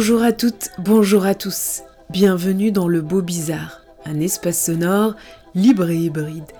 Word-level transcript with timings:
Bonjour 0.00 0.22
à 0.22 0.32
toutes, 0.32 0.70
bonjour 0.78 1.26
à 1.26 1.34
tous. 1.34 1.82
Bienvenue 2.08 2.72
dans 2.72 2.88
le 2.88 3.02
Beau 3.02 3.20
Bizarre, 3.20 3.82
un 4.06 4.18
espace 4.18 4.64
sonore 4.64 5.14
libre 5.54 5.90
et 5.90 5.98
hybride, 5.98 6.50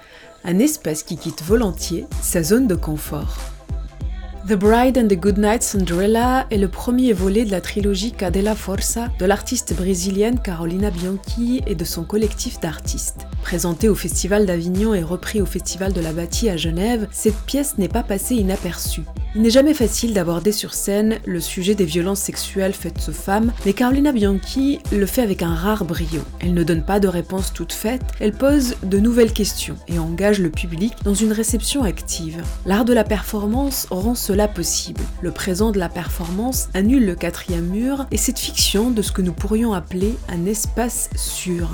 un 0.44 0.58
espace 0.58 1.02
qui 1.02 1.16
quitte 1.16 1.42
volontiers 1.42 2.04
sa 2.20 2.42
zone 2.42 2.66
de 2.66 2.74
confort. 2.74 3.38
The 4.48 4.54
Bride 4.54 4.96
and 4.96 5.08
the 5.08 5.20
Goodnight 5.20 5.62
Cinderella 5.62 6.46
est 6.50 6.56
le 6.56 6.66
premier 6.66 7.12
volet 7.12 7.44
de 7.44 7.50
la 7.50 7.60
trilogie 7.60 8.12
Cadella 8.12 8.54
Forza 8.54 9.08
de 9.18 9.26
l'artiste 9.26 9.76
brésilienne 9.76 10.40
Carolina 10.40 10.90
Bianchi 10.90 11.60
et 11.66 11.74
de 11.74 11.84
son 11.84 12.04
collectif 12.04 12.58
d'artistes. 12.58 13.26
Présentée 13.42 13.88
au 13.88 13.94
Festival 13.94 14.46
d'Avignon 14.46 14.94
et 14.94 15.02
repris 15.02 15.42
au 15.42 15.46
Festival 15.46 15.92
de 15.92 16.00
la 16.00 16.12
Bâtie 16.12 16.48
à 16.48 16.56
Genève, 16.56 17.06
cette 17.12 17.38
pièce 17.42 17.76
n'est 17.76 17.88
pas 17.88 18.02
passée 18.02 18.36
inaperçue. 18.36 19.04
Il 19.36 19.42
n'est 19.42 19.50
jamais 19.50 19.74
facile 19.74 20.12
d'aborder 20.12 20.50
sur 20.50 20.74
scène 20.74 21.18
le 21.24 21.38
sujet 21.38 21.76
des 21.76 21.84
violences 21.84 22.18
sexuelles 22.18 22.72
faites 22.72 23.08
aux 23.08 23.12
femmes, 23.12 23.52
mais 23.64 23.74
Carolina 23.74 24.10
Bianchi 24.10 24.80
le 24.90 25.06
fait 25.06 25.22
avec 25.22 25.42
un 25.42 25.54
rare 25.54 25.84
brio. 25.84 26.22
Elle 26.40 26.54
ne 26.54 26.64
donne 26.64 26.82
pas 26.82 26.98
de 26.98 27.06
réponse 27.06 27.52
toute 27.52 27.72
faite, 27.72 28.02
elle 28.18 28.32
pose 28.32 28.74
de 28.82 28.98
nouvelles 28.98 29.32
questions 29.32 29.76
et 29.86 30.00
engage 30.00 30.40
le 30.40 30.50
public 30.50 30.94
dans 31.04 31.14
une 31.14 31.30
réception 31.30 31.84
active. 31.84 32.42
L'art 32.66 32.84
de 32.84 32.92
la 32.92 33.04
performance 33.04 33.86
rend 33.90 34.16
possible. 34.48 35.00
Le 35.22 35.32
présent 35.32 35.72
de 35.72 35.78
la 35.78 35.88
performance 35.88 36.68
annule 36.74 37.04
le 37.04 37.14
quatrième 37.14 37.66
mur 37.66 38.06
et 38.10 38.16
cette 38.16 38.38
fiction 38.38 38.90
de 38.90 39.02
ce 39.02 39.12
que 39.12 39.22
nous 39.22 39.32
pourrions 39.32 39.72
appeler 39.72 40.14
un 40.28 40.46
espace 40.46 41.10
sûr. 41.16 41.68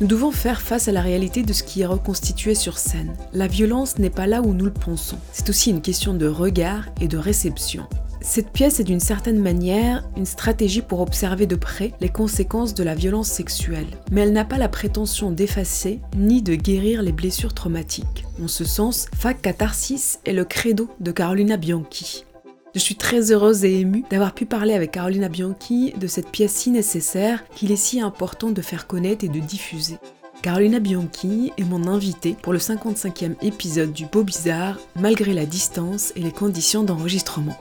Nous 0.00 0.06
devons 0.06 0.32
faire 0.32 0.60
face 0.60 0.88
à 0.88 0.92
la 0.92 1.02
réalité 1.02 1.42
de 1.42 1.52
ce 1.52 1.62
qui 1.62 1.82
est 1.82 1.86
reconstitué 1.86 2.54
sur 2.54 2.78
scène. 2.78 3.14
La 3.32 3.46
violence 3.46 3.98
n'est 3.98 4.10
pas 4.10 4.26
là 4.26 4.40
où 4.40 4.54
nous 4.54 4.64
le 4.64 4.72
pensons. 4.72 5.18
C'est 5.32 5.50
aussi 5.50 5.70
une 5.70 5.82
question 5.82 6.14
de 6.14 6.26
regard 6.26 6.84
et 7.00 7.06
de 7.06 7.18
réception. 7.18 7.86
Cette 8.22 8.50
pièce 8.50 8.80
est 8.80 8.84
d'une 8.84 9.00
certaine 9.00 9.40
manière 9.40 10.04
une 10.14 10.26
stratégie 10.26 10.82
pour 10.82 11.00
observer 11.00 11.46
de 11.46 11.56
près 11.56 11.92
les 12.00 12.10
conséquences 12.10 12.74
de 12.74 12.84
la 12.84 12.94
violence 12.94 13.28
sexuelle, 13.28 13.86
mais 14.12 14.20
elle 14.20 14.34
n'a 14.34 14.44
pas 14.44 14.58
la 14.58 14.68
prétention 14.68 15.30
d'effacer 15.30 16.00
ni 16.16 16.42
de 16.42 16.54
guérir 16.54 17.02
les 17.02 17.12
blessures 17.12 17.54
traumatiques. 17.54 18.26
En 18.42 18.46
ce 18.46 18.64
sens, 18.64 19.06
Fac 19.16 19.40
Catharsis 19.40 20.18
est 20.26 20.34
le 20.34 20.44
credo 20.44 20.88
de 21.00 21.12
Carolina 21.12 21.56
Bianchi. 21.56 22.26
Je 22.74 22.78
suis 22.78 22.94
très 22.94 23.32
heureuse 23.32 23.64
et 23.64 23.80
émue 23.80 24.04
d'avoir 24.10 24.34
pu 24.34 24.44
parler 24.44 24.74
avec 24.74 24.92
Carolina 24.92 25.28
Bianchi 25.28 25.94
de 25.98 26.06
cette 26.06 26.30
pièce 26.30 26.52
si 26.52 26.70
nécessaire 26.70 27.42
qu'il 27.56 27.72
est 27.72 27.76
si 27.76 28.00
important 28.00 28.50
de 28.50 28.62
faire 28.62 28.86
connaître 28.86 29.24
et 29.24 29.28
de 29.28 29.40
diffuser. 29.40 29.96
Carolina 30.42 30.78
Bianchi 30.78 31.52
est 31.58 31.64
mon 31.64 31.86
invitée 31.86 32.36
pour 32.42 32.52
le 32.52 32.58
55e 32.58 33.34
épisode 33.42 33.92
du 33.92 34.06
Beau 34.06 34.22
Bizarre, 34.24 34.78
malgré 34.94 35.32
la 35.32 35.46
distance 35.46 36.12
et 36.16 36.20
les 36.20 36.32
conditions 36.32 36.84
d'enregistrement. 36.84 37.56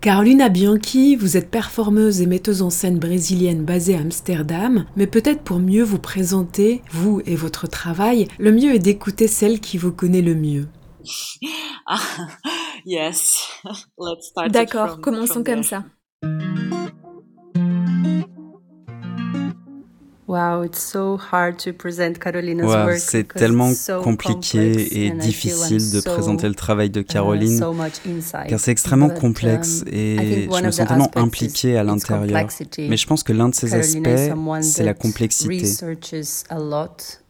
Carolina 0.00 0.48
Bianchi, 0.48 1.14
vous 1.14 1.36
êtes 1.36 1.50
performeuse 1.50 2.22
et 2.22 2.26
metteuse 2.26 2.62
en 2.62 2.70
scène 2.70 2.98
brésilienne 2.98 3.66
basée 3.66 3.94
à 3.94 4.00
Amsterdam, 4.00 4.86
mais 4.96 5.06
peut-être 5.06 5.42
pour 5.42 5.58
mieux 5.58 5.82
vous 5.82 5.98
présenter, 5.98 6.80
vous 6.90 7.20
et 7.26 7.36
votre 7.36 7.66
travail, 7.66 8.26
le 8.38 8.50
mieux 8.50 8.74
est 8.74 8.78
d'écouter 8.78 9.28
celle 9.28 9.60
qui 9.60 9.76
vous 9.76 9.92
connaît 9.92 10.22
le 10.22 10.34
mieux. 10.34 10.68
yes. 12.86 13.46
Let's 13.98 14.28
start 14.30 14.46
it 14.46 14.52
D'accord, 14.52 15.00
commençons 15.02 15.34
from 15.34 15.44
comme 15.44 15.62
there. 15.62 15.82
ça. 16.22 16.69
Wow, 20.30 20.62
it's 20.62 20.80
so 20.80 21.16
hard 21.32 21.56
to 21.64 21.72
present 21.72 22.20
Carolina's 22.20 22.64
Wow, 22.64 22.86
work 22.86 22.98
c'est 22.98 23.24
tellement 23.26 23.70
it's 23.72 23.84
so 23.84 24.00
compliqué 24.00 25.06
et 25.06 25.10
difficile 25.10 25.90
de 25.90 26.00
so, 26.00 26.08
présenter 26.08 26.46
le 26.46 26.54
travail 26.54 26.88
de 26.88 27.00
uh, 27.00 27.04
Caroline, 27.04 27.58
so 27.58 27.72
much 27.72 27.94
inside. 28.06 28.46
car 28.48 28.60
c'est 28.60 28.70
extrêmement 28.70 29.08
But, 29.08 29.18
complexe 29.18 29.82
um, 29.82 29.88
I 29.92 29.96
et 29.96 30.42
je 30.44 30.46
me 30.66 30.70
of 30.70 30.70
sens 30.70 30.86
tellement 30.86 31.10
impliqué 31.16 31.76
à 31.76 31.82
l'intérieur. 31.82 32.26
complexity. 32.28 32.86
Mais 32.88 32.96
je 32.96 33.08
pense 33.08 33.24
que 33.24 33.32
l'un 33.32 33.48
de 33.48 33.56
ces 33.56 33.70
Carolina 33.70 33.84
is 33.84 33.96
aspects, 33.96 34.62
c'est 34.62 34.84
la 34.84 34.94
complexité. 34.94 35.64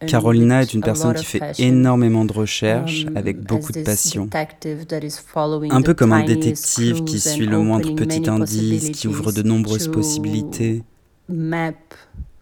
Carolina 0.05 0.59
with 0.59 0.69
est 0.69 0.73
une 0.75 0.83
a 0.83 0.85
personne 0.85 1.13
lot 1.13 1.15
qui 1.15 1.21
of 1.21 1.27
fait 1.27 1.39
passion. 1.39 1.65
énormément 1.65 2.23
de 2.25 2.33
recherches 2.33 3.05
Um, 3.07 3.17
avec 3.17 3.41
beaucoup 3.41 3.71
de 3.71 3.81
passion. 3.81 4.25
detective 4.25 4.85
that 4.85 4.99
is 4.99 5.15
following 5.25 5.71
Un 5.73 5.81
peu 5.81 5.95
comme 5.95 6.13
un 6.13 6.23
détective 6.23 7.03
qui 7.03 7.19
suit 7.19 7.47
le 7.47 7.57
moindre 7.57 7.95
petit 7.95 8.29
indice, 8.29 8.91
qui 8.91 9.07
ouvre 9.07 9.31
de 9.31 9.41
possibilities 9.41 9.47
nombreuses 9.49 9.87
possibilités. 9.87 10.83
map 11.27 11.71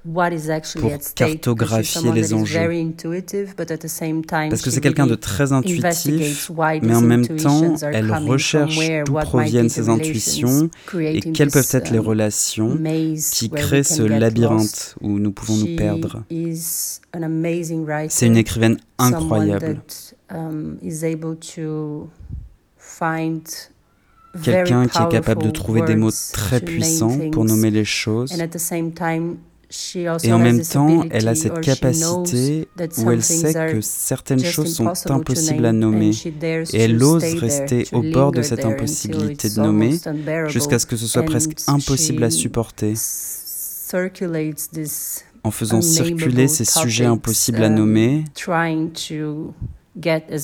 what 0.06 0.32
is 0.32 0.50
actually 0.50 0.84
pour 0.84 0.94
at 0.94 1.04
stake, 1.04 1.42
cartographier 1.42 1.84
someone 1.84 2.16
les 2.16 2.34
enjeux. 2.34 2.58
very 2.58 2.80
intuitive, 2.80 3.54
but 3.58 3.70
at 3.70 3.78
the 3.78 3.88
same 3.88 4.24
time, 4.24 4.50
Parce 4.50 4.62
que 4.62 4.70
c'est 4.70 4.82
quelqu'un 4.82 5.08
de 5.08 5.16
très 5.16 5.52
intuitif, 5.52 6.52
mais 6.82 6.96
en 6.96 7.02
même 7.02 7.28
temps, 7.28 7.76
elle 7.82 8.12
recherche 8.12 8.78
d'où 9.06 9.14
proviennent 9.14 9.70
ces 9.70 9.82
relations, 9.82 9.94
intuitions 9.94 10.70
et 11.00 11.20
quelles 11.32 11.52
peuvent 11.52 11.70
être 11.72 11.92
les 11.92 12.00
um, 12.00 12.08
relations 12.08 12.78
qui 13.32 13.50
créent 13.50 13.84
can 13.84 13.96
ce 13.96 14.02
labyrinthe 14.04 14.96
où 15.02 15.20
nous 15.20 15.32
pouvons 15.32 15.58
nous 15.58 15.76
perdre. 15.76 16.24
is 16.30 17.02
an 17.14 17.24
amazing 17.24 17.86
writer, 17.86 18.10
C'est 18.10 18.28
une 18.28 18.38
écrivaine 18.38 18.78
incroyable, 18.98 19.82
that, 20.30 20.36
um, 20.36 20.78
is 20.82 21.04
able 21.04 21.36
to 21.56 22.10
find 22.78 23.48
very 24.34 24.64
quelqu'un 24.64 24.88
qui 24.88 25.02
est 25.02 25.10
capable 25.10 25.44
de 25.44 25.50
trouver 25.50 25.82
des 25.82 25.96
mots 25.96 26.06
words 26.06 26.32
très 26.32 26.60
to 26.60 26.66
name 26.66 26.76
puissants 26.76 27.30
pour 27.32 27.46
nommer 27.46 27.72
les 27.72 27.86
choses. 27.86 28.32
Et 30.24 30.34
en 30.34 30.40
même 30.40 30.62
temps, 30.62 31.04
elle 31.12 31.28
a 31.28 31.36
cette 31.36 31.62
capacité 31.62 32.68
où 32.98 33.12
elle 33.12 33.22
sait 33.22 33.54
que 33.54 33.82
certaines 33.82 34.44
choses 34.44 34.76
sont 34.76 34.92
impossibles 35.12 35.66
à 35.66 35.72
nommer. 35.72 36.12
Et 36.74 36.82
elle 36.82 37.04
ose 37.04 37.24
rester 37.36 37.86
au 37.92 38.02
bord 38.02 38.32
de 38.32 38.42
cette 38.42 38.66
impossibilité 38.66 39.50
de 39.50 39.62
nommer 39.62 40.00
jusqu'à 40.48 40.80
ce 40.80 40.86
que 40.88 40.96
ce 40.96 41.06
soit 41.06 41.24
presque 41.24 41.58
impossible 41.68 42.24
à 42.24 42.32
supporter, 42.32 42.94
en 45.44 45.52
faisant 45.52 45.82
circuler 45.82 46.48
ces 46.48 46.66
sujets 46.66 47.06
impossibles 47.06 47.64
à 47.64 47.68
um, 47.68 47.76
nommer, 47.76 48.26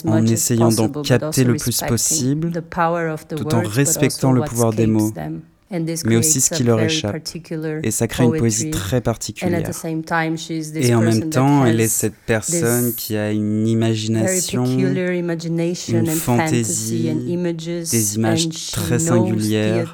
en 0.06 0.26
essayant 0.26 0.70
d'en 0.70 0.90
capter 1.02 1.44
le 1.44 1.56
plus 1.56 1.82
possible, 1.82 2.52
tout 2.52 3.56
en 3.56 3.64
respectant 3.64 4.32
le 4.32 4.44
pouvoir 4.44 4.72
des 4.72 4.88
mots, 4.88 5.12
mais 5.72 6.16
aussi 6.16 6.42
ce 6.42 6.54
qui 6.54 6.64
leur 6.64 6.80
échappe. 6.80 7.16
Et 7.84 7.92
ça 7.92 8.08
crée 8.08 8.24
une 8.26 8.38
poésie 8.38 8.70
très 8.70 9.02
particulière. 9.02 9.70
Et 10.76 10.96
en 10.96 11.02
même 11.02 11.30
temps, 11.30 11.66
elle 11.66 11.82
est 11.82 11.88
cette 11.88 12.16
personne 12.26 12.94
qui 12.94 13.18
a 13.18 13.32
une 13.32 13.68
imagination, 13.68 14.66
une 14.66 14.98
and 14.98 15.26
fantasy 15.26 15.96
and 15.98 16.06
fantaisie, 16.06 17.08
images, 17.28 17.90
des 17.90 18.16
images 18.16 18.50
très 18.72 19.00
singulières. 19.00 19.92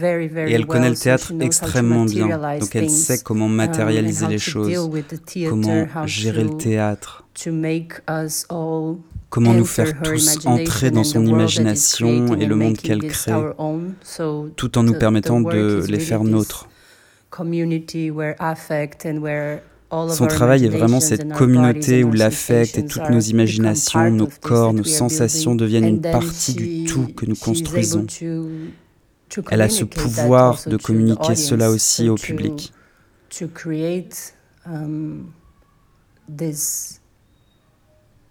Et 0.00 0.52
elle 0.52 0.66
connaît 0.66 0.90
le 0.90 0.96
théâtre 0.96 1.32
extrêmement 1.40 2.04
bien. 2.04 2.58
Donc 2.58 2.74
elle 2.76 2.90
sait 2.90 3.18
comment 3.18 3.48
matérialiser 3.48 4.26
les 4.28 4.38
choses, 4.38 4.88
comment 5.48 5.86
gérer 6.06 6.44
le 6.44 6.56
théâtre, 6.56 7.26
comment 9.32 9.54
nous 9.54 9.64
faire 9.64 10.02
tous 10.02 10.44
entrer 10.44 10.90
dans 10.90 11.04
son 11.04 11.24
imagination 11.24 12.36
et 12.36 12.44
le 12.44 12.54
monde 12.54 12.76
qu'elle 12.76 13.06
crée, 13.06 13.32
tout 14.56 14.78
en 14.78 14.82
nous 14.82 14.92
permettant 14.92 15.40
de 15.40 15.84
les 15.88 15.98
faire 15.98 16.22
nôtres. 16.22 16.68
Son 20.08 20.26
travail 20.26 20.66
est 20.66 20.68
vraiment 20.68 21.00
cette 21.00 21.32
communauté 21.32 22.04
où 22.04 22.12
l'affect 22.12 22.76
et 22.76 22.84
toutes 22.84 23.08
nos 23.08 23.20
imaginations, 23.20 24.10
nos 24.10 24.28
corps, 24.40 24.74
nos 24.74 24.84
sensations 24.84 25.54
deviennent 25.54 25.88
une 25.88 26.02
partie 26.02 26.54
du 26.54 26.84
tout 26.84 27.06
que 27.16 27.24
nous 27.24 27.36
construisons. 27.36 28.06
Elle 29.50 29.62
a 29.62 29.70
ce 29.70 29.84
pouvoir 29.84 30.60
de 30.66 30.76
communiquer 30.76 31.36
cela 31.36 31.70
aussi 31.70 32.10
au 32.10 32.16
public. 32.16 32.70
To 33.38 33.48
create 33.48 34.34
um, 34.66 35.32
this, 36.28 37.00
these 37.00 37.00
places 37.00 37.00
where 37.00 38.30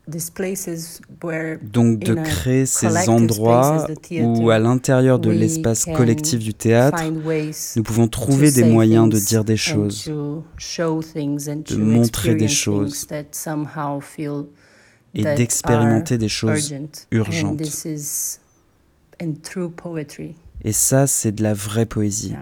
Donc 1.62 2.00
de 2.00 2.14
créer 2.14 2.66
ces 2.66 3.10
endroits 3.10 3.88
où 4.22 4.50
à 4.50 4.60
l'intérieur 4.60 5.20
de 5.20 5.30
l'espace 5.30 5.86
collectif 5.86 6.40
du 6.40 6.54
théâtre, 6.54 7.04
nous 7.76 7.84
pouvons 7.84 8.08
trouver 8.08 8.52
des 8.52 8.64
moyens 8.64 9.10
de 9.10 9.20
dire 9.20 9.44
des 9.44 9.58
choses, 9.58 10.06
de 10.08 11.76
montrer 11.78 12.36
des 12.36 12.48
choses 12.48 13.08
et 15.14 15.24
d'expérimenter 15.24 16.18
des 16.18 16.30
choses 16.30 16.74
urgent. 17.12 17.56
urgentes. 17.58 17.62
Et 20.64 20.72
ça, 20.72 21.08
c'est 21.08 21.32
de 21.32 21.44
la 21.44 21.54
vraie 21.54 21.86
poésie. 21.86 22.34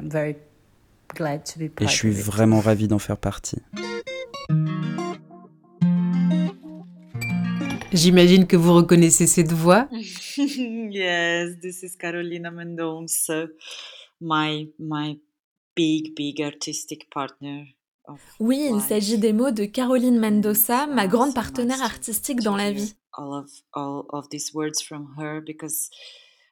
Et 1.20 1.88
je 1.88 1.88
suis 1.88 2.12
vraiment 2.12 2.60
ravie 2.60 2.88
d'en 2.88 3.00
faire 3.00 3.18
partie. 3.18 3.58
J'imagine 7.92 8.46
que 8.46 8.56
vous 8.56 8.74
reconnaissez 8.74 9.26
cette 9.26 9.52
voix. 9.52 9.88
yes, 10.38 11.60
this 11.60 11.84
is 11.84 11.96
Carolina 11.98 12.52
Mendonça, 12.52 13.48
my 14.22 14.72
my 14.78 15.20
big 15.76 16.16
big 16.16 16.42
artistic 16.42 17.10
partner. 17.10 17.76
Oui, 18.40 18.70
il 18.72 18.82
s'agit 18.82 19.18
des 19.18 19.34
mots 19.34 19.52
de 19.52 19.66
Caroline 19.66 20.20
Mendoza, 20.20 20.88
ma 20.88 21.08
grande 21.08 21.34
partenaire 21.36 21.82
artistique 21.84 22.42
dans 22.42 22.56
la 22.56 22.72
vie. 22.72 22.96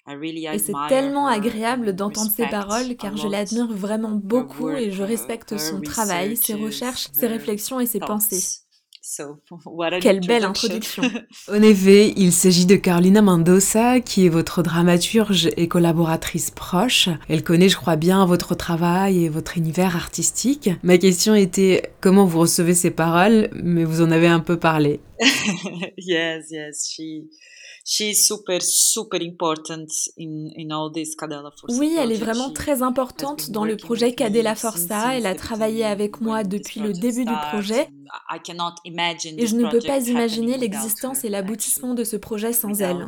Et 0.07 0.59
c'est 0.59 0.73
tellement 0.87 1.27
agréable 1.27 1.93
d'entendre 1.95 2.31
ses 2.31 2.47
paroles 2.47 2.95
car 2.95 3.17
je 3.17 3.27
l'admire 3.27 3.71
vraiment 3.73 4.11
beaucoup 4.11 4.69
et 4.69 4.91
je 4.91 5.03
respecte 5.03 5.57
son 5.57 5.81
travail, 5.81 6.37
ses 6.37 6.53
recherches, 6.53 7.07
ses 7.11 7.27
réflexions 7.27 7.79
et 7.79 7.85
ses 7.85 7.99
pensées. 7.99 8.66
Quelle 10.01 10.19
belle 10.19 10.43
introduction. 10.43 11.03
en 11.51 11.61
effet, 11.61 12.13
il 12.15 12.31
s'agit 12.31 12.65
de 12.65 12.75
Carolina 12.75 13.21
Mendoza, 13.21 13.99
qui 13.99 14.25
est 14.25 14.29
votre 14.29 14.63
dramaturge 14.63 15.49
et 15.57 15.67
collaboratrice 15.67 16.51
proche. 16.51 17.09
Elle 17.29 17.43
connaît, 17.43 17.69
je 17.69 17.77
crois 17.77 17.95
bien, 17.95 18.25
votre 18.25 18.55
travail 18.55 19.25
et 19.25 19.29
votre 19.29 19.57
univers 19.57 19.95
artistique. 19.95 20.69
Ma 20.83 20.97
question 20.97 21.35
était 21.35 21.91
comment 22.01 22.25
vous 22.25 22.39
recevez 22.39 22.73
ces 22.73 22.91
paroles, 22.91 23.49
mais 23.53 23.83
vous 23.83 24.01
en 24.01 24.11
avez 24.11 24.27
un 24.27 24.39
peu 24.39 24.57
parlé. 24.57 24.99
yes, 25.97 26.51
yes, 26.51 26.89
she 26.89 27.23
super, 27.87 28.61
super 28.61 29.21
important 29.21 29.87
in, 30.19 30.49
in 30.57 30.71
all 30.71 30.91
this 30.91 31.15
Forza 31.15 31.53
Oui, 31.69 31.95
elle 31.97 32.11
est 32.11 32.17
vraiment 32.17 32.51
très 32.51 32.81
importante 32.83 33.49
dans 33.49 33.63
le 33.63 33.77
projet 33.77 34.13
Cadella 34.13 34.55
Forza. 34.55 35.15
Elle 35.15 35.25
a 35.25 35.35
travaillé 35.35 35.85
avec 35.85 36.19
moi 36.19 36.43
depuis 36.43 36.81
le 36.81 36.91
début 36.91 37.23
du 37.23 37.33
projet. 37.49 37.87
Et 38.33 39.47
je 39.47 39.55
ne 39.55 39.71
peux 39.71 39.79
pas 39.79 40.05
imaginer 40.05 40.57
l'existence 40.57 41.23
et 41.23 41.29
l'aboutissement 41.29 41.93
de 41.93 42.03
ce 42.03 42.17
projet 42.17 42.51
sans 42.51 42.81
elle. 42.81 43.07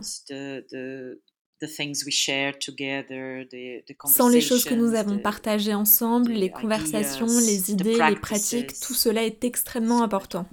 Sans 4.05 4.29
les 4.29 4.39
choses 4.41 4.63
que 4.63 4.75
nous 4.75 4.95
avons 4.95 5.19
partagées 5.19 5.73
ensemble, 5.73 6.31
les 6.31 6.49
conversations, 6.49 7.27
les 7.27 7.71
idées, 7.71 7.97
les 7.97 8.15
pratiques, 8.15 8.79
tout 8.79 8.93
cela 8.93 9.25
est 9.25 9.43
extrêmement 9.43 10.03
important. 10.03 10.45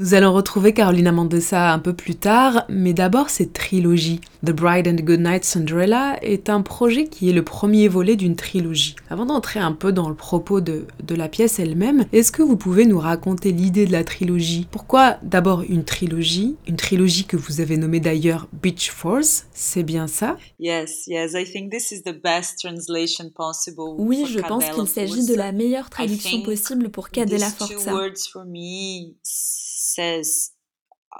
Nous 0.00 0.14
allons 0.14 0.32
retrouver 0.32 0.72
Carolina 0.72 1.12
Mendoza 1.12 1.74
un 1.74 1.78
peu 1.78 1.92
plus 1.92 2.14
tard, 2.14 2.64
mais 2.70 2.94
d'abord 2.94 3.28
cette 3.28 3.52
trilogie. 3.52 4.22
The 4.42 4.50
Bride 4.52 4.88
and 4.88 5.04
Good 5.04 5.20
Night 5.20 5.44
Cinderella 5.44 6.18
est 6.22 6.48
un 6.48 6.62
projet 6.62 7.06
qui 7.06 7.28
est 7.28 7.34
le 7.34 7.44
premier 7.44 7.86
volet 7.86 8.16
d'une 8.16 8.34
trilogie. 8.34 8.96
Avant 9.10 9.26
d'entrer 9.26 9.60
un 9.60 9.72
peu 9.72 9.92
dans 9.92 10.08
le 10.08 10.14
propos 10.14 10.62
de, 10.62 10.86
de 11.06 11.14
la 11.14 11.28
pièce 11.28 11.58
elle-même, 11.58 12.06
est-ce 12.14 12.32
que 12.32 12.42
vous 12.42 12.56
pouvez 12.56 12.86
nous 12.86 12.98
raconter 12.98 13.52
l'idée 13.52 13.84
de 13.84 13.92
la 13.92 14.02
trilogie? 14.02 14.66
Pourquoi 14.70 15.18
d'abord 15.22 15.64
une 15.68 15.84
trilogie? 15.84 16.56
Une 16.66 16.76
trilogie 16.76 17.26
que 17.26 17.36
vous 17.36 17.60
avez 17.60 17.76
nommée 17.76 18.00
d'ailleurs 18.00 18.48
Beach 18.54 18.90
Force, 18.90 19.48
c'est 19.52 19.82
bien 19.82 20.06
ça? 20.06 20.38
Yes, 20.58 21.08
yes, 21.08 21.32
I 21.34 21.44
think 21.44 21.70
this 21.70 21.90
is 21.90 22.04
the 22.04 22.18
best 22.22 22.58
translation 22.58 23.28
possible. 23.36 23.96
Oui, 23.98 24.24
je 24.26 24.38
pense 24.38 24.64
qu'il 24.64 24.86
s'agit 24.86 25.26
de 25.26 25.34
la 25.34 25.52
meilleure 25.52 25.90
traduction 25.90 26.40
possible 26.40 26.88
pour 26.88 27.10
Cadella 27.10 27.50
Forza. 27.50 27.92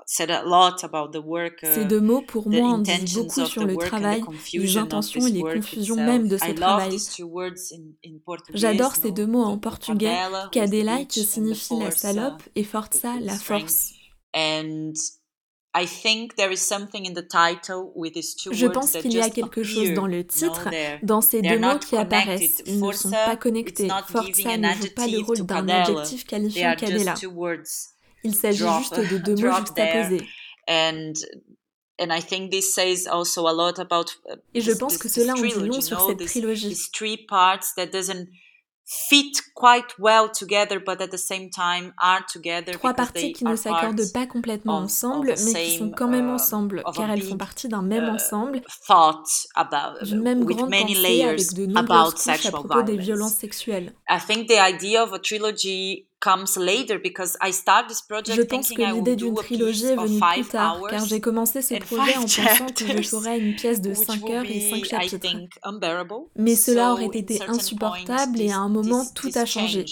Ces 0.07 1.85
deux 1.87 2.01
mots, 2.01 2.23
pour 2.23 2.49
moi, 2.49 2.69
en 2.69 2.79
disent 2.79 3.15
beaucoup 3.15 3.45
sur 3.47 3.65
le 3.65 3.77
travail, 3.77 4.23
les 4.53 4.77
intentions 4.77 5.27
et 5.27 5.33
les 5.33 5.41
confusions 5.43 5.97
même 5.97 6.29
de 6.29 6.37
ce 6.37 6.53
travail. 6.53 6.97
J'adore 8.55 8.95
ces 8.95 9.11
deux 9.13 9.27
mots 9.27 9.43
en 9.43 9.59
portugais, 9.59 10.17
cadela 10.53 11.05
qui 11.05 11.25
signifie 11.25 11.77
la 11.79 11.91
salope 11.91 12.43
et 12.55 12.65
forza 12.65 13.19
la 13.21 13.35
force. 13.35 13.93
Je 18.53 18.67
pense 18.67 18.93
qu'il 18.93 19.13
y 19.13 19.21
a 19.21 19.31
quelque 19.31 19.63
chose 19.63 19.93
dans 19.95 20.07
le 20.07 20.27
titre, 20.27 20.69
dans 21.03 21.21
ces 21.21 21.43
deux 21.43 21.59
mots 21.59 21.79
qui 21.79 21.97
apparaissent. 21.97 22.63
Ils 22.67 22.81
ne 22.81 22.93
sont 22.93 23.11
pas 23.11 23.37
connectés. 23.37 23.89
Forza 24.09 24.57
ne 24.57 24.69
joue 24.75 24.95
pas 24.95 25.07
le 25.07 25.21
rôle 25.21 25.47
d'un 25.47 25.69
adjectif 25.69 26.27
qualifiant 26.27 26.75
cadela. 26.77 27.15
Il 28.25 28.35
s'agit 28.35 28.65
juste 28.79 28.99
de 28.99 29.19
deux 29.19 29.35
mots 29.43 29.57
juxtaposés. 29.57 30.23
And, 30.69 31.13
and 32.01 32.13
I 32.13 32.21
think 32.21 32.51
this 32.51 32.75
says 32.75 33.07
also 33.07 33.47
a 33.47 33.53
lot 33.53 33.79
about, 33.79 34.07
Et 34.55 34.61
je 34.61 34.73
pense 34.73 34.99
que 34.99 35.09
cela 35.09 35.35
en 35.35 35.41
dit 35.41 35.55
long 35.55 35.81
sur 35.81 36.01
cette 36.07 36.25
trilogie. 36.27 36.77
three 36.93 37.17
parts 37.27 37.75
that 37.77 37.87
doesn't 37.87 38.29
fit 38.91 39.33
quite 39.55 39.97
well 39.99 40.29
together, 40.29 40.81
but 40.81 41.01
at 41.01 41.13
the 41.13 41.19
same 41.19 41.49
time 41.49 41.93
are 42.03 42.25
together 42.27 42.73
Trois 42.73 42.93
parties 42.93 43.33
qui 43.33 43.45
ne 43.45 43.55
s'accordent 43.55 44.13
pas 44.13 44.27
complètement 44.27 44.79
ensemble, 44.79 45.29
mais 45.29 45.65
qui 45.65 45.79
sont 45.79 45.91
quand 45.91 46.09
même 46.09 46.27
uh, 46.27 46.33
ensemble, 46.33 46.83
car 46.95 47.09
elles 47.11 47.23
font 47.23 47.37
partie 47.37 47.69
d'un 47.69 47.83
même 47.83 48.07
uh, 48.07 48.11
ensemble, 48.11 48.63
d'une 50.03 50.23
même 50.23 50.45
grande 50.45 50.73
pensée 50.73 51.23
avec 51.23 51.55
de 51.55 51.67
nombreuses 51.67 52.15
couches 52.15 52.47
à 52.47 52.51
propos 52.51 52.83
des 52.83 52.97
violences 52.97 53.35
sexuelles. 53.35 53.95
I 54.09 54.19
think 54.19 54.49
the 54.49 54.59
idea 54.59 55.05
of 55.05 55.13
a 55.13 55.21
trilogy 55.21 56.09
je 58.35 58.43
pense 58.43 58.73
que 58.73 58.83
l'idée 58.83 59.17
d'une 59.17 59.35
trilogie 59.35 59.87
est 59.87 59.97
venue 59.97 60.21
plus 60.35 60.45
tard, 60.47 60.81
car 60.89 61.07
j'ai 61.07 61.21
commencé 61.21 61.63
ce 61.63 61.75
projet 61.77 62.17
en 62.17 62.23
pensant 62.23 62.67
que 62.75 63.03
je 63.03 63.03
ferais 63.03 63.39
une 63.39 63.55
pièce 63.55 63.81
de 63.81 63.95
5 63.95 64.31
heures 64.31 64.45
et 64.45 64.61
5 64.61 64.85
chapitres. 64.85 65.19
Mais 66.37 66.55
cela 66.57 66.93
aurait 66.93 67.11
été 67.13 67.41
insupportable 67.49 68.41
et 68.41 68.51
à 68.51 68.59
un 68.59 68.69
moment 68.69 69.05
tout 69.15 69.31
a 69.35 69.47
changé. 69.47 69.85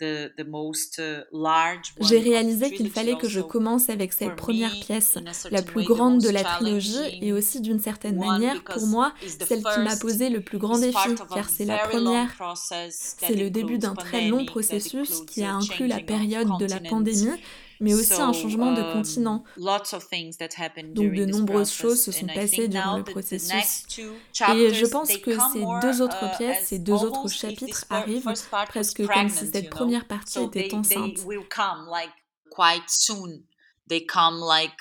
Uh, 0.00 0.28
J'ai 2.00 2.18
réalisé 2.18 2.70
qu'il 2.70 2.90
fallait 2.90 3.16
que 3.16 3.28
je 3.28 3.40
commence 3.40 3.90
avec 3.90 4.14
cette 4.14 4.36
première 4.36 4.72
pièce, 4.72 5.18
la 5.50 5.60
plus 5.62 5.84
grande 5.84 6.20
de 6.20 6.30
la 6.30 6.42
trilogie 6.42 7.18
et 7.20 7.32
aussi 7.32 7.60
d'une 7.60 7.78
certaine 7.78 8.16
manière, 8.16 8.64
pour 8.64 8.86
moi, 8.86 9.12
celle 9.46 9.62
qui 9.62 9.80
m'a 9.80 9.96
posé 9.96 10.30
le 10.30 10.40
plus 10.40 10.56
grand 10.58 10.78
défi, 10.78 11.14
car 11.34 11.48
c'est 11.50 11.66
la 11.66 11.78
première. 11.88 12.30
C'est 12.94 13.34
le 13.34 13.50
début 13.50 13.78
d'un 13.78 13.94
très 13.94 14.28
long 14.28 14.46
processus 14.46 15.22
qui 15.26 15.42
a 15.42 15.54
inclus 15.54 15.86
la 15.86 16.00
période 16.00 16.48
de 16.58 16.64
la 16.64 16.80
pandémie, 16.80 17.38
mais 17.82 17.94
aussi 17.94 18.14
un 18.14 18.32
changement 18.32 18.72
de 18.72 18.80
um, 18.80 18.92
continent. 18.92 19.44
Donc 20.94 21.12
de 21.12 21.24
nombreuses 21.24 21.72
choses 21.72 22.02
se 22.02 22.12
sont 22.12 22.26
passées 22.26 22.68
durant 22.68 22.96
le 22.96 23.04
processus. 23.04 23.84
Et 23.98 24.72
je 24.72 24.86
pense 24.86 25.16
que 25.18 25.32
ces 25.52 25.64
deux 25.82 26.00
autres 26.02 26.24
uh, 26.24 26.36
pièces, 26.36 26.66
ces 26.68 26.78
deux 26.78 26.94
autres 26.94 27.28
chapitres 27.28 27.84
arrivent 27.90 28.32
presque 28.68 29.06
comme 29.06 29.28
si 29.28 29.46
cette 29.48 29.70
première 29.70 30.06
partie 30.06 30.42
était 30.42 30.72
enceinte. 30.74 31.18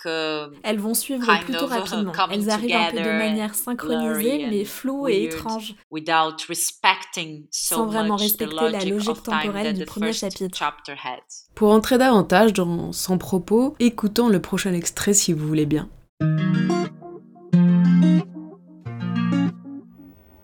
Uh, 0.05 0.55
Elles 0.63 0.79
vont 0.79 0.93
suivre 0.93 1.25
plutôt 1.43 1.65
rapidement. 1.65 2.13
Elles 2.31 2.49
arrivent 2.49 2.75
un 2.75 2.91
peu 2.91 2.97
de 2.97 3.17
manière 3.17 3.55
synchronisée, 3.55 4.47
mais 4.49 4.65
floue 4.65 5.07
et 5.07 5.23
étrange, 5.25 5.75
sans 7.51 7.85
vraiment 7.85 8.15
respecter 8.15 8.69
la 8.69 8.85
logique 8.85 9.23
temporelle 9.23 9.73
du 9.73 9.85
premier 9.85 10.13
chapitre. 10.13 10.59
Pour 11.55 11.71
entrer 11.71 11.97
davantage 11.97 12.53
dans 12.53 12.91
son 12.91 13.17
propos, 13.17 13.75
écoutons 13.79 14.29
le 14.29 14.39
prochain 14.39 14.73
extrait 14.73 15.13
si 15.13 15.33
vous 15.33 15.47
voulez 15.47 15.65
bien. 15.65 15.89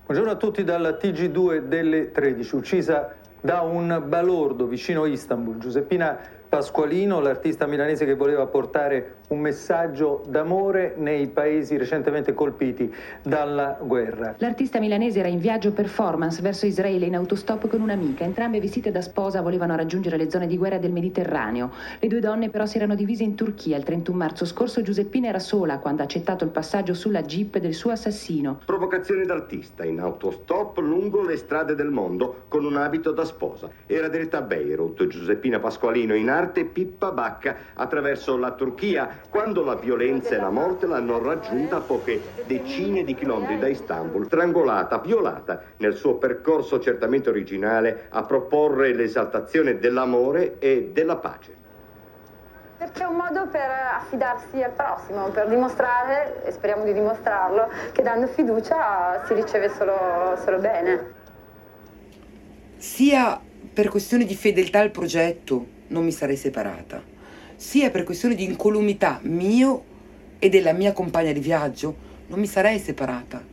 Buongiorno 0.07 0.31
a 0.31 0.35
tutti 0.37 0.63
dalla 0.63 0.91
TG2 0.91 1.67
delle 1.67 2.11
13, 2.13 2.55
uccisa 2.55 3.13
da 3.41 3.61
un 3.61 4.01
balordo 4.07 4.65
vicino 4.65 5.05
Istanbul. 5.05 5.57
Giuseppina 5.57 6.17
Pasqualino, 6.49 7.19
l'artista 7.19 7.65
milanese 7.65 8.05
che 8.05 8.15
voleva 8.15 8.45
portare 8.45 9.17
un 9.27 9.39
messaggio 9.39 10.23
d'amore 10.27 10.93
nei 10.97 11.27
paesi 11.27 11.75
recentemente 11.77 12.33
colpiti 12.33 12.93
dalla 13.21 13.77
guerra. 13.81 14.35
L'artista 14.37 14.79
milanese 14.79 15.19
era 15.19 15.27
in 15.27 15.39
viaggio 15.39 15.73
performance 15.73 16.41
verso 16.41 16.65
Israele 16.65 17.05
in 17.05 17.15
autostop 17.15 17.67
con 17.67 17.81
un'amica. 17.81 18.23
Entrambe 18.23 18.61
vestite 18.61 18.91
da 18.91 19.01
sposa 19.01 19.41
volevano 19.41 19.75
raggiungere 19.75 20.17
le 20.17 20.29
zone 20.29 20.47
di 20.47 20.57
guerra 20.57 20.77
del 20.77 20.93
Mediterraneo. 20.93 21.71
Le 21.99 22.07
due 22.07 22.19
donne 22.19 22.49
però 22.49 22.65
si 22.65 22.77
erano 22.77 22.95
divise 22.95 23.23
in 23.23 23.35
Turchia. 23.35 23.77
Il 23.77 23.83
31 23.83 24.17
marzo 24.17 24.45
scorso 24.45 24.81
Giuseppina 24.81 25.27
era 25.27 25.39
sola 25.39 25.79
quando 25.79 26.01
ha 26.01 26.05
accettato 26.05 26.45
il 26.45 26.51
passaggio 26.51 26.93
sulla 26.93 27.21
jeep 27.21 27.57
del 27.57 27.73
suo 27.73 27.91
assassino. 27.91 28.61
Provocazione 28.65 29.25
d'artista 29.25 29.83
in 29.83 29.99
autostop 29.99 30.77
lungo 30.77 31.21
le 31.21 31.35
strade 31.35 31.75
del 31.75 31.89
mondo 31.89 32.45
con 32.47 32.63
un 32.63 32.77
abito 32.77 33.11
da 33.11 33.25
sposa. 33.25 33.69
Era 33.85 34.07
diretta 34.07 34.37
a 34.37 34.41
Beirut. 34.41 35.05
Giuseppina 35.07 35.59
Pasqualino 35.59 36.15
in 36.15 36.29
arte 36.29 36.63
Pippa 36.63 37.11
Bacca 37.11 37.55
attraverso 37.73 38.37
la 38.37 38.51
Turchia 38.51 39.16
quando 39.29 39.63
la 39.63 39.75
violenza 39.75 40.35
e 40.35 40.39
la 40.39 40.49
morte 40.49 40.87
l'hanno 40.87 41.21
raggiunta 41.21 41.77
a 41.77 41.81
poche 41.81 42.19
decine 42.45 43.03
di 43.03 43.15
chilometri 43.15 43.59
da 43.59 43.67
Istanbul, 43.67 44.25
strangolata, 44.25 44.99
violata 44.99 45.61
nel 45.77 45.95
suo 45.95 46.15
percorso 46.15 46.79
certamente 46.79 47.29
originale 47.29 48.07
a 48.09 48.23
proporre 48.23 48.93
l'esaltazione 48.93 49.79
dell'amore 49.79 50.59
e 50.59 50.89
della 50.93 51.17
pace. 51.17 51.55
Perché 52.77 53.03
è 53.03 53.07
un 53.07 53.15
modo 53.15 53.47
per 53.47 53.69
affidarsi 53.69 54.61
al 54.61 54.71
prossimo, 54.71 55.29
per 55.29 55.47
dimostrare, 55.47 56.43
e 56.45 56.51
speriamo 56.51 56.83
di 56.83 56.93
dimostrarlo, 56.93 57.69
che 57.91 58.03
dando 58.03 58.27
fiducia 58.27 59.23
si 59.25 59.33
riceve 59.33 59.69
solo, 59.69 60.37
solo 60.43 60.59
bene. 60.59 61.15
Sia 62.77 63.41
per 63.73 63.89
questione 63.89 64.25
di 64.25 64.35
fedeltà 64.35 64.79
al 64.79 64.91
progetto 64.91 65.65
non 65.87 66.03
mi 66.03 66.11
sarei 66.11 66.35
separata, 66.35 67.01
sia 67.57 67.89
per 67.89 68.03
questione 68.03 68.35
di 68.35 68.45
incolumità 68.45 69.19
mio 69.23 69.83
e 70.39 70.47
della 70.47 70.71
mia 70.71 70.93
compagna 70.93 71.31
di 71.31 71.39
viaggio 71.39 72.05
non 72.27 72.39
mi 72.39 72.47
sarei 72.47 72.79
separata. 72.79 73.43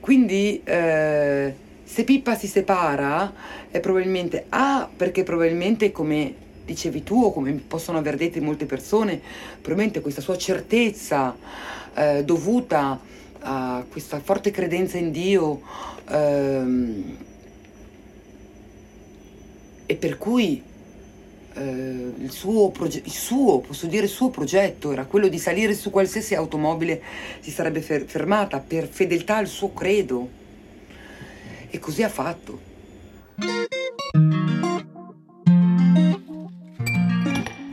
Quindi 0.00 0.60
eh, 0.64 1.54
se 1.84 2.04
Pippa 2.04 2.34
si 2.34 2.46
separa 2.46 3.32
è 3.70 3.80
probabilmente 3.80 4.46
A 4.48 4.88
perché 4.94 5.22
probabilmente 5.22 5.92
come 5.92 6.46
dicevi 6.64 7.02
tu 7.02 7.22
o 7.22 7.32
come 7.32 7.52
possono 7.52 7.98
aver 7.98 8.16
detto 8.16 8.40
molte 8.42 8.66
persone, 8.66 9.20
probabilmente 9.60 10.00
questa 10.00 10.20
sua 10.20 10.36
certezza 10.36 11.36
eh, 11.94 12.24
dovuta 12.24 13.00
a 13.40 13.84
questa 13.88 14.20
forte 14.20 14.50
credenza 14.50 14.98
in 14.98 15.10
Dio 15.10 15.60
ehm, 16.08 17.16
e 19.86 19.94
per 19.94 20.18
cui 20.18 20.62
eh, 21.58 22.12
il, 22.18 22.30
suo 22.30 22.70
proge- 22.70 23.02
il 23.04 23.12
suo, 23.12 23.60
posso 23.60 23.86
dire 23.86 24.04
il 24.04 24.10
suo 24.10 24.30
progetto 24.30 24.92
era 24.92 25.04
quello 25.04 25.28
di 25.28 25.38
salire 25.38 25.74
su 25.74 25.90
qualsiasi 25.90 26.34
automobile 26.34 27.02
si 27.40 27.50
sarebbe 27.50 27.80
fer- 27.80 28.06
fermata 28.06 28.60
per 28.60 28.86
fedeltà 28.86 29.36
al 29.36 29.46
suo 29.46 29.72
credo 29.72 30.28
e 31.70 31.78
così 31.78 32.02
ha 32.02 32.08
fatto. 32.08 32.66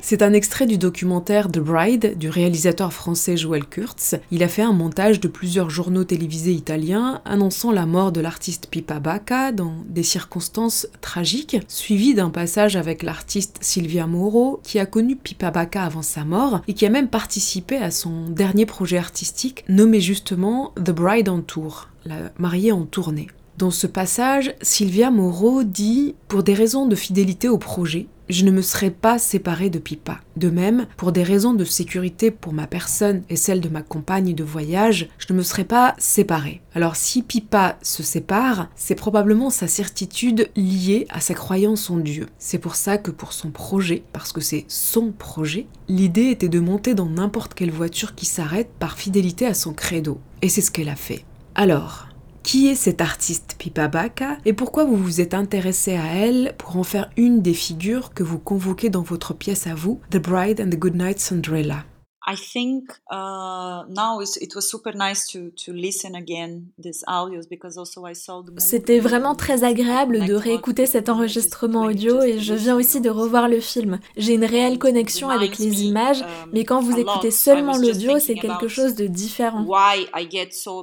C'est 0.07 0.21
un 0.21 0.33
extrait 0.33 0.67
du 0.67 0.77
documentaire 0.77 1.51
The 1.51 1.57
Bride 1.57 2.15
du 2.19 2.29
réalisateur 2.29 2.93
français 2.93 3.37
Joël 3.37 3.65
Kurtz. 3.65 4.13
Il 4.29 4.43
a 4.43 4.47
fait 4.47 4.61
un 4.61 4.71
montage 4.71 5.19
de 5.19 5.27
plusieurs 5.27 5.71
journaux 5.71 6.03
télévisés 6.03 6.51
italiens 6.51 7.23
annonçant 7.25 7.71
la 7.71 7.87
mort 7.87 8.11
de 8.11 8.21
l'artiste 8.21 8.67
Pippa 8.69 8.99
Bacca 8.99 9.51
dans 9.51 9.73
des 9.89 10.03
circonstances 10.03 10.87
tragiques, 11.01 11.57
suivi 11.67 12.13
d'un 12.13 12.29
passage 12.29 12.75
avec 12.75 13.01
l'artiste 13.01 13.57
Silvia 13.61 14.05
Moro 14.05 14.59
qui 14.61 14.77
a 14.77 14.85
connu 14.85 15.15
Pippa 15.15 15.49
Bacca 15.49 15.81
avant 15.81 16.03
sa 16.03 16.23
mort 16.23 16.61
et 16.67 16.75
qui 16.75 16.85
a 16.85 16.91
même 16.91 17.09
participé 17.09 17.77
à 17.77 17.89
son 17.89 18.29
dernier 18.29 18.67
projet 18.67 18.99
artistique 18.99 19.65
nommé 19.69 20.01
justement 20.01 20.71
The 20.75 20.91
Bride 20.91 21.29
on 21.29 21.41
Tour, 21.41 21.89
la 22.05 22.31
mariée 22.37 22.71
en 22.71 22.85
tournée. 22.85 23.25
Dans 23.57 23.71
ce 23.71 23.87
passage, 23.87 24.53
Sylvia 24.61 25.09
Moreau 25.09 25.63
dit 25.63 26.13
Pour 26.27 26.43
des 26.43 26.53
raisons 26.53 26.85
de 26.85 26.95
fidélité 26.95 27.49
au 27.49 27.57
projet, 27.57 28.07
je 28.29 28.45
ne 28.45 28.51
me 28.51 28.61
serais 28.61 28.91
pas 28.91 29.19
séparée 29.19 29.69
de 29.69 29.79
Pippa. 29.79 30.19
De 30.35 30.49
même, 30.49 30.87
pour 30.97 31.11
des 31.11 31.23
raisons 31.23 31.53
de 31.53 31.65
sécurité 31.65 32.31
pour 32.31 32.53
ma 32.53 32.67
personne 32.67 33.23
et 33.29 33.35
celle 33.35 33.61
de 33.61 33.69
ma 33.69 33.81
compagne 33.81 34.33
de 34.33 34.43
voyage, 34.43 35.09
je 35.17 35.31
ne 35.31 35.37
me 35.37 35.43
serais 35.43 35.63
pas 35.63 35.95
séparée. 35.97 36.61
Alors 36.73 36.95
si 36.95 37.21
Pippa 37.21 37.77
se 37.81 38.03
sépare, 38.03 38.69
c'est 38.75 38.95
probablement 38.95 39.49
sa 39.49 39.67
certitude 39.67 40.49
liée 40.55 41.07
à 41.09 41.19
sa 41.19 41.33
croyance 41.33 41.89
en 41.89 41.97
Dieu. 41.97 42.27
C'est 42.39 42.59
pour 42.59 42.75
ça 42.75 42.97
que 42.97 43.11
pour 43.11 43.33
son 43.33 43.51
projet, 43.51 44.03
parce 44.13 44.31
que 44.31 44.41
c'est 44.41 44.65
son 44.67 45.11
projet, 45.11 45.67
l'idée 45.87 46.29
était 46.29 46.49
de 46.49 46.59
monter 46.59 46.93
dans 46.93 47.09
n'importe 47.09 47.53
quelle 47.53 47.71
voiture 47.71 48.15
qui 48.15 48.25
s'arrête 48.25 48.71
par 48.79 48.97
fidélité 48.97 49.45
à 49.45 49.53
son 49.53 49.73
credo. 49.73 50.19
Et 50.41 50.49
c'est 50.49 50.61
ce 50.61 50.71
qu'elle 50.71 50.89
a 50.89 50.95
fait. 50.95 51.25
Alors, 51.55 52.07
qui 52.45 52.67
est 52.67 52.75
cette 52.75 53.01
artiste 53.01 53.55
Pipa 53.57 53.87
Baka 53.87 54.37
et 54.45 54.53
pourquoi 54.53 54.85
vous 54.85 54.97
vous 54.97 55.19
êtes 55.19 55.33
intéressé 55.33 55.95
à 55.95 56.05
elle 56.13 56.53
pour 56.59 56.77
en 56.77 56.83
faire 56.83 57.09
une 57.17 57.41
des 57.41 57.55
figures 57.55 58.13
que 58.13 58.21
vous 58.21 58.37
convoquez 58.37 58.91
dans 58.91 59.01
votre 59.01 59.33
pièce 59.33 59.65
à 59.65 59.73
vous, 59.73 59.99
The 60.11 60.17
Bride 60.17 60.61
and 60.61 60.69
the 60.69 60.77
Goodnight 60.77 61.19
Cinderella? 61.19 61.85
I 62.27 62.35
think 62.35 62.89
uh, 63.11 63.83
now 63.87 64.19
it 64.19 64.55
was 64.55 64.67
super 64.67 64.93
nice 64.95 65.27
to 65.27 65.51
to 65.65 65.73
listen 65.73 66.15
again 66.15 66.71
these 66.79 67.03
audios 67.07 67.47
because 67.47 67.77
also 67.77 68.05
I 68.05 68.15
saw 68.15 68.41
the 68.41 68.59
C'était 68.59 68.99
vraiment 68.99 69.35
très 69.35 69.63
agréable 69.63 70.25
de 70.25 70.33
réécouter 70.33 70.87
cet 70.87 71.09
enregistrement 71.09 71.83
audio 71.83 72.23
et 72.23 72.39
je 72.39 72.55
viens 72.55 72.75
aussi 72.75 72.99
de 72.99 73.11
revoir 73.11 73.47
le 73.47 73.59
film. 73.59 73.99
J'ai 74.17 74.33
une 74.33 74.45
réelle 74.45 74.79
connexion 74.79 75.29
avec 75.29 75.59
les 75.59 75.83
images, 75.83 76.21
um, 76.21 76.27
mais 76.51 76.63
quand 76.63 76.81
vous 76.81 76.97
écoutez 76.97 77.29
seulement 77.29 77.77
l'audio, 77.77 78.17
c'est 78.17 78.35
quelque 78.35 78.67
chose 78.67 78.95
de 78.95 79.05
différent. 79.05 79.67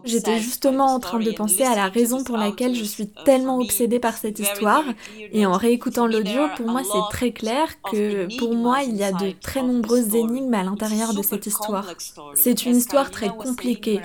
J'étais 0.04 0.38
justement 0.38 0.94
en 0.94 1.00
train 1.00 1.18
de 1.18 1.30
penser 1.32 1.64
à 1.64 1.74
la 1.74 1.88
raison 1.88 2.22
pour 2.22 2.36
laquelle 2.36 2.76
je 2.76 2.84
suis 2.84 3.04
uh, 3.04 3.24
tellement 3.24 3.58
obsédée 3.58 3.98
par 3.98 4.16
cette 4.16 4.38
histoire. 4.38 4.84
et 5.32 5.44
en 5.44 5.54
réécoutant 5.54 6.06
l'audio, 6.06 6.42
pour 6.56 6.68
moi 6.68 6.82
c'est 6.84 7.16
très 7.16 7.32
clair 7.32 7.66
que 7.90 8.28
pour 8.38 8.54
moi 8.54 8.82
il 8.84 8.96
y 8.96 9.02
a 9.02 9.10
de 9.10 9.32
très 9.40 9.62
nombreuses 9.62 10.14
énigmes 10.14 10.54
à 10.54 10.62
l'intérieur 10.62 11.14
de 11.14 11.22
cette 11.22 11.31
histoire. 11.36 11.86
C'est 12.34 12.64
une 12.64 12.76
histoire 12.76 13.10
très 13.10 13.28
compliquée. 13.28 14.00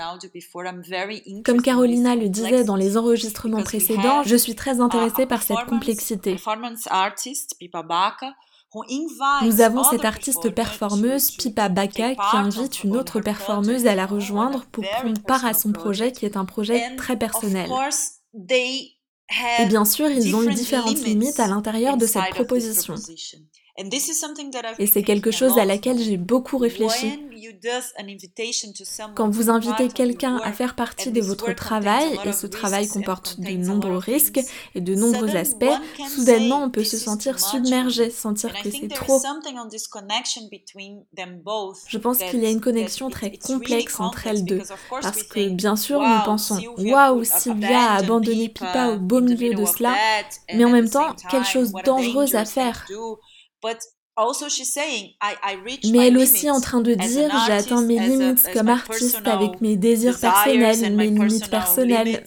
Comme 1.46 1.62
Carolina 1.62 2.16
le 2.16 2.30
disait 2.30 2.64
dans 2.64 2.76
les 2.76 2.98
enregistrements 2.98 3.64
précédents, 3.64 4.24
je 4.24 4.36
suis 4.36 4.56
très 4.56 4.80
intéressée 4.82 5.26
par 5.26 5.42
cette 5.42 5.66
complexité. 5.68 6.38
Nous 9.44 9.62
avons 9.62 9.84
cette 9.84 10.06
artiste 10.06 10.50
performeuse, 10.54 11.32
Pipa 11.32 11.70
Baka, 11.70 12.16
qui 12.16 12.38
invite 12.38 12.84
une 12.84 12.98
autre 12.98 13.22
performeuse 13.22 13.88
à 13.88 13.96
la 13.96 14.06
rejoindre 14.06 14.66
pour 14.72 14.84
prendre 14.84 15.22
part 15.22 15.46
à 15.46 15.54
son 15.54 15.72
projet 15.72 16.12
qui 16.12 16.26
est 16.26 16.38
un 16.38 16.46
projet 16.46 16.96
très 16.96 17.18
personnel. 17.18 17.70
Et 19.60 19.66
bien 19.66 19.86
sûr, 19.86 20.10
ils 20.10 20.36
ont 20.36 20.44
eu 20.44 20.54
différentes 20.54 21.04
limites 21.04 21.40
à 21.40 21.48
l'intérieur 21.48 21.98
de 21.98 22.06
cette 22.06 22.30
proposition. 22.30 22.96
Et 24.80 24.88
c'est 24.88 25.04
quelque 25.04 25.30
chose 25.32 25.58
à 25.60 25.66
laquelle 25.66 26.00
j'ai 26.00 26.18
beaucoup 26.18 26.58
réfléchi. 26.58 27.20
Quand 29.16 29.30
vous 29.30 29.50
invitez 29.50 29.88
quelqu'un 29.90 30.38
à 30.38 30.52
faire 30.52 30.76
partie 30.76 31.12
de 31.12 31.22
votre 31.22 31.54
travail, 31.54 32.18
et 32.26 32.34
ce 32.34 32.48
travail 32.48 32.88
comporte 32.88 33.40
de 33.40 33.52
nombreux 33.52 33.98
risques 33.98 34.40
et 34.74 34.82
de 34.82 34.96
nombreux 34.96 35.36
aspects, 35.36 35.66
soudainement 36.10 36.64
on 36.64 36.70
peut 36.72 36.84
se 36.84 36.98
sentir 36.98 37.40
submergé, 37.40 38.10
sentir 38.10 38.52
que 38.62 38.72
c'est 38.72 38.88
trop. 38.88 39.22
Je 41.88 41.98
pense 41.98 42.18
qu'il 42.18 42.42
y 42.42 42.46
a 42.48 42.50
une 42.50 42.62
connexion 42.62 43.10
très 43.10 43.38
complexe 43.38 44.00
entre 44.00 44.26
elles 44.28 44.44
deux, 44.44 44.62
parce 45.02 45.22
que 45.24 45.50
bien 45.50 45.76
sûr 45.76 46.00
nous 46.02 46.24
pensons 46.26 46.60
«Waouh, 46.78 47.24
Sylvia 47.24 47.92
a 47.92 47.98
abandonné 47.98 48.50
Pipa 48.50 48.88
au 48.88 48.98
beau 48.98 49.22
milieu 49.22 49.54
de 49.54 49.66
cela», 49.66 49.96
mais 50.56 50.66
en 50.66 50.72
même 50.72 50.90
temps, 50.90 51.16
quelle 51.30 51.46
chose 51.46 51.74
dangereuse 51.86 52.36
à 52.36 52.46
faire 52.46 52.88
mais 55.92 56.08
elle 56.08 56.18
aussi 56.18 56.50
en 56.50 56.60
train 56.60 56.82
de 56.82 56.96
dire 56.96 57.32
j'ai 57.46 57.54
atteint 57.54 57.82
mes 57.82 58.00
limites 58.00 58.52
comme 58.52 58.70
artiste 58.70 59.28
avec 59.28 59.62
mes 59.62 59.78
désirs 59.78 60.20
personnels, 60.20 60.96
mes 60.96 61.10
limites 61.10 61.50
personnelles. 61.50 62.24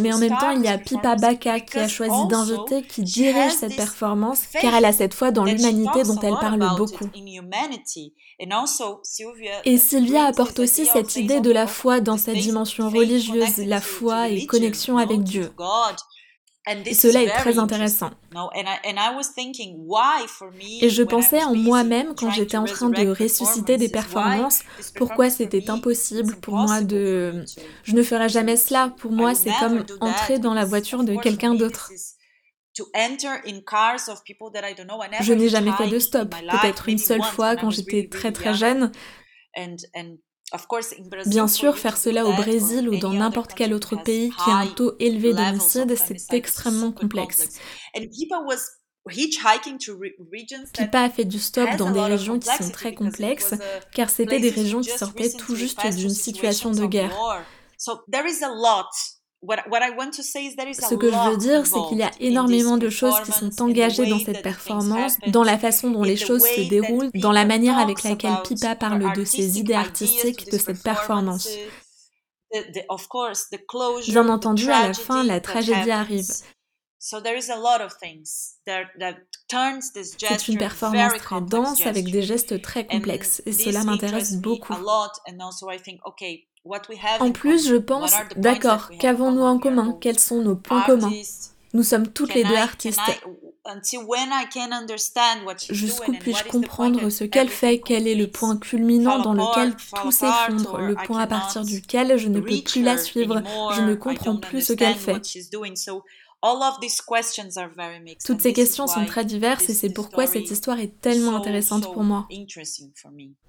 Mais 0.00 0.12
en 0.12 0.18
même 0.18 0.36
temps, 0.38 0.50
il 0.50 0.62
y 0.62 0.68
a 0.68 0.76
Pipa 0.78 1.16
Baka 1.16 1.60
qui 1.60 1.78
a 1.78 1.88
choisi 1.88 2.26
d'inviter, 2.28 2.82
qui 2.82 3.02
dirige 3.02 3.52
cette 3.52 3.76
performance, 3.76 4.42
car 4.60 4.74
elle 4.74 4.84
a 4.84 4.92
cette 4.92 5.14
foi 5.14 5.30
dans 5.30 5.44
l'humanité 5.44 6.02
dont 6.02 6.20
elle 6.20 6.38
parle 6.38 6.76
beaucoup. 6.76 7.08
Et 9.64 9.78
Sylvia 9.78 10.24
apporte 10.24 10.58
aussi 10.58 10.84
cette 10.84 11.16
idée 11.16 11.40
de 11.40 11.50
la 11.50 11.66
foi 11.66 12.00
dans 12.00 12.18
sa 12.18 12.34
dimension 12.34 12.90
religieuse, 12.90 13.56
la 13.58 13.80
foi 13.80 14.28
et 14.28 14.44
connexion 14.44 14.98
avec 14.98 15.22
Dieu. 15.22 15.50
Et 16.66 16.94
cela 16.94 17.22
est 17.22 17.30
très 17.30 17.58
intéressant. 17.58 18.10
Et 20.80 20.88
je 20.88 21.02
pensais 21.02 21.42
en 21.42 21.56
moi-même 21.56 22.14
quand 22.14 22.30
j'étais 22.30 22.56
en 22.56 22.64
train 22.64 22.88
de 22.88 23.08
ressusciter 23.08 23.76
des 23.78 23.88
performances, 23.88 24.60
pourquoi 24.94 25.28
c'était 25.28 25.68
impossible 25.70 26.36
pour 26.40 26.54
moi 26.54 26.80
de... 26.82 27.44
Je 27.82 27.94
ne 27.94 28.02
ferai 28.02 28.28
jamais 28.28 28.56
cela. 28.56 28.94
Pour 28.96 29.10
moi, 29.10 29.34
c'est 29.34 29.52
comme 29.58 29.84
entrer 30.00 30.38
dans 30.38 30.54
la 30.54 30.64
voiture 30.64 31.02
de 31.02 31.16
quelqu'un 31.16 31.54
d'autre. 31.54 31.90
Je 35.20 35.32
n'ai 35.32 35.48
jamais 35.48 35.72
fait 35.72 35.88
de 35.88 35.98
stop, 35.98 36.30
peut-être 36.30 36.88
une 36.88 36.98
seule 36.98 37.22
fois 37.22 37.56
quand 37.56 37.70
j'étais 37.70 38.08
très 38.08 38.32
très 38.32 38.54
jeune. 38.54 38.92
Bien 41.26 41.48
sûr, 41.48 41.78
faire 41.78 41.96
cela 41.96 42.26
au 42.26 42.32
Brésil 42.34 42.88
ou 42.88 42.96
dans 42.96 43.12
n'importe 43.14 43.54
quel 43.54 43.72
autre 43.74 43.96
pays 43.96 44.30
qui 44.30 44.50
a 44.50 44.56
un 44.56 44.66
taux 44.68 44.94
élevé 44.98 45.32
d'homicide, 45.34 45.94
c'est 45.96 46.32
extrêmement 46.32 46.92
complexe. 46.92 47.48
Pipa 50.72 51.02
a 51.02 51.10
fait 51.10 51.24
du 51.24 51.38
stop 51.38 51.76
dans 51.76 51.90
des 51.90 52.04
régions 52.04 52.38
qui 52.38 52.50
sont 52.50 52.70
très 52.70 52.92
complexes, 52.94 53.54
car 53.94 54.10
c'était 54.10 54.40
des 54.40 54.50
régions 54.50 54.80
qui 54.82 54.90
sortaient 54.90 55.34
tout 55.34 55.54
juste 55.54 55.86
d'une 55.96 56.14
situation 56.14 56.72
de 56.72 56.86
guerre. 56.86 57.16
Ce 59.44 60.94
que 60.94 61.10
je 61.10 61.30
veux 61.30 61.36
dire, 61.36 61.66
c'est 61.66 61.80
qu'il 61.88 61.98
y 61.98 62.02
a 62.04 62.12
énormément 62.20 62.76
de 62.78 62.88
choses 62.88 63.20
qui 63.22 63.32
sont 63.32 63.50
engagées 63.60 64.06
dans 64.06 64.20
cette 64.20 64.42
performance, 64.42 65.16
dans 65.26 65.42
la 65.42 65.58
façon 65.58 65.90
dont 65.90 66.04
les 66.04 66.16
choses 66.16 66.42
se 66.42 66.60
déroulent, 66.68 67.10
dans 67.14 67.32
la 67.32 67.44
manière 67.44 67.78
avec 67.78 68.04
laquelle 68.04 68.40
Pipa 68.44 68.76
parle 68.76 69.12
de 69.14 69.24
ses 69.24 69.58
idées 69.58 69.74
artistiques 69.74 70.50
de 70.50 70.58
cette 70.58 70.82
performance. 70.82 71.48
Bien 74.08 74.28
entendu, 74.28 74.70
à 74.70 74.88
la 74.88 74.94
fin, 74.94 75.24
la 75.24 75.40
tragédie 75.40 75.90
arrive. 75.90 76.30
C'est 80.18 80.48
une 80.48 80.58
performance 80.58 81.14
très 81.14 81.40
dense 81.40 81.84
avec 81.86 82.10
des 82.10 82.22
gestes 82.22 82.62
très 82.62 82.86
complexes 82.86 83.42
et 83.44 83.52
cela 83.52 83.82
m'intéresse 83.82 84.34
beaucoup. 84.36 84.74
En 87.20 87.32
plus, 87.32 87.68
je 87.68 87.76
pense, 87.76 88.12
d'accord, 88.36 88.90
qu'avons-nous 88.98 89.42
en 89.42 89.58
commun? 89.58 89.96
Quels 90.00 90.18
sont 90.18 90.42
nos 90.42 90.56
points 90.56 90.82
communs? 90.82 91.12
Nous 91.74 91.82
sommes 91.82 92.08
toutes 92.08 92.34
les 92.34 92.44
deux 92.44 92.56
artistes. 92.56 93.00
Jusqu'où 95.70 96.12
puis-je 96.12 96.44
comprendre 96.48 97.08
ce 97.10 97.24
qu'elle 97.24 97.48
fait? 97.48 97.80
Quel 97.80 98.08
est 98.08 98.14
le 98.14 98.28
point 98.28 98.56
culminant 98.56 99.20
dans 99.20 99.34
lequel 99.34 99.74
tout 100.02 100.10
s'effondre? 100.10 100.78
Le 100.78 100.94
point 100.94 101.20
à 101.20 101.26
partir 101.26 101.64
duquel 101.64 102.18
je 102.18 102.28
ne 102.28 102.40
peux 102.40 102.60
plus 102.62 102.82
la 102.82 102.98
suivre? 102.98 103.42
Je 103.74 103.80
ne 103.82 103.94
comprends 103.94 104.36
plus 104.36 104.62
ce 104.62 104.72
qu'elle 104.72 104.96
fait. 104.96 105.22
Toutes 108.24 108.40
ces 108.40 108.52
questions 108.52 108.86
sont 108.86 109.06
très 109.06 109.24
diverses 109.24 109.68
et 109.68 109.74
c'est 109.74 109.90
pourquoi 109.90 110.26
cette 110.26 110.50
histoire 110.50 110.80
est 110.80 111.00
tellement 111.00 111.36
intéressante 111.36 111.92
pour 111.92 112.02
moi. 112.02 112.26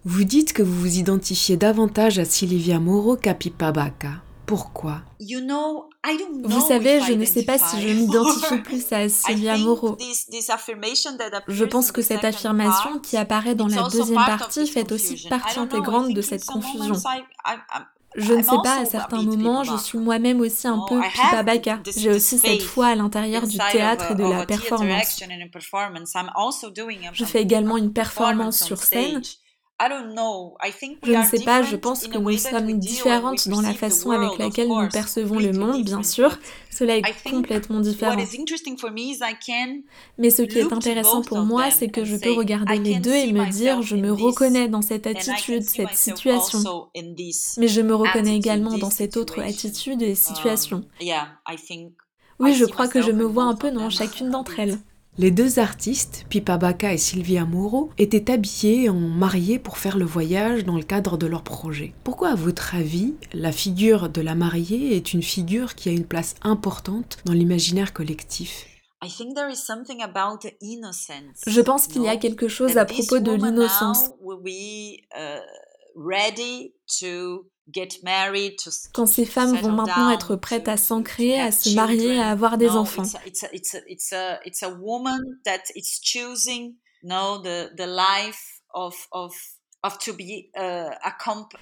Vous 0.05 0.23
dites 0.23 0.53
que 0.53 0.61
vous 0.63 0.79
vous 0.79 0.97
identifiez 0.97 1.57
davantage 1.57 2.19
à 2.19 2.25
Silvia 2.25 2.79
Moro 2.79 3.15
qu'à 3.15 3.33
Pippa 3.33 3.71
Bacca. 3.71 4.21
Pourquoi? 4.45 5.01
Vous 6.43 6.67
savez, 6.67 6.99
je 7.01 7.13
ne 7.13 7.25
sais 7.25 7.43
pas 7.43 7.57
si 7.57 7.81
je 7.81 7.93
m'identifie 7.93 8.57
plus 8.63 8.91
à 8.91 9.07
Silvia 9.07 9.57
Moro. 9.57 9.97
Je 11.47 11.65
pense 11.65 11.91
que 11.91 12.01
cette 12.01 12.25
affirmation 12.25 12.99
qui 12.99 13.15
apparaît 13.17 13.55
dans 13.55 13.67
la 13.67 13.87
deuxième 13.89 14.15
partie 14.15 14.67
fait 14.67 14.91
aussi 14.91 15.27
partie 15.29 15.59
intégrante 15.59 16.13
de 16.13 16.21
cette 16.21 16.45
confusion. 16.45 16.95
Je 18.15 18.33
ne 18.33 18.43
sais 18.43 18.57
pas, 18.63 18.81
à 18.81 18.85
certains 18.85 19.21
moments, 19.21 19.63
je 19.63 19.77
suis 19.77 19.97
moi-même 19.97 20.41
aussi 20.41 20.67
un 20.67 20.79
peu 20.87 20.99
Pipa 21.01 21.43
J'ai 21.97 22.11
aussi 22.11 22.37
cette 22.37 22.61
foi 22.61 22.87
à 22.87 22.95
l'intérieur 22.95 23.47
du 23.47 23.57
théâtre 23.57 24.11
et 24.11 24.15
de 24.15 24.23
la 24.23 24.45
performance. 24.45 25.21
Je 27.13 27.25
fais 27.25 27.41
également 27.41 27.77
une 27.77 27.93
performance 27.93 28.63
sur 28.63 28.77
scène. 28.77 29.21
Je 31.03 31.11
ne 31.11 31.23
sais 31.25 31.43
pas, 31.43 31.61
je 31.63 31.75
pense 31.75 32.07
que 32.07 32.17
nous 32.17 32.37
sommes 32.37 32.79
différentes 32.79 33.47
dans 33.49 33.61
la 33.61 33.73
façon 33.73 34.11
avec 34.11 34.37
laquelle 34.37 34.67
nous 34.67 34.89
percevons 34.89 35.39
le 35.39 35.51
monde, 35.51 35.83
bien 35.83 36.03
sûr. 36.03 36.37
Cela 36.69 36.97
est 36.97 37.01
complètement 37.29 37.79
différent. 37.81 38.15
Mais 40.17 40.29
ce 40.29 40.41
qui 40.43 40.59
est 40.59 40.71
intéressant 40.73 41.21
pour 41.21 41.39
moi, 41.39 41.69
c'est 41.71 41.89
que 41.89 42.05
je 42.05 42.15
peux 42.17 42.31
regarder 42.33 42.77
les 42.79 42.95
deux 42.99 43.13
et 43.13 43.31
me 43.33 43.45
dire, 43.51 43.81
je 43.81 43.95
me 43.95 44.11
reconnais 44.11 44.67
dans 44.69 44.81
cette 44.81 45.05
attitude, 45.07 45.63
cette 45.63 45.95
situation. 45.95 46.59
Mais 47.57 47.67
je 47.67 47.81
me 47.81 47.95
reconnais 47.95 48.35
également 48.35 48.77
dans 48.77 48.89
cette 48.91 49.17
autre 49.17 49.39
attitude 49.41 50.01
et 50.01 50.15
situation. 50.15 50.83
Oui, 52.39 52.53
je 52.55 52.65
crois 52.65 52.87
que 52.87 53.01
je 53.01 53.11
me 53.11 53.23
vois 53.23 53.43
un 53.43 53.55
peu 53.55 53.71
dans 53.71 53.89
chacune 53.89 54.29
d'entre 54.29 54.59
elles. 54.59 54.77
Les 55.19 55.29
deux 55.29 55.59
artistes, 55.59 56.25
Pipa 56.27 56.57
Bacca 56.57 56.91
et 56.91 56.97
Sylvia 56.97 57.45
Moro, 57.45 57.91
étaient 57.99 58.31
habillés 58.31 58.89
en 58.89 58.95
mariés 58.95 59.59
pour 59.59 59.77
faire 59.77 59.95
le 59.95 60.05
voyage 60.05 60.65
dans 60.65 60.75
le 60.75 60.81
cadre 60.81 61.17
de 61.17 61.27
leur 61.27 61.43
projet. 61.43 61.93
Pourquoi, 62.03 62.29
à 62.29 62.35
votre 62.35 62.73
avis, 62.73 63.13
la 63.31 63.51
figure 63.51 64.09
de 64.09 64.21
la 64.21 64.33
mariée 64.33 64.95
est 64.95 65.13
une 65.13 65.21
figure 65.21 65.75
qui 65.75 65.89
a 65.89 65.91
une 65.91 66.07
place 66.07 66.33
importante 66.41 67.19
dans 67.25 67.33
l'imaginaire 67.33 67.93
collectif? 67.93 68.65
Je 71.45 71.61
pense 71.61 71.85
qu'il 71.85 72.01
y 72.01 72.07
a 72.07 72.17
quelque 72.17 72.47
chose 72.47 72.77
à 72.77 72.85
propos 72.85 73.19
de 73.19 73.33
l'innocence. 73.33 74.09
Quand 78.93 79.05
ces 79.05 79.25
femmes 79.25 79.55
vont 79.57 79.71
maintenant 79.71 80.09
être 80.09 80.35
prêtes 80.35 80.67
à 80.67 80.77
s'ancrer, 80.77 81.39
à 81.39 81.51
se 81.51 81.69
marier, 81.75 82.19
à 82.19 82.29
avoir 82.29 82.57
des 82.57 82.69
enfants. 82.69 83.03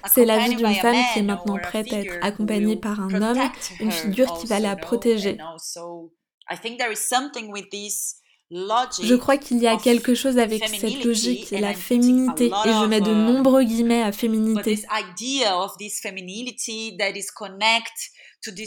C'est 0.06 0.24
la 0.24 0.38
vie 0.38 0.54
d'une 0.56 0.74
femme 0.74 0.96
qui 1.12 1.18
est 1.18 1.22
maintenant 1.22 1.58
prête 1.58 1.92
à 1.92 1.98
être 1.98 2.18
accompagnée 2.22 2.76
par 2.76 3.00
un 3.00 3.22
homme, 3.22 3.50
une 3.80 3.92
figure 3.92 4.38
qui 4.38 4.46
va 4.46 4.60
la 4.60 4.76
protéger. 4.76 5.38
Je 9.02 9.14
crois 9.14 9.38
qu'il 9.38 9.58
y 9.58 9.66
a 9.66 9.76
quelque 9.76 10.14
chose 10.14 10.36
avec 10.38 10.62
cette 10.66 11.04
logique, 11.04 11.50
la 11.52 11.72
féminité, 11.74 12.46
et 12.46 12.50
je 12.68 12.86
mets 12.86 13.00
de 13.00 13.12
nombreux 13.12 13.64
guillemets 13.64 14.02
à 14.02 14.12
féminité. 14.12 14.78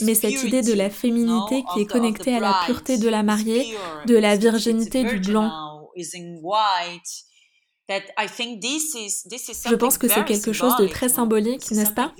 Mais 0.01 0.15
cette 0.15 0.43
idée 0.43 0.61
de 0.63 0.73
la 0.73 0.89
féminité 0.89 1.63
qui 1.73 1.81
est 1.81 1.85
connectée 1.85 2.35
à 2.35 2.39
la 2.39 2.61
pureté 2.65 2.97
de 2.97 3.09
la 3.09 3.21
mariée, 3.23 3.75
de 4.07 4.15
la 4.15 4.35
virginité 4.35 5.03
du 5.03 5.19
blanc, 5.19 5.89
je 7.87 9.75
pense 9.75 9.97
que 9.97 10.07
c'est 10.07 10.25
quelque 10.25 10.53
chose 10.53 10.75
de 10.77 10.87
très 10.87 11.09
symbolique, 11.09 11.69
n'est-ce 11.71 11.91
pas? 11.91 12.11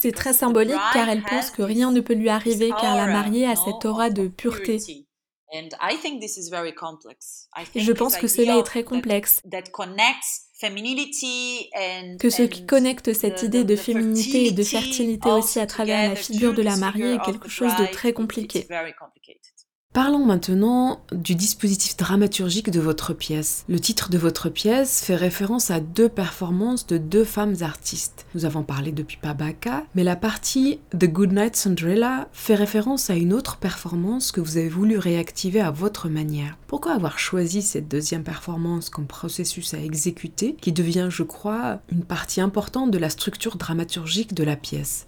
C'est 0.00 0.12
très 0.12 0.32
symbolique 0.32 0.76
car 0.92 1.08
elle 1.08 1.22
pense 1.22 1.50
que 1.50 1.62
rien 1.62 1.90
ne 1.90 2.00
peut 2.00 2.14
lui 2.14 2.28
arriver 2.28 2.70
car 2.80 2.96
la 2.96 3.06
mariée 3.06 3.46
a 3.46 3.56
cette 3.56 3.84
aura 3.84 4.10
de 4.10 4.28
pureté. 4.28 4.78
Et 7.74 7.80
je 7.80 7.92
pense 7.92 8.16
que 8.16 8.26
cela 8.26 8.56
est 8.58 8.62
très 8.64 8.82
complexe. 8.84 9.42
Que 12.18 12.30
ce 12.30 12.42
qui 12.42 12.66
connecte 12.66 13.12
cette 13.12 13.42
idée 13.42 13.64
de 13.64 13.76
féminité 13.76 14.46
et 14.46 14.52
de 14.52 14.62
fertilité 14.64 15.28
aussi 15.30 15.60
à 15.60 15.66
travers 15.66 16.08
la 16.08 16.16
figure 16.16 16.54
de 16.54 16.62
la 16.62 16.76
mariée 16.76 17.14
est 17.14 17.24
quelque 17.24 17.48
chose 17.48 17.76
de 17.76 17.86
très 17.86 18.12
compliqué. 18.12 18.66
Parlons 19.96 20.26
maintenant 20.26 21.00
du 21.10 21.34
dispositif 21.34 21.96
dramaturgique 21.96 22.70
de 22.70 22.80
votre 22.80 23.14
pièce. 23.14 23.64
Le 23.66 23.80
titre 23.80 24.10
de 24.10 24.18
votre 24.18 24.50
pièce 24.50 25.02
fait 25.02 25.16
référence 25.16 25.70
à 25.70 25.80
deux 25.80 26.10
performances 26.10 26.86
de 26.86 26.98
deux 26.98 27.24
femmes 27.24 27.54
artistes. 27.62 28.26
Nous 28.34 28.44
avons 28.44 28.62
parlé 28.62 28.92
de 28.92 29.02
Pipa 29.02 29.32
Baka, 29.32 29.84
mais 29.94 30.04
la 30.04 30.14
partie 30.14 30.80
The 30.90 31.06
Good 31.06 31.32
Night 31.32 31.56
Cinderella 31.56 32.28
fait 32.32 32.56
référence 32.56 33.08
à 33.08 33.14
une 33.14 33.32
autre 33.32 33.56
performance 33.56 34.32
que 34.32 34.42
vous 34.42 34.58
avez 34.58 34.68
voulu 34.68 34.98
réactiver 34.98 35.60
à 35.60 35.70
votre 35.70 36.10
manière. 36.10 36.58
Pourquoi 36.66 36.92
avoir 36.92 37.18
choisi 37.18 37.62
cette 37.62 37.88
deuxième 37.88 38.22
performance 38.22 38.90
comme 38.90 39.06
processus 39.06 39.72
à 39.72 39.78
exécuter 39.78 40.56
qui 40.60 40.72
devient, 40.72 41.08
je 41.08 41.22
crois, 41.22 41.80
une 41.90 42.04
partie 42.04 42.42
importante 42.42 42.90
de 42.90 42.98
la 42.98 43.08
structure 43.08 43.56
dramaturgique 43.56 44.34
de 44.34 44.44
la 44.44 44.56
pièce? 44.56 45.06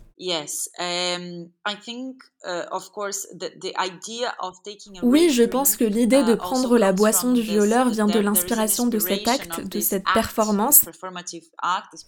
Oui, 5.03 5.31
je 5.31 5.43
pense 5.43 5.77
que 5.77 5.83
l'idée 5.85 6.23
de 6.23 6.35
uh, 6.35 6.37
prendre 6.37 6.79
la 6.79 6.93
boisson 6.93 7.33
du 7.33 7.41
violeur 7.41 7.91
vient 7.91 8.07
de 8.07 8.21
l'inspiration 8.21 8.87
de 8.87 9.01
cet 9.01 9.27
acte, 9.27 9.67
de 9.67 9.81
cette 9.81 10.05
performance. 10.15 10.85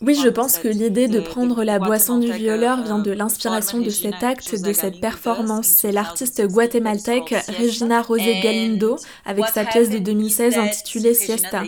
Oui, 0.01 0.15
je 0.15 0.29
pense 0.29 0.59
que 0.59 0.69
l'idée 0.69 1.09
de 1.09 1.19
prendre 1.19 1.65
la 1.65 1.81
boisson 1.81 2.19
du 2.19 2.31
violeur 2.31 2.81
vient 2.83 3.01
de 3.01 3.11
l'inspiration 3.11 3.79
de 3.79 3.91
cet 3.91 4.23
acte, 4.23 4.55
de 4.55 4.73
cette 4.73 5.01
performance. 5.01 5.67
C'est 5.67 5.91
l'artiste 5.91 6.47
guatémaltèque 6.47 7.35
Regina 7.59 8.01
Rosé 8.01 8.41
Galindo 8.41 8.99
avec 9.25 9.47
sa 9.47 9.65
pièce 9.65 9.91
de 9.91 9.99
2016 9.99 10.59
intitulée 10.59 11.15
Siesta. 11.15 11.65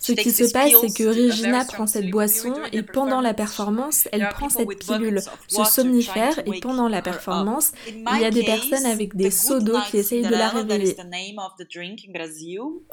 Ce 0.00 0.12
qui 0.12 0.30
se 0.32 0.52
passe, 0.52 0.72
c'est 0.80 0.92
que 0.96 1.04
Regina 1.04 1.64
prend 1.64 1.86
cette 1.86 2.10
boisson 2.10 2.54
et 2.72 2.82
pendant 2.82 3.20
la 3.20 3.34
performance, 3.34 4.08
elle 4.10 4.28
prend 4.30 4.48
cette 4.48 4.78
pilule, 4.78 5.20
ce 5.54 5.64
somnifère, 5.64 6.38
et 6.46 6.60
pendant 6.60 6.88
la 6.88 7.02
performance, 7.02 7.72
il 7.86 8.20
y 8.20 8.24
a 8.24 8.30
des 8.30 8.44
personnes 8.44 8.86
avec 8.86 9.16
des 9.16 9.30
seaux 9.30 9.60
d'eau 9.60 9.76
qui 9.90 9.98
essayent 9.98 10.22
de 10.22 10.30
la 10.30 10.48
réveiller. 10.48 10.96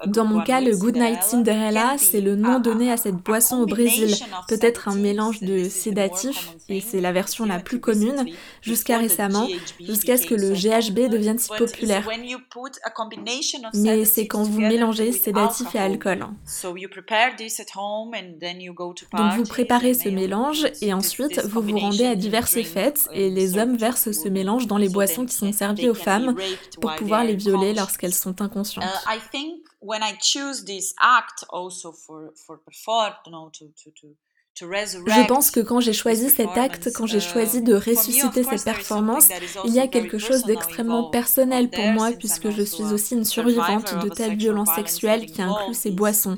Dans 0.07 0.25
mon 0.25 0.41
cas, 0.41 0.61
le 0.61 0.75
Good 0.75 0.97
Night 0.97 1.23
Cinderella, 1.23 1.95
c'est 1.97 2.21
le 2.21 2.35
nom 2.35 2.59
donné 2.59 2.91
à 2.91 2.97
cette 2.97 3.15
boisson 3.15 3.61
au 3.61 3.65
Brésil, 3.65 4.15
peut-être 4.47 4.87
un 4.87 4.95
mélange 4.95 5.41
de 5.41 5.67
sédatif, 5.69 6.55
et 6.69 6.81
c'est 6.81 7.01
la 7.01 7.11
version 7.11 7.45
la 7.45 7.59
plus 7.59 7.79
commune, 7.79 8.25
jusqu'à 8.61 8.97
récemment, 8.97 9.47
jusqu'à 9.79 10.17
ce 10.17 10.25
que 10.25 10.35
le 10.35 10.53
GHB 10.53 11.09
devienne 11.09 11.39
si 11.39 11.49
populaire. 11.49 12.07
Mais 13.73 14.05
c'est 14.05 14.27
quand 14.27 14.43
vous 14.43 14.61
mélangez 14.61 15.11
sédatif 15.11 15.75
et 15.75 15.79
alcool. 15.79 16.25
Donc 19.13 19.33
vous 19.35 19.43
préparez 19.43 19.93
ce 19.93 20.09
mélange 20.09 20.67
et 20.81 20.93
ensuite 20.93 21.43
vous 21.45 21.61
vous 21.61 21.77
rendez 21.77 22.05
à 22.05 22.15
diverses 22.45 22.73
fêtes 22.73 23.09
et 23.13 23.29
les 23.29 23.57
hommes 23.57 23.77
versent 23.77 24.11
ce 24.11 24.29
mélange 24.29 24.67
dans 24.67 24.77
les 24.77 24.89
boissons 24.89 25.25
qui 25.25 25.33
sont 25.35 25.51
servies 25.51 25.89
aux 25.89 25.95
femmes 25.95 26.35
pour 26.79 26.95
pouvoir 26.95 27.23
les 27.23 27.35
violer 27.35 27.73
lorsqu'elles 27.73 28.13
sont 28.13 28.41
inconscientes. 28.41 28.85
Je 34.53 35.27
pense 35.27 35.49
que 35.49 35.59
quand 35.61 35.79
j'ai 35.79 35.93
choisi 35.93 36.29
cet 36.29 36.57
acte, 36.57 36.91
quand 36.93 37.05
j'ai 37.05 37.21
choisi 37.21 37.61
de 37.61 37.73
ressusciter 37.73 38.43
cette 38.43 38.63
performance, 38.63 39.29
il 39.65 39.73
y 39.73 39.79
a 39.79 39.87
quelque 39.87 40.17
chose 40.17 40.43
d'extrêmement 40.43 41.09
personnel 41.09 41.69
pour 41.69 41.85
moi 41.85 42.11
puisque 42.11 42.49
je 42.51 42.61
suis 42.63 42.83
aussi 42.83 43.15
une 43.15 43.25
survivante 43.25 43.95
de 44.03 44.09
telles 44.09 44.35
violences 44.35 44.75
sexuelles 44.75 45.25
qui 45.25 45.41
incluent 45.41 45.73
ces 45.73 45.91
boissons. 45.91 46.35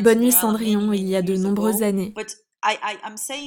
Bonne 0.00 0.20
nuit 0.20 0.32
Cendrillon, 0.32 0.92
il 0.92 1.08
y 1.08 1.16
a 1.16 1.22
de 1.22 1.36
nombreuses 1.36 1.82
années. 1.82 2.14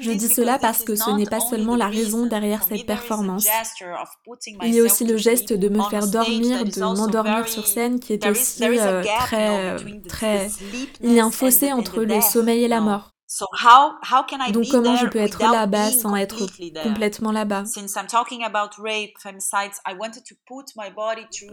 Je 0.02 0.12
dis 0.12 0.28
cela 0.28 0.60
parce 0.60 0.84
que 0.84 0.96
ce 0.96 1.10
n'est 1.12 1.26
pas 1.26 1.40
seulement 1.40 1.76
la 1.76 1.88
raison 1.88 2.26
derrière 2.26 2.64
cette 2.64 2.86
performance. 2.86 3.48
Il 4.64 4.76
y 4.76 4.80
a 4.80 4.84
aussi 4.84 5.06
le 5.06 5.18
geste 5.18 5.54
de 5.54 5.70
me 5.70 5.82
faire 5.90 6.08
dormir, 6.08 6.66
de 6.66 6.80
m'endormir 6.80 7.48
sur 7.48 7.68
scène 7.68 8.00
qui 8.00 8.14
est 8.14 8.26
aussi 8.26 8.64
euh, 8.64 9.04
très, 9.20 9.76
très... 10.08 10.50
Il 11.02 11.14
y 11.14 11.20
a 11.20 11.26
un 11.26 11.32
fossé 11.32 11.72
entre 11.72 12.04
le 12.04 12.22
sommeil 12.22 12.64
et 12.64 12.68
la 12.68 12.82
mort. 12.82 13.12
Donc 14.52 14.68
comment 14.72 14.96
je 14.96 15.06
peux 15.06 15.20
être 15.20 15.40
là-bas 15.52 15.92
sans 15.92 16.16
être 16.16 16.48
complètement 16.82 17.32
là-bas? 17.32 17.64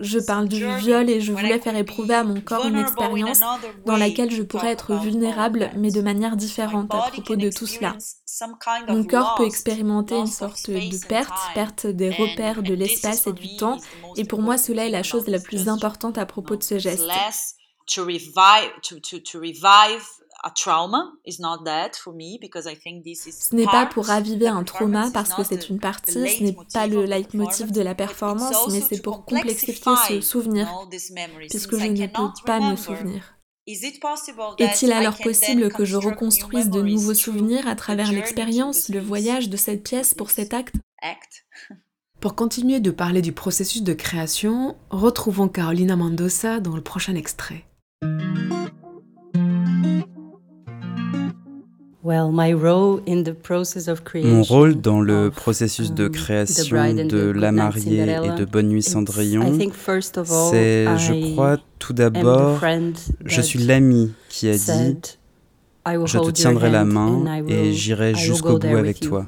Je 0.00 0.18
parle 0.18 0.48
du 0.48 0.66
viol 0.78 1.10
et 1.10 1.20
je 1.20 1.32
voulais 1.32 1.58
faire 1.58 1.76
éprouver 1.76 2.14
à 2.14 2.24
mon 2.24 2.40
corps 2.40 2.66
une 2.66 2.78
expérience 2.78 3.40
dans 3.84 3.96
laquelle 3.96 4.30
je 4.30 4.42
pourrais 4.42 4.72
être 4.72 4.94
vulnérable 4.96 5.70
mais 5.76 5.90
de 5.90 6.00
manière 6.00 6.36
différente 6.36 6.94
à 6.94 7.10
propos 7.10 7.36
de 7.36 7.50
tout 7.50 7.66
cela. 7.66 7.94
Mon 8.88 9.04
corps 9.04 9.34
peut 9.36 9.44
expérimenter 9.44 10.16
une 10.16 10.26
sorte 10.26 10.70
de 10.70 11.06
perte, 11.08 11.32
perte 11.54 11.86
des 11.86 12.10
repères 12.10 12.62
de 12.62 12.72
l'espace 12.74 13.26
et 13.26 13.32
du 13.32 13.56
temps. 13.56 13.76
et 14.16 14.24
pour 14.24 14.40
moi 14.40 14.56
cela 14.56 14.86
est 14.86 14.90
la 14.90 15.02
chose 15.02 15.26
la 15.26 15.38
plus 15.40 15.68
importante 15.68 16.16
à 16.16 16.24
propos 16.24 16.56
de 16.56 16.62
ce 16.62 16.78
geste. 16.78 17.04
Ce 23.40 23.54
n'est 23.54 23.64
pas 23.64 23.86
pour 23.86 24.06
raviver 24.06 24.48
un 24.48 24.64
trauma 24.64 25.10
parce 25.12 25.34
que 25.34 25.44
c'est 25.44 25.68
une 25.68 25.80
partie, 25.80 26.12
ce 26.12 26.42
n'est 26.42 26.56
pas 26.72 26.86
le 26.86 27.04
leitmotiv 27.04 27.72
de 27.72 27.80
la 27.80 27.94
performance, 27.94 28.68
mais 28.70 28.80
c'est 28.80 29.02
pour 29.02 29.24
complexifier 29.24 29.92
ce 30.08 30.20
souvenir, 30.20 30.68
puisque 31.48 31.76
je 31.76 31.86
ne 31.86 32.06
peux 32.06 32.28
pas 32.44 32.60
me 32.60 32.76
souvenir. 32.76 33.36
Est-il 34.58 34.92
alors 34.92 35.18
possible 35.18 35.70
que 35.72 35.84
je 35.84 35.96
reconstruise 35.96 36.70
de 36.70 36.82
nouveaux 36.82 37.14
souvenirs 37.14 37.66
à 37.66 37.74
travers 37.74 38.12
l'expérience, 38.12 38.88
le 38.88 39.00
voyage 39.00 39.48
de 39.48 39.56
cette 39.56 39.82
pièce 39.82 40.14
pour 40.14 40.30
cet 40.30 40.54
acte? 40.54 40.74
Pour 42.18 42.34
continuer 42.34 42.80
de 42.80 42.90
parler 42.90 43.20
du 43.20 43.32
processus 43.32 43.82
de 43.82 43.92
création, 43.92 44.74
retrouvons 44.88 45.48
Carolina 45.48 45.96
Mendoza 45.96 46.60
dans 46.60 46.74
le 46.74 46.82
prochain 46.82 47.14
extrait. 47.14 47.66
Mon 54.22 54.42
rôle 54.42 54.80
dans 54.80 55.00
le 55.00 55.30
processus 55.30 55.92
de 55.92 56.04
um, 56.04 56.10
création 56.12 56.94
de 56.94 57.30
La 57.30 57.50
Mariée 57.50 58.02
et 58.02 58.38
de 58.38 58.44
Bonne 58.44 58.68
Nuit 58.68 58.82
Cendrillon, 58.82 59.58
c'est, 60.50 60.86
je 60.98 61.32
crois, 61.32 61.58
tout 61.80 61.92
d'abord, 61.92 62.60
je 63.24 63.40
suis 63.40 63.58
l'ami 63.58 64.12
qui 64.28 64.48
a 64.48 64.52
dit 64.52 64.96
Je 66.04 66.18
te 66.18 66.30
tiendrai 66.30 66.70
la 66.70 66.84
main 66.84 67.24
et 67.48 67.72
j'irai 67.72 68.14
jusqu'au 68.14 68.58
bout 68.58 68.76
avec 68.76 69.00
toi. 69.00 69.26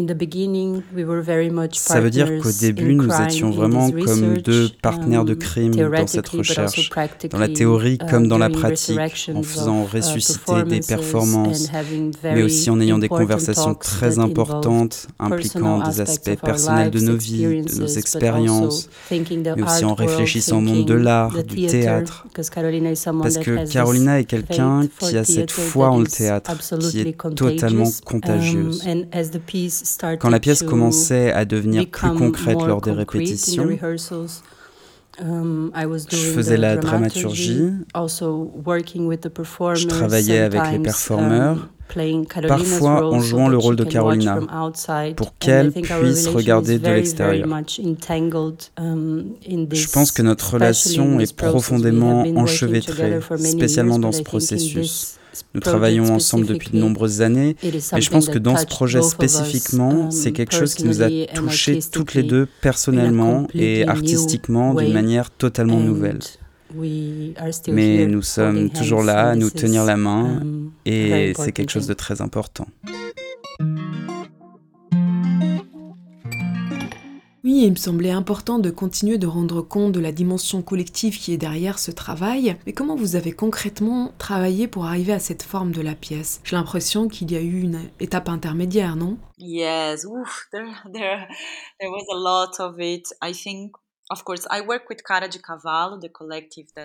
Um, 0.00 1.68
ça 1.72 2.00
veut 2.00 2.10
dire 2.10 2.38
qu'au 2.42 2.52
début, 2.52 2.94
nous 2.94 3.10
étions 3.22 3.50
vraiment 3.50 3.90
comme 3.90 4.38
deux 4.38 4.68
partenaires 4.82 5.24
de 5.24 5.32
um, 5.32 5.38
crime 5.38 5.74
dans 5.74 6.06
cette 6.06 6.28
recherche, 6.28 6.90
dans 7.30 7.38
la 7.38 7.48
théorie 7.48 7.98
comme 7.98 8.26
dans 8.28 8.38
la 8.38 8.46
um, 8.46 8.52
pratique, 8.52 8.98
en 9.34 9.42
faisant 9.42 9.84
uh, 9.84 9.96
ressusciter 9.96 10.62
des 10.64 10.80
performances, 10.80 11.70
mais 12.22 12.42
aussi 12.42 12.70
en 12.70 12.80
ayant 12.80 12.98
des 12.98 13.08
conversations 13.08 13.74
très 13.74 14.18
importantes 14.18 15.08
impliquant 15.18 15.86
des 15.88 16.00
aspects 16.00 16.40
personnels 16.40 16.90
de 16.90 17.00
nos 17.00 17.16
vies, 17.16 17.62
de 17.62 17.80
nos 17.80 17.86
expériences, 17.86 18.88
mais 19.10 19.62
aussi 19.62 19.84
en 19.84 19.94
réfléchissant 19.94 20.58
au 20.58 20.62
monde 20.62 20.86
de 20.86 20.94
l'art, 20.94 21.42
du 21.44 21.66
théâtre. 21.66 22.26
Parce 22.34 22.50
que 23.38 23.70
Carolina 23.72 24.20
est 24.20 24.24
quelqu'un 24.24 24.82
qui 24.98 25.16
a 25.16 25.24
cette 25.24 25.50
foi 25.50 25.90
en 25.90 26.00
le 26.00 26.06
théâtre, 26.06 26.52
qui 26.90 27.00
est 27.00 27.16
totalement 27.34 27.90
contagieuse. 28.04 28.84
Quand 30.18 30.30
la 30.30 30.40
pièce 30.40 30.62
commençait 30.62 31.32
à 31.32 31.44
devenir 31.44 31.88
plus 31.88 32.10
concrète 32.14 32.58
lors 32.66 32.80
des 32.80 32.92
répétitions, 32.92 33.68
um, 35.22 35.70
je 36.10 36.16
faisais 36.16 36.56
la 36.56 36.76
dramaturgie, 36.76 37.72
je 37.94 39.86
travaillais 39.86 40.38
avec 40.38 40.60
les 40.72 40.78
performeurs, 40.78 41.68
um, 41.96 42.26
parfois 42.46 43.12
en 43.12 43.20
jouant 43.20 43.48
le 43.48 43.58
rôle 43.58 43.76
de 43.76 43.84
Carolina, 43.84 44.40
pour 45.16 45.36
qu'elle 45.38 45.72
puisse 45.72 46.26
regarder 46.28 46.78
de 46.78 46.88
l'extérieur. 46.88 47.48
Um, 48.78 49.24
je 49.72 49.88
pense 49.90 50.12
que 50.12 50.22
notre 50.22 50.54
relation 50.54 51.20
est 51.20 51.36
profondément 51.36 52.22
enchevêtrée, 52.36 53.20
spécialement 53.38 53.98
dans 53.98 54.12
ce 54.12 54.22
processus. 54.22 55.19
Nous 55.54 55.60
travaillons 55.60 56.12
ensemble 56.14 56.46
depuis 56.46 56.70
de 56.70 56.78
nombreuses 56.78 57.22
années 57.22 57.56
et 57.62 58.00
je 58.00 58.10
pense 58.10 58.28
que 58.28 58.38
dans 58.38 58.56
ce 58.56 58.66
projet 58.66 59.02
spécifiquement, 59.02 60.04
um, 60.04 60.10
c'est 60.10 60.32
quelque 60.32 60.54
chose 60.54 60.74
qui 60.74 60.84
nous 60.84 61.02
a 61.02 61.08
touchés 61.34 61.80
toutes 61.92 62.14
les 62.14 62.22
deux 62.22 62.48
personnellement 62.60 63.46
et 63.54 63.86
artistiquement 63.86 64.74
d'une 64.74 64.92
manière 64.92 65.30
totalement 65.30 65.80
nouvelle. 65.80 66.20
Mais 67.68 68.06
nous 68.06 68.22
sommes 68.22 68.70
toujours 68.70 69.02
là 69.02 69.30
à 69.30 69.36
nous 69.36 69.50
tenir 69.50 69.84
la 69.84 69.96
main 69.96 70.40
um, 70.40 70.70
et 70.86 71.32
c'est 71.36 71.52
quelque 71.52 71.70
chose 71.70 71.86
de 71.86 71.94
très 71.94 72.20
important. 72.20 72.66
Oui, 77.50 77.64
il 77.64 77.72
me 77.72 77.76
semblait 77.76 78.12
important 78.12 78.60
de 78.60 78.70
continuer 78.70 79.18
de 79.18 79.26
rendre 79.26 79.60
compte 79.60 79.90
de 79.90 79.98
la 79.98 80.12
dimension 80.12 80.62
collective 80.62 81.18
qui 81.18 81.32
est 81.32 81.36
derrière 81.36 81.80
ce 81.80 81.90
travail, 81.90 82.56
mais 82.64 82.72
comment 82.72 82.94
vous 82.94 83.16
avez 83.16 83.32
concrètement 83.32 84.12
travaillé 84.18 84.68
pour 84.68 84.84
arriver 84.84 85.12
à 85.12 85.18
cette 85.18 85.42
forme 85.42 85.72
de 85.72 85.80
la 85.80 85.96
pièce? 85.96 86.40
J'ai 86.44 86.54
l'impression 86.54 87.08
qu'il 87.08 87.32
y 87.32 87.36
a 87.36 87.40
eu 87.40 87.60
une 87.60 87.90
étape 87.98 88.28
intermédiaire, 88.28 88.94
non? 88.94 89.18
Yes, 89.36 90.06
there, 90.52 90.68
there, 90.94 91.26
there 91.80 91.90
was 91.90 92.04
a 92.12 92.16
lot 92.16 92.60
of 92.60 92.78
it. 92.78 93.08
I 93.20 93.32
think 93.32 93.72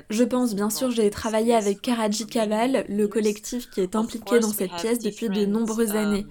je 0.09 0.23
pense 0.23 0.53
bien 0.53 0.69
sûr, 0.69 0.91
j'ai 0.91 1.09
travaillé 1.09 1.55
avec 1.55 1.81
Karaji 1.81 2.27
Kaval, 2.27 2.85
le 2.87 3.07
collectif 3.07 3.69
qui 3.71 3.81
est 3.81 3.95
impliqué 3.95 4.39
dans 4.39 4.51
cette 4.51 4.71
pièce 4.73 4.99
depuis 4.99 5.29
de 5.29 5.45
nombreuses 5.45 5.91
um, 5.91 5.97
années. 5.97 6.25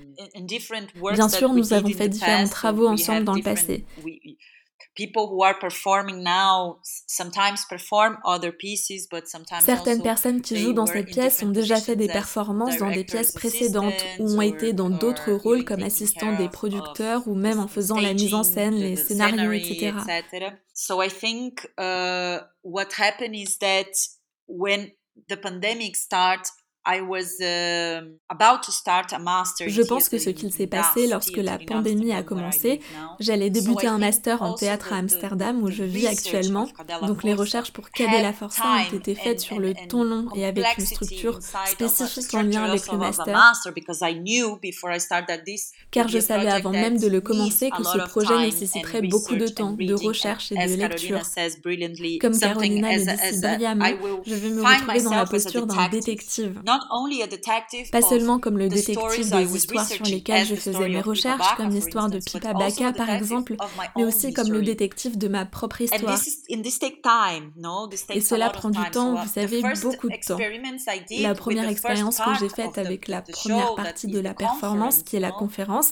Bien 1.12 1.28
sûr, 1.28 1.52
nous 1.52 1.72
avons 1.72 1.88
fait 1.88 2.08
différents 2.08 2.48
travaux 2.48 2.86
ensemble 2.86 3.24
dans 3.24 3.34
le 3.34 3.42
passé. 3.42 3.84
Certaines 9.60 10.02
personnes 10.02 10.42
qui 10.42 10.56
jouent 10.56 10.72
dans 10.72 10.86
cette 10.86 11.06
pièce 11.06 11.42
ont 11.42 11.50
déjà 11.50 11.80
fait 11.80 11.96
des 11.96 12.08
performances 12.08 12.76
dans 12.78 12.90
des 12.90 13.04
pièces 13.04 13.32
précédentes 13.32 14.04
ou 14.18 14.36
ont 14.36 14.42
été 14.42 14.72
dans 14.72 14.90
d'autres 14.90 15.32
rôles 15.32 15.64
comme 15.64 15.82
assistants 15.82 16.36
des 16.36 16.48
producteurs 16.48 17.26
ou 17.26 17.34
même 17.34 17.58
en 17.58 17.68
faisant 17.68 17.98
la 17.98 18.14
mise 18.14 18.34
en 18.34 18.42
scène, 18.44 18.74
les 18.74 18.96
scénarios, 18.96 19.52
etc. 19.52 19.92
So 20.74 21.02
I 21.02 21.08
think 21.08 21.68
uh, 21.78 22.38
what 22.62 22.88
happened 22.98 23.34
is 23.34 23.58
that 23.58 23.92
when 24.46 24.90
the 25.28 25.36
pandemic 25.36 25.96
started, 25.96 26.50
Je 29.66 29.82
pense 29.82 30.08
que 30.08 30.18
ce 30.18 30.30
qu'il 30.30 30.52
s'est 30.52 30.66
passé 30.66 31.06
lorsque 31.06 31.36
la 31.36 31.58
pandémie 31.58 32.12
a 32.12 32.22
commencé, 32.22 32.80
j'allais 33.20 33.50
débuter 33.50 33.86
un 33.86 33.98
master 33.98 34.42
en 34.42 34.54
théâtre 34.54 34.92
à 34.92 34.96
Amsterdam 34.96 35.62
où 35.62 35.70
je 35.70 35.82
vis 35.84 36.06
actuellement. 36.06 36.68
Donc 37.02 37.22
les 37.22 37.34
recherches 37.34 37.72
pour 37.72 37.90
Cadella 37.90 38.32
Forza 38.32 38.62
ont 38.92 38.96
été 38.96 39.14
faites 39.14 39.40
sur 39.40 39.58
le 39.60 39.74
ton 39.88 40.04
long 40.04 40.28
et 40.34 40.44
avec 40.44 40.64
une 40.78 40.84
structure 40.86 41.38
spécifique 41.66 42.34
en 42.34 42.42
lien 42.42 42.64
avec 42.64 42.90
le 42.90 42.98
master. 42.98 43.52
Car 45.90 46.08
je 46.08 46.18
savais 46.18 46.48
avant 46.48 46.70
même 46.70 46.98
de 46.98 47.08
le 47.08 47.20
commencer 47.20 47.70
que 47.70 47.82
ce 47.84 47.98
projet 47.98 48.38
nécessiterait 48.38 49.02
beaucoup 49.02 49.36
de 49.36 49.48
temps, 49.48 49.72
de 49.72 49.94
recherche 49.94 50.52
et 50.52 50.56
de 50.56 50.74
lecture. 50.74 51.20
Comme 52.20 52.38
Carolina 52.38 52.92
le 52.92 53.04
dit 53.06 53.18
si 53.18 53.38
brillamment, 53.40 53.84
je 54.26 54.34
vais 54.34 54.50
me 54.50 54.62
retrouver 54.62 55.02
dans 55.02 55.14
la 55.14 55.26
posture 55.26 55.66
d'un 55.66 55.88
détective. 55.88 56.62
Pas 57.92 58.02
seulement 58.02 58.38
comme 58.38 58.58
le 58.58 58.68
détective 58.68 59.30
des 59.30 59.56
histoires 59.56 59.86
sur 59.86 60.04
lesquelles 60.04 60.46
je 60.46 60.54
faisais 60.54 60.88
mes 60.88 61.00
recherches, 61.00 61.56
comme 61.56 61.70
l'histoire 61.70 62.08
de 62.08 62.18
Pippa 62.18 62.52
Baka 62.54 62.92
par 62.92 63.10
exemple, 63.10 63.56
mais 63.96 64.04
aussi 64.04 64.32
comme 64.32 64.50
le 64.50 64.62
détective 64.62 65.18
de 65.18 65.28
ma 65.28 65.44
propre 65.46 65.80
histoire. 65.80 66.18
Et 68.10 68.20
cela 68.20 68.50
prend 68.50 68.70
du 68.70 68.90
temps, 68.90 69.14
vous 69.14 69.28
savez, 69.32 69.62
beaucoup 69.82 70.08
de 70.08 70.26
temps. 70.26 70.38
La 71.20 71.34
première 71.34 71.68
expérience 71.68 72.18
que 72.18 72.34
j'ai 72.38 72.48
faite 72.48 72.78
avec 72.78 73.08
la 73.08 73.22
première 73.22 73.74
partie 73.74 74.06
de 74.06 74.20
la 74.20 74.34
performance, 74.34 75.02
qui 75.02 75.16
est 75.16 75.20
la 75.20 75.32
conférence, 75.32 75.90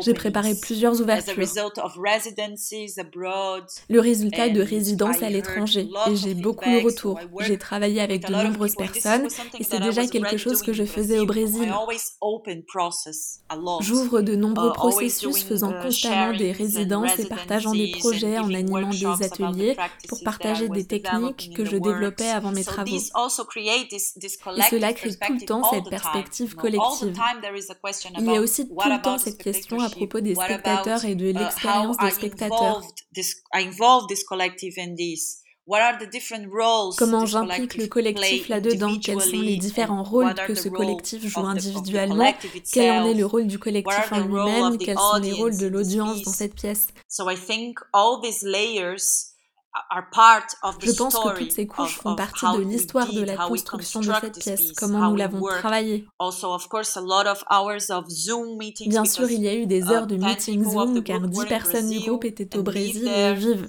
j'ai 0.00 0.14
préparé 0.14 0.54
plusieurs 0.60 1.00
ouvertures. 1.00 1.34
Le 3.88 4.00
résultat 4.00 4.48
de 4.48 4.60
résidences 4.60 5.22
à 5.22 5.30
l'étranger, 5.30 5.88
et 6.10 6.16
j'ai 6.16 6.34
beaucoup 6.34 6.64
de 6.64 6.84
retours. 6.84 7.18
J'ai 7.40 7.58
travaillé 7.58 8.00
avec 8.00 8.26
de 8.26 8.32
nombreuses 8.32 8.74
personnes 8.74 9.28
et 9.58 9.64
c'est 9.64 9.80
déjà 9.80 10.06
quelque 10.06 10.36
chose 10.36 10.62
que 10.62 10.72
je 10.72 10.84
faisais 10.84 11.18
au 11.18 11.26
Brésil. 11.26 11.72
J'ouvre 13.80 14.20
de 14.20 14.36
nombreux 14.36 14.70
uh, 14.70 14.72
processus 14.72 15.44
faisant 15.44 15.72
constamment 15.72 16.36
des 16.36 16.52
résidences 16.52 17.18
et 17.18 17.26
partageant 17.26 17.72
des 17.72 17.92
projets 17.98 18.38
en 18.38 18.52
animant 18.52 18.90
des 18.90 19.24
ateliers 19.24 19.76
pour 20.08 20.22
partager 20.22 20.68
des 20.68 20.86
techniques 20.86 21.52
que 21.54 21.64
je 21.64 21.76
développais 21.76 22.28
avant 22.28 22.52
mes 22.52 22.64
travaux. 22.64 22.96
Et 22.96 23.00
cela 24.70 24.92
crée 24.92 25.10
tout 25.10 25.32
le 25.32 25.44
temps 25.44 25.70
cette 25.70 25.88
perspective 25.88 26.54
collective. 26.54 27.14
Il 28.18 28.24
y 28.24 28.36
a 28.36 28.40
aussi 28.40 28.68
tout 28.68 28.74
le 28.74 29.02
temps 29.02 29.18
cette 29.18 29.42
question 29.42 29.80
à 29.80 29.90
propos 29.90 30.20
des 30.20 30.34
spectateurs 30.34 31.04
et 31.04 31.14
de 31.14 31.26
uh, 31.26 31.32
l'expérience 31.32 31.96
des 31.98 32.10
spectateurs. 32.10 32.82
Comment 36.96 37.26
j'implique 37.26 37.76
le 37.76 37.86
collectif 37.88 38.48
là-dedans? 38.48 38.98
Quels 39.02 39.20
sont 39.20 39.40
les 39.40 39.56
différents 39.56 40.04
rôles 40.04 40.34
que 40.46 40.54
ce 40.54 40.68
collectif 40.68 41.26
joue 41.26 41.40
individuellement? 41.40 42.32
Quel 42.72 42.90
en 43.02 43.06
est 43.06 43.14
le 43.14 43.26
rôle 43.26 43.46
du 43.48 43.58
collectif 43.58 44.12
en 44.12 44.20
lui-même? 44.20 44.78
Quels 44.78 44.96
sont 44.98 45.16
les 45.20 45.32
rôles 45.32 45.56
de 45.58 45.66
l'audience 45.66 46.22
dans 46.22 46.30
cette 46.32 46.54
pièce? 46.54 46.88
Je 50.80 50.92
pense 50.92 51.14
que 51.14 51.38
toutes 51.38 51.52
ces 51.52 51.66
couches 51.66 51.96
font 51.98 52.14
partie 52.16 52.46
de 52.46 52.62
l'histoire 52.62 53.12
de 53.12 53.20
la 53.22 53.36
construction 53.36 54.00
de 54.00 54.06
cette 54.20 54.38
pièce, 54.38 54.72
comment 54.72 55.10
nous 55.10 55.16
l'avons 55.16 55.40
travaillée. 55.58 56.06
Bien 58.88 59.04
sûr, 59.04 59.30
il 59.30 59.42
y 59.42 59.48
a 59.48 59.54
eu 59.54 59.66
des 59.66 59.82
heures 59.90 60.06
de 60.06 60.16
meeting 60.16 60.64
Zoom 60.64 61.02
car 61.02 61.20
10 61.20 61.44
personnes 61.46 61.90
du 61.90 62.00
groupe 62.00 62.24
étaient 62.24 62.56
au 62.56 62.62
Brésil 62.62 63.06
et 63.08 63.34
vivent. 63.34 63.68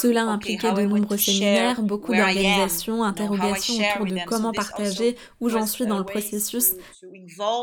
Cela 0.00 0.22
impliquait 0.22 0.72
de 0.72 0.82
nombreux 0.82 1.18
séminaires, 1.18 1.82
beaucoup 1.82 2.14
d'organisations, 2.14 3.02
interrogations 3.02 3.74
autour 3.82 4.06
de 4.06 4.20
comment 4.24 4.52
partager 4.52 5.16
où 5.40 5.48
j'en 5.48 5.66
suis 5.66 5.84
dans 5.86 5.98
le 5.98 6.04
processus. 6.04 6.74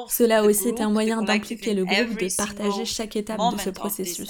Cela 0.09 0.43
aussi 0.43 0.67
est 0.67 0.81
un 0.81 0.89
moyen 0.89 1.21
d'impliquer 1.21 1.73
le 1.73 1.85
groupe, 1.85 2.17
de 2.17 2.35
partager 2.35 2.83
chaque 2.83 3.15
étape 3.15 3.47
de 3.47 3.57
ce 3.57 3.69
processus. 3.69 4.27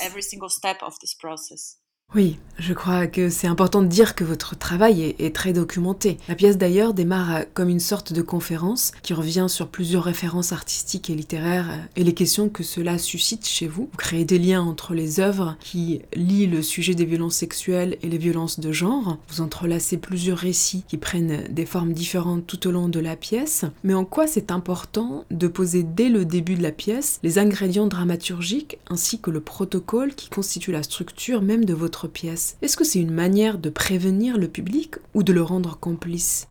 Oui, 2.13 2.37
je 2.61 2.73
crois 2.73 3.07
que 3.07 3.29
c'est 3.29 3.47
important 3.47 3.81
de 3.81 3.87
dire 3.87 4.13
que 4.13 4.23
votre 4.23 4.55
travail 4.55 5.15
est, 5.17 5.35
très 5.35 5.51
documenté. 5.51 6.17
La 6.27 6.35
pièce 6.35 6.59
d'ailleurs 6.59 6.93
démarre 6.93 7.45
comme 7.55 7.69
une 7.69 7.79
sorte 7.79 8.13
de 8.13 8.21
conférence 8.21 8.91
qui 9.01 9.13
revient 9.13 9.47
sur 9.47 9.69
plusieurs 9.69 10.03
références 10.03 10.51
artistiques 10.51 11.09
et 11.09 11.15
littéraires 11.15 11.79
et 11.95 12.03
les 12.03 12.13
questions 12.13 12.49
que 12.49 12.61
cela 12.61 12.99
suscite 12.99 13.47
chez 13.47 13.67
vous. 13.67 13.89
Vous 13.91 13.97
créez 13.97 14.25
des 14.25 14.37
liens 14.37 14.61
entre 14.61 14.93
les 14.93 15.19
œuvres 15.19 15.55
qui 15.59 16.01
lient 16.13 16.45
le 16.45 16.61
sujet 16.61 16.93
des 16.93 17.05
violences 17.05 17.35
sexuelles 17.35 17.97
et 18.03 18.09
les 18.09 18.19
violences 18.19 18.59
de 18.59 18.71
genre. 18.71 19.17
Vous 19.29 19.41
entrelacez 19.41 19.97
plusieurs 19.97 20.37
récits 20.37 20.83
qui 20.87 20.97
prennent 20.97 21.45
des 21.49 21.65
formes 21.65 21.93
différentes 21.93 22.45
tout 22.45 22.67
au 22.67 22.71
long 22.71 22.89
de 22.89 22.99
la 22.99 23.15
pièce. 23.15 23.65
Mais 23.83 23.95
en 23.95 24.05
quoi 24.05 24.27
c'est 24.27 24.51
important 24.51 25.25
de 25.31 25.47
poser 25.47 25.81
dès 25.81 26.09
le 26.09 26.25
début 26.25 26.55
de 26.55 26.63
la 26.63 26.71
pièce 26.71 27.19
les 27.23 27.39
ingrédients 27.39 27.87
dramaturgiques 27.87 28.77
ainsi 28.89 29.19
que 29.19 29.31
le 29.31 29.41
protocole 29.41 30.13
qui 30.13 30.29
constitue 30.29 30.71
la 30.71 30.83
structure 30.83 31.41
même 31.41 31.65
de 31.65 31.73
votre 31.73 32.00
pièce. 32.07 32.57
Est-ce 32.61 32.77
que 32.77 32.83
c'est 32.83 32.99
une 32.99 33.11
manière 33.11 33.57
de 33.57 33.69
prévenir 33.69 34.37
le 34.37 34.47
public 34.47 34.95
ou 35.13 35.23
de 35.23 35.33
le 35.33 35.41
rendre 35.41 35.77
complice? 35.79 36.47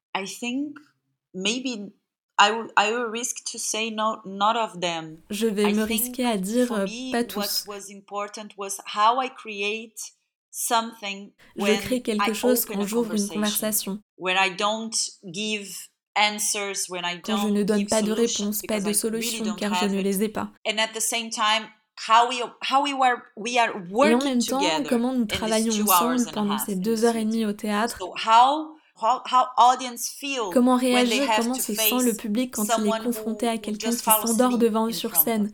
Je 5.31 5.47
vais 5.47 5.73
me 5.73 5.83
risquer 5.83 6.25
à 6.27 6.37
dire 6.39 6.73
euh, 6.73 6.87
pas 7.13 7.23
tous. 7.25 7.67
Je 11.57 11.63
crée 11.81 12.03
quelque 12.03 12.33
chose 12.35 12.65
quand 12.65 12.85
j'ouvre 12.87 13.15
une 13.15 13.29
conversation. 13.29 14.01
Quand 17.25 17.37
je 17.37 17.49
ne 17.49 17.63
donne 17.63 17.87
pas 17.87 18.03
de 18.03 18.13
réponse, 18.13 18.63
pas 18.63 18.81
de 18.81 18.93
solution, 18.93 19.55
car 19.55 19.75
je 19.75 19.87
ne 19.87 20.01
les 20.01 20.23
ai 20.25 20.29
pas. 20.29 20.51
Et 24.11 24.15
en 24.15 24.19
même 24.25 24.43
temps, 24.43 24.61
comment 24.89 25.13
nous 25.13 25.27
travaillons 25.27 25.73
ensemble 25.83 26.31
pendant 26.33 26.59
ces 26.59 26.75
deux 26.77 27.05
heures 27.05 27.17
et 27.17 27.25
demie 27.25 27.47
au 27.47 27.53
théâtre. 27.53 27.99
Comment 30.53 30.77
réagir, 30.77 31.31
comment 31.37 31.55
se 31.55 31.75
sent 31.75 32.03
le 32.05 32.15
public 32.15 32.55
quand 32.55 32.65
il 32.79 32.87
est 32.87 33.05
confronté 33.05 33.49
à 33.49 33.59
quelqu'un 33.59 33.91
qui 33.91 33.97
s'endort 33.99 34.59
devant 34.59 34.87
eux 34.89 34.93
sur 34.93 35.17
scène? 35.17 35.51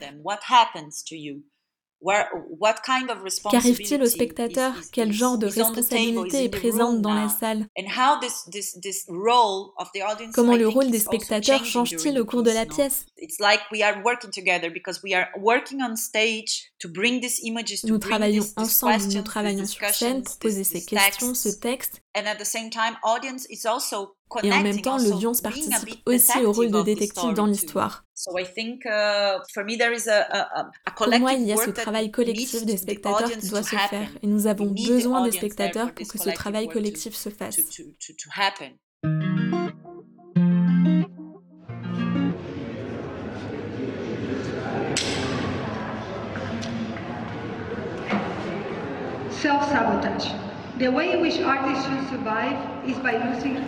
Qu'arrive-t-il 3.51 4.03
au 4.03 4.07
spectateur 4.07 4.75
Quel 4.93 5.13
genre 5.13 5.39
de 5.39 5.47
responsabilité 5.47 6.45
est 6.45 6.49
présente 6.49 7.01
dans 7.01 7.15
la 7.15 7.29
salle 7.29 7.67
Comment 10.35 10.57
le 10.57 10.69
rôle 10.69 10.91
des 10.91 10.99
spectateurs 10.99 11.65
change-t-il 11.65 12.19
au 12.21 12.25
cours 12.25 12.43
de 12.43 12.51
la 12.51 12.67
pièce? 12.67 13.07
Nous 17.85 17.99
travaillons 17.99 18.47
ensemble, 18.57 19.05
nous 19.05 19.23
travaillons 19.23 19.67
sur 19.67 19.89
scène 19.89 20.23
pour 20.23 20.39
poser 20.39 20.65
ces 20.65 20.85
questions, 20.85 21.35
ce 21.35 21.49
texte. 21.49 22.03
Et 24.43 24.53
en 24.53 24.61
même 24.61 24.81
temps, 24.81 24.99
l'audience 24.99 25.41
participe 25.41 26.01
aussi 26.05 26.39
au 26.45 26.53
rôle 26.53 26.71
de 26.71 26.83
détective 26.83 27.33
dans 27.33 27.47
l'histoire. 27.47 28.05
Uh, 28.27 28.41
pour 30.97 31.19
moi, 31.19 31.33
il 31.35 31.45
y 31.45 31.53
a 31.53 31.57
ce 31.57 31.71
travail 31.71 32.11
collectif 32.11 32.65
des 32.65 32.77
spectateurs 32.77 33.31
qui 33.31 33.49
doit 33.49 33.63
se 33.63 33.77
faire, 33.77 34.09
et 34.23 34.27
nous 34.27 34.47
avons 34.47 34.67
besoin 34.67 35.25
des 35.25 35.33
spectateurs 35.33 35.93
pour 35.95 36.07
que 36.07 36.19
ce 36.19 36.31
travail 36.31 36.69
collectif 36.69 37.15
se 37.15 37.31
fasse. 37.31 37.61
Self-sabotage. 49.43 50.46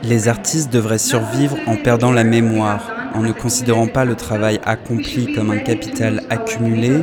Les 0.03 0.29
artistes 0.29 0.71
devraient 0.71 0.99
survivre 0.99 1.57
en 1.67 1.77
perdant 1.77 2.13
la 2.13 2.23
mémoire, 2.23 2.91
en 3.15 3.23
ne 3.23 3.33
considérant 3.33 3.87
pas 3.87 4.05
le 4.05 4.15
travail 4.15 4.61
accompli 4.65 5.33
comme 5.33 5.51
un 5.51 5.59
capital 5.59 6.23
accumulé, 6.29 7.03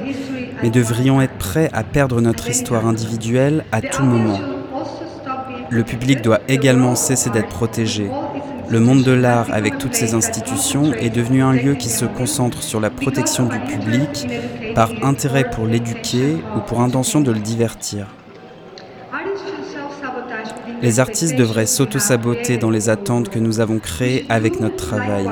mais 0.62 0.70
devrions 0.70 1.22
être 1.22 1.38
prêts 1.40 1.72
à 1.74 1.84
perdre 1.84 2.22
notre 2.22 2.48
histoire 2.50 2.86
individuelle 2.86 3.66
à 3.72 3.82
tout 3.82 4.04
moment. 4.04 4.40
Le 5.72 5.84
public 5.84 6.22
doit 6.22 6.42
également 6.48 6.94
cesser 6.94 7.32
d'être 7.32 7.50
protégé. 7.50 8.08
Le 8.70 8.80
monde 8.80 9.04
de 9.04 9.12
l'art, 9.12 9.48
avec 9.52 9.80
toutes 9.80 9.96
ses 9.96 10.14
institutions, 10.14 10.94
est 10.94 11.10
devenu 11.10 11.42
un 11.42 11.54
lieu 11.54 11.74
qui 11.74 11.90
se 11.90 12.06
concentre 12.06 12.62
sur 12.62 12.80
la 12.80 12.92
protection 12.92 13.48
du 13.48 13.60
public 13.60 14.28
par 14.76 14.92
intérêt 15.02 15.50
pour 15.50 15.66
l'éduquer 15.66 16.38
ou 16.56 16.60
pour 16.60 16.82
intention 16.82 17.22
de 17.22 17.32
le 17.32 17.40
divertir. 17.40 18.06
Les 20.86 21.00
artistes 21.00 21.36
devraient 21.36 21.66
s'auto-saboter 21.66 22.58
dans 22.58 22.70
les 22.70 22.90
attentes 22.90 23.30
que 23.30 23.40
nous 23.40 23.60
avons 23.60 23.80
créées 23.80 24.24
avec 24.30 24.60
notre 24.60 24.76
travail. 24.76 25.28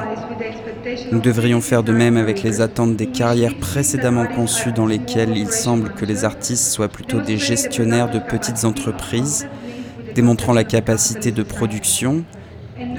Nous 1.12 1.20
devrions 1.20 1.62
faire 1.62 1.84
de 1.84 1.92
même 1.92 2.18
avec 2.18 2.42
les 2.42 2.60
attentes 2.60 2.96
des 2.96 3.06
carrières 3.06 3.56
précédemment 3.60 4.26
conçues 4.26 4.72
dans 4.72 4.88
lesquelles 4.88 5.38
il 5.38 5.52
semble 5.52 5.92
que 5.94 6.06
les 6.06 6.26
artistes 6.26 6.72
soient 6.72 6.88
plutôt 6.88 7.22
des 7.22 7.38
gestionnaires 7.38 8.10
de 8.10 8.18
petites 8.18 8.66
entreprises, 8.66 9.48
démontrant 10.16 10.54
la 10.54 10.63
capacité 10.63 11.32
de 11.32 11.44
production, 11.44 12.24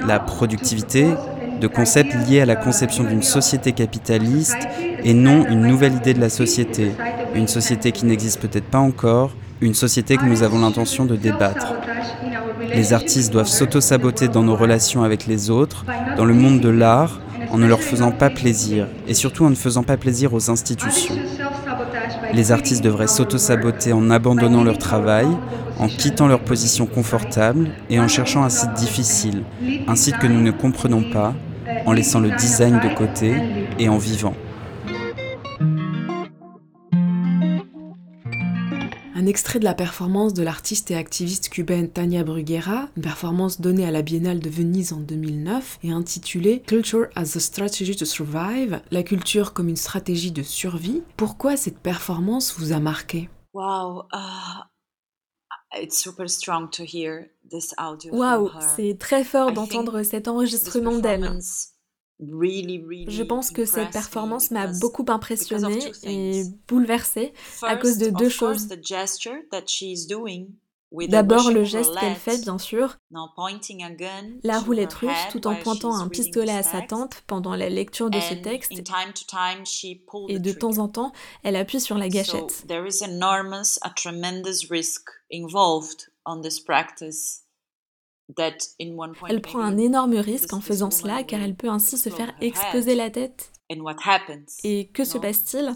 la 0.07 0.19
productivité, 0.21 1.07
de 1.59 1.67
concepts 1.67 2.15
liés 2.25 2.39
à 2.39 2.45
la 2.45 2.55
conception 2.55 3.03
d'une 3.03 3.23
société 3.23 3.73
capitaliste 3.73 4.65
et 5.03 5.13
non 5.13 5.45
une 5.45 5.67
nouvelle 5.67 5.95
idée 5.95 6.13
de 6.13 6.21
la 6.21 6.29
société, 6.29 6.93
une 7.35 7.49
société 7.49 7.91
qui 7.91 8.05
n'existe 8.05 8.39
peut-être 8.39 8.69
pas 8.69 8.79
encore, 8.79 9.35
une 9.59 9.73
société 9.73 10.15
que 10.15 10.25
nous 10.25 10.41
avons 10.41 10.59
l'intention 10.59 11.03
de 11.03 11.17
débattre. 11.17 11.73
Les 12.75 12.91
artistes 12.91 13.31
doivent 13.31 13.47
s'auto-saboter 13.47 14.27
dans 14.27 14.43
nos 14.43 14.55
relations 14.55 15.03
avec 15.03 15.27
les 15.27 15.49
autres, 15.49 15.85
dans 16.17 16.25
le 16.25 16.33
monde 16.33 16.59
de 16.59 16.67
l'art, 16.69 17.21
en 17.49 17.57
ne 17.57 17.67
leur 17.67 17.81
faisant 17.81 18.11
pas 18.11 18.29
plaisir, 18.29 18.87
et 19.07 19.13
surtout 19.13 19.45
en 19.45 19.49
ne 19.49 19.55
faisant 19.55 19.83
pas 19.83 19.95
plaisir 19.95 20.33
aux 20.33 20.49
institutions. 20.49 21.15
Les 22.33 22.51
artistes 22.51 22.83
devraient 22.83 23.07
s'auto-saboter 23.07 23.93
en 23.93 24.09
abandonnant 24.09 24.63
leur 24.63 24.77
travail, 24.77 25.27
en 25.79 25.87
quittant 25.87 26.27
leur 26.27 26.41
position 26.41 26.85
confortable 26.85 27.69
et 27.89 27.99
en 27.99 28.09
cherchant 28.09 28.43
un 28.43 28.49
site 28.49 28.73
difficile, 28.73 29.43
un 29.87 29.95
site 29.95 30.17
que 30.17 30.27
nous 30.27 30.41
ne 30.41 30.51
comprenons 30.51 31.03
pas, 31.13 31.33
en 31.85 31.93
laissant 31.93 32.19
le 32.19 32.31
design 32.31 32.81
de 32.81 32.93
côté 32.93 33.35
et 33.79 33.87
en 33.87 33.97
vivant. 33.97 34.33
Un 39.25 39.27
extrait 39.27 39.57
de 39.57 39.63
la 39.63 39.73
performance 39.73 40.35
de 40.35 40.43
l'artiste 40.43 40.91
et 40.91 40.95
activiste 40.95 41.49
cubaine 41.49 41.89
Tania 41.89 42.23
Bruguera, 42.23 42.89
une 42.95 43.01
performance 43.01 43.59
donnée 43.59 43.83
à 43.83 43.89
la 43.89 44.03
Biennale 44.03 44.39
de 44.39 44.51
Venise 44.51 44.93
en 44.93 44.99
2009 44.99 45.79
et 45.81 45.89
intitulée 45.89 46.61
Culture 46.61 47.07
as 47.15 47.35
a 47.35 47.39
Strategy 47.39 47.95
to 47.95 48.05
Survive, 48.05 48.81
la 48.91 49.01
culture 49.01 49.53
comme 49.53 49.67
une 49.67 49.77
stratégie 49.77 50.31
de 50.31 50.43
survie. 50.43 51.01
Pourquoi 51.17 51.57
cette 51.57 51.79
performance 51.79 52.53
vous 52.59 52.71
a 52.71 52.79
marqué? 52.79 53.27
Wow, 53.55 54.03
uh, 54.13 54.61
Waouh, 58.11 58.51
c'est 58.75 58.97
très 58.99 59.23
fort 59.23 59.51
d'entendre 59.53 60.03
cet 60.03 60.27
enregistrement 60.27 60.99
d'elle. 60.99 61.39
Je 62.19 63.23
pense 63.23 63.51
que 63.51 63.65
cette 63.65 63.91
performance 63.91 64.49
m'a 64.51 64.67
beaucoup 64.67 65.05
impressionnée 65.09 65.79
et 66.03 66.43
bouleversée 66.67 67.33
à 67.61 67.75
cause 67.75 67.97
de 67.97 68.09
deux 68.09 68.29
choses. 68.29 68.67
D'abord 71.09 71.51
le 71.51 71.63
geste 71.65 71.93
qu'elle 71.99 72.15
fait, 72.15 72.37
bien 72.41 72.57
sûr, 72.57 72.97
la 74.43 74.59
roulette 74.59 74.93
russe 74.93 75.09
tout 75.31 75.45
en 75.45 75.55
pointant 75.55 75.93
un 75.93 76.07
pistolet 76.07 76.53
à 76.53 76.63
sa 76.63 76.81
tante 76.81 77.21
pendant 77.27 77.55
la 77.55 77.69
lecture 77.69 78.09
de 78.09 78.19
ce 78.21 78.33
texte, 78.35 78.71
et 80.29 80.39
de 80.39 80.51
temps 80.53 80.77
en 80.77 80.87
temps, 80.87 81.11
elle 81.43 81.55
appuie 81.57 81.81
sur 81.81 81.97
la 81.97 82.07
gâchette. 82.07 82.65
Elle 89.29 89.41
prend 89.41 89.59
un 89.59 89.77
énorme 89.77 90.15
risque 90.15 90.53
en 90.53 90.61
faisant 90.61 90.91
cela 90.91 91.23
car 91.23 91.41
elle 91.41 91.55
peut 91.55 91.69
ainsi 91.69 91.97
se 91.97 92.09
faire 92.09 92.33
exploser 92.41 92.95
la 92.95 93.09
tête. 93.09 93.51
Et 94.63 94.89
que 94.89 95.03
se 95.03 95.17
passe-t-il? 95.17 95.73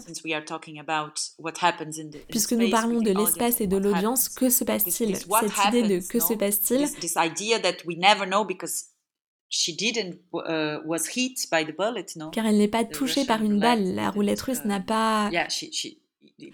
Puisque 2.28 2.52
nous 2.52 2.70
parlons 2.70 3.00
de 3.00 3.10
l'espace 3.10 3.60
et 3.60 3.66
de 3.66 3.76
l'audience, 3.76 4.28
que 4.28 4.48
se 4.48 4.64
passe-t-il? 4.64 5.16
Cette 5.16 5.64
idée 5.68 5.82
de 5.82 6.06
que 6.06 6.20
se 6.20 6.34
passe-t-il? 6.34 6.88
Car 12.32 12.46
elle 12.46 12.58
n'est 12.58 12.68
pas 12.68 12.84
touchée 12.84 13.24
par 13.24 13.42
une 13.42 13.58
balle. 13.58 13.94
La 13.94 14.10
roulette 14.10 14.40
russe 14.40 14.64
n'a 14.64 14.80
pas... 14.80 15.30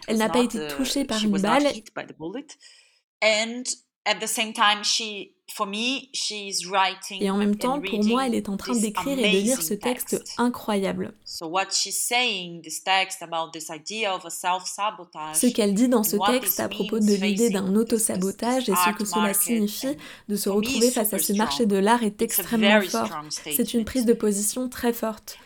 Elle 0.08 0.16
n'a 0.16 0.28
pas 0.28 0.42
été 0.42 0.66
touchée 0.68 1.04
par 1.04 1.22
une 1.22 1.38
balle. 1.38 1.66
Et 7.20 7.30
en 7.30 7.36
même 7.36 7.56
temps, 7.56 7.80
pour 7.80 8.04
moi, 8.04 8.26
elle 8.26 8.34
est 8.34 8.48
en 8.48 8.56
train 8.56 8.74
d'écrire 8.74 9.18
et 9.18 9.32
de 9.32 9.38
lire 9.38 9.62
ce 9.62 9.74
texte 9.74 10.22
incroyable. 10.38 11.14
Ce 15.34 15.46
qu'elle 15.46 15.74
dit 15.74 15.88
dans 15.88 16.02
ce 16.02 16.16
texte 16.30 16.60
à 16.60 16.68
propos 16.68 16.98
de 16.98 17.14
l'idée 17.14 17.50
d'un 17.50 17.74
autosabotage 17.74 18.68
et 18.68 18.74
ce 18.74 18.90
que 18.96 19.04
cela 19.04 19.34
signifie 19.34 19.96
de 20.28 20.36
se 20.36 20.48
retrouver 20.48 20.90
face 20.90 21.12
à 21.12 21.18
ce 21.18 21.32
marché 21.32 21.66
de 21.66 21.76
l'art 21.76 22.02
est 22.02 22.20
extrêmement 22.22 22.80
fort. 22.82 23.10
C'est 23.30 23.74
une 23.74 23.84
prise 23.84 24.04
de 24.04 24.12
position 24.12 24.68
très 24.68 24.92
forte. 24.92 25.38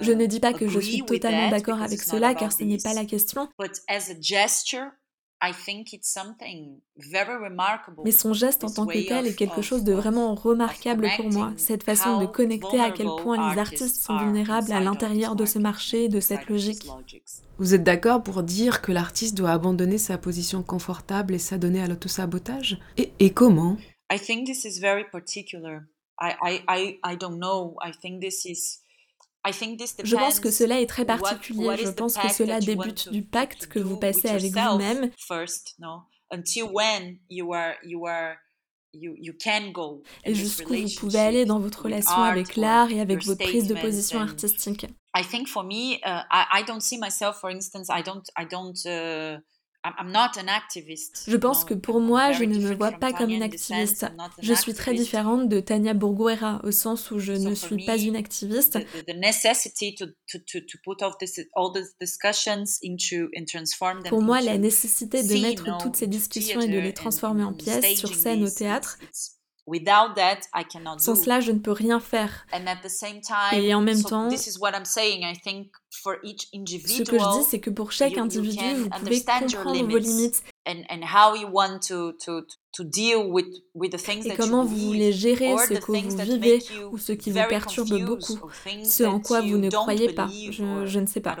Je 0.00 0.12
ne 0.12 0.26
dis 0.26 0.40
pas 0.40 0.52
que 0.52 0.68
je 0.68 0.80
suis 0.80 1.02
totalement 1.04 1.50
d'accord 1.50 1.82
avec 1.82 2.00
cela 2.00 2.34
car 2.34 2.52
ce 2.52 2.64
n'est 2.64 2.78
pas 2.78 2.94
la 2.94 3.04
question. 3.04 3.48
Mais 8.04 8.10
son 8.10 8.32
geste 8.32 8.64
en 8.64 8.70
tant 8.70 8.86
que 8.86 9.06
tel 9.06 9.26
est 9.26 9.34
quelque 9.34 9.62
chose 9.62 9.84
de 9.84 9.92
vraiment 9.92 10.34
remarquable 10.34 11.08
pour 11.16 11.30
moi, 11.30 11.52
cette 11.56 11.84
façon 11.84 12.20
de 12.20 12.26
connecter 12.26 12.80
à 12.80 12.90
quel 12.90 13.08
point 13.22 13.52
les 13.52 13.58
artistes 13.58 14.02
sont 14.02 14.18
vulnérables 14.18 14.72
à 14.72 14.80
l'intérieur 14.80 15.36
de 15.36 15.44
ce 15.44 15.58
marché, 15.58 16.08
de 16.08 16.20
cette 16.20 16.48
logique. 16.48 16.86
Vous 17.58 17.74
êtes 17.74 17.84
d'accord 17.84 18.22
pour 18.22 18.42
dire 18.42 18.82
que 18.82 18.92
l'artiste 18.92 19.36
doit 19.36 19.50
abandonner 19.50 19.98
sa 19.98 20.18
position 20.18 20.62
confortable 20.62 21.34
et 21.34 21.38
s'adonner 21.38 21.80
à 21.80 21.88
l'autosabotage? 21.88 22.78
Et, 22.96 23.12
et 23.18 23.30
comment? 23.30 23.76
I 24.10 24.18
think 24.18 24.46
this 24.46 24.64
is 24.64 24.80
very 24.80 25.04
particular. 25.10 25.82
I, 26.20 26.34
I, 26.42 26.60
I, 26.68 26.98
I 27.04 27.16
don't 27.16 27.38
know. 27.38 27.76
I 27.80 27.92
think 27.92 28.20
this 28.20 28.44
is 28.44 28.80
je 30.04 30.16
pense 30.16 30.40
que 30.40 30.50
cela 30.50 30.80
est 30.80 30.86
très 30.86 31.04
particulier. 31.04 31.76
Je 31.78 31.88
pense 31.90 32.16
que 32.16 32.32
cela 32.32 32.60
débute 32.60 33.10
du 33.10 33.22
pacte 33.22 33.66
que 33.66 33.78
vous 33.78 33.96
passez 33.98 34.28
avec 34.28 34.52
vous-même. 34.52 35.10
Et 40.24 40.34
jusqu'où 40.34 40.74
vous 40.74 40.94
pouvez 40.98 41.18
aller 41.18 41.44
dans 41.44 41.60
votre 41.60 41.82
relation 41.82 42.22
avec 42.22 42.56
l'art 42.56 42.90
et 42.90 43.00
avec 43.00 43.24
votre 43.24 43.44
prise 43.44 43.66
de 43.66 43.74
position 43.74 44.20
artistique. 44.20 44.86
I 45.16 45.22
think 45.24 45.48
for 45.48 45.64
me, 45.64 45.96
uh, 46.04 46.22
I, 46.30 46.60
I 46.60 46.64
don't 46.64 46.80
see 46.80 46.98
myself, 46.98 47.40
for 47.40 47.50
instance, 47.50 47.88
I 47.90 48.02
don't, 48.02 48.24
I 48.36 48.44
don't. 48.44 48.76
Je 51.26 51.36
pense 51.36 51.64
que 51.64 51.74
pour 51.74 52.00
moi, 52.00 52.32
je 52.32 52.44
ne 52.44 52.58
me 52.58 52.74
vois 52.74 52.92
pas 52.92 53.12
comme 53.12 53.30
une 53.30 53.42
activiste. 53.42 54.06
Je 54.40 54.54
suis 54.54 54.74
très 54.74 54.94
différente 54.94 55.48
de 55.48 55.60
Tania 55.60 55.94
Bourguera 55.94 56.60
au 56.64 56.70
sens 56.70 57.10
où 57.10 57.18
je 57.18 57.32
ne 57.32 57.54
suis 57.54 57.84
pas 57.84 57.98
une 57.98 58.16
activiste. 58.16 58.78
Pour 64.08 64.22
moi, 64.22 64.40
la 64.40 64.58
nécessité 64.58 65.22
de 65.22 65.42
mettre 65.42 65.78
toutes 65.78 65.96
ces 65.96 66.06
discussions 66.06 66.60
et 66.60 66.68
de 66.68 66.78
les 66.78 66.92
transformer 66.94 67.44
en 67.44 67.52
pièces 67.52 67.98
sur 67.98 68.14
scène 68.14 68.44
au 68.44 68.50
théâtre, 68.50 68.98
sans 70.98 71.14
cela, 71.24 71.40
je 71.40 71.52
ne 71.52 71.58
peux 71.58 71.72
rien 71.72 72.00
faire. 72.00 72.46
Et 73.52 73.74
en 73.74 73.80
même 73.80 73.96
temps, 74.02 74.28
ce 76.88 77.02
que 77.04 77.16
je 77.18 77.38
dis, 77.40 77.44
c'est 77.50 77.60
que 77.60 77.70
pour 77.70 77.92
chaque 77.92 78.12
individu, 78.18 78.56
vous 78.74 78.88
pouvez 79.00 79.20
comprendre 79.64 79.74
vos 79.82 79.98
limites 79.98 80.42
et 84.24 84.30
comment 84.36 84.64
vous 84.64 84.76
voulez 84.86 85.12
gérer 85.12 85.50
ce 85.58 85.74
que 85.74 85.92
vous 85.92 86.16
vivez 86.40 86.58
ou 86.92 86.98
ce 86.98 87.12
qui 87.12 87.30
vous 87.30 87.36
perturbe 87.48 87.88
beaucoup, 88.06 88.38
ce 88.84 89.04
en 89.04 89.20
quoi 89.20 89.40
vous 89.42 89.58
ne 89.58 89.70
croyez 89.82 90.12
pas. 90.14 90.26
Je, 90.52 90.86
je 90.86 91.00
ne 91.00 91.06
sais 91.06 91.20
pas. 91.20 91.36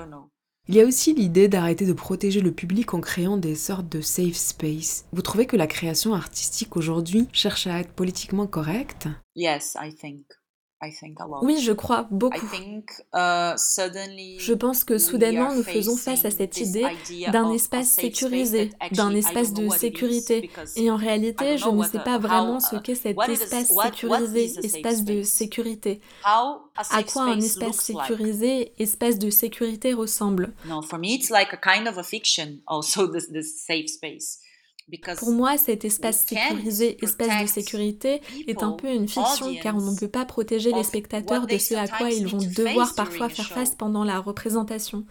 Il 0.70 0.74
y 0.74 0.82
a 0.82 0.84
aussi 0.84 1.14
l'idée 1.14 1.48
d'arrêter 1.48 1.86
de 1.86 1.94
protéger 1.94 2.42
le 2.42 2.52
public 2.52 2.92
en 2.92 3.00
créant 3.00 3.38
des 3.38 3.54
sortes 3.54 3.88
de 3.88 4.02
safe 4.02 4.36
space. 4.36 5.06
Vous 5.14 5.22
trouvez 5.22 5.46
que 5.46 5.56
la 5.56 5.66
création 5.66 6.12
artistique 6.12 6.76
aujourd'hui 6.76 7.26
cherche 7.32 7.66
à 7.66 7.80
être 7.80 7.94
politiquement 7.94 8.46
correcte? 8.46 9.08
Yes, 9.34 9.78
I 9.80 9.94
think. 9.94 10.26
Oui, 11.42 11.60
je 11.60 11.72
crois 11.72 12.06
beaucoup. 12.10 12.46
Uh, 12.46 13.56
je 13.58 14.52
pense 14.52 14.84
que 14.84 14.98
soudainement, 14.98 15.52
nous 15.54 15.64
faisons 15.64 15.96
face 15.96 16.24
à 16.24 16.30
cette 16.30 16.60
idée 16.60 16.86
d'un 17.32 17.52
espace 17.52 17.88
sécurisé, 17.88 18.70
d'un 18.92 19.12
espace 19.14 19.52
de 19.52 19.68
sécurité. 19.70 20.50
Et 20.76 20.90
en 20.90 20.96
réalité, 20.96 21.58
je 21.58 21.68
ne 21.68 21.82
sais 21.82 21.98
pas 21.98 22.18
vraiment 22.18 22.60
ce 22.60 22.76
uh, 22.76 22.82
qu'est 22.82 22.94
cet 22.94 23.18
espace 23.28 23.72
sécurisé, 23.72 24.52
espace 24.62 25.04
de 25.04 25.22
sécurité. 25.22 26.00
À 26.24 27.02
quoi 27.02 27.24
un 27.24 27.38
espace 27.38 27.76
sécurisé, 27.76 28.72
espace 28.78 29.18
de 29.18 29.30
sécurité 29.30 29.94
ressemble? 29.94 30.52
Pour 35.18 35.32
moi, 35.32 35.58
cet 35.58 35.84
espace 35.84 36.24
sécurisé, 36.26 36.96
espace 37.02 37.42
de 37.42 37.46
sécurité, 37.46 38.20
est 38.46 38.62
un 38.62 38.72
peu 38.72 38.88
une 38.88 39.08
fiction 39.08 39.54
car 39.62 39.76
on 39.76 39.92
ne 39.92 39.96
peut 39.96 40.08
pas 40.08 40.24
protéger 40.24 40.72
les 40.72 40.84
spectateurs 40.84 41.46
de 41.46 41.58
ce 41.58 41.74
à 41.74 41.86
quoi 41.88 42.10
ils 42.10 42.26
vont 42.26 42.38
devoir 42.38 42.94
parfois 42.94 43.28
faire 43.28 43.48
face 43.48 43.74
pendant 43.74 44.04
la 44.04 44.18
représentation. 44.20 45.04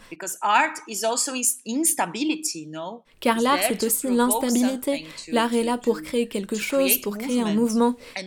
Car 3.19 3.39
l'art, 3.39 3.59
c'est 3.67 3.83
aussi 3.83 4.07
l'instabilité. 4.07 5.05
L'art 5.27 5.53
est 5.53 5.63
là 5.63 5.77
pour 5.77 6.01
créer 6.01 6.27
quelque 6.27 6.55
chose, 6.55 6.97
pour 6.97 7.17
créer 7.17 7.41
un 7.41 7.53
mouvement. 7.53 7.95
Et 8.17 8.23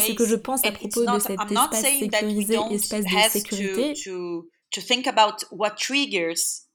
ce 0.00 0.12
que 0.12 0.26
je 0.26 0.36
pense 0.36 0.64
à 0.64 0.72
propos 0.72 1.04
de 1.04 1.18
cet 1.18 1.40
espace 1.40 1.98
sécurisé, 1.98 2.58
espace 2.70 3.04
de 3.04 3.30
sécurité, 3.30 3.94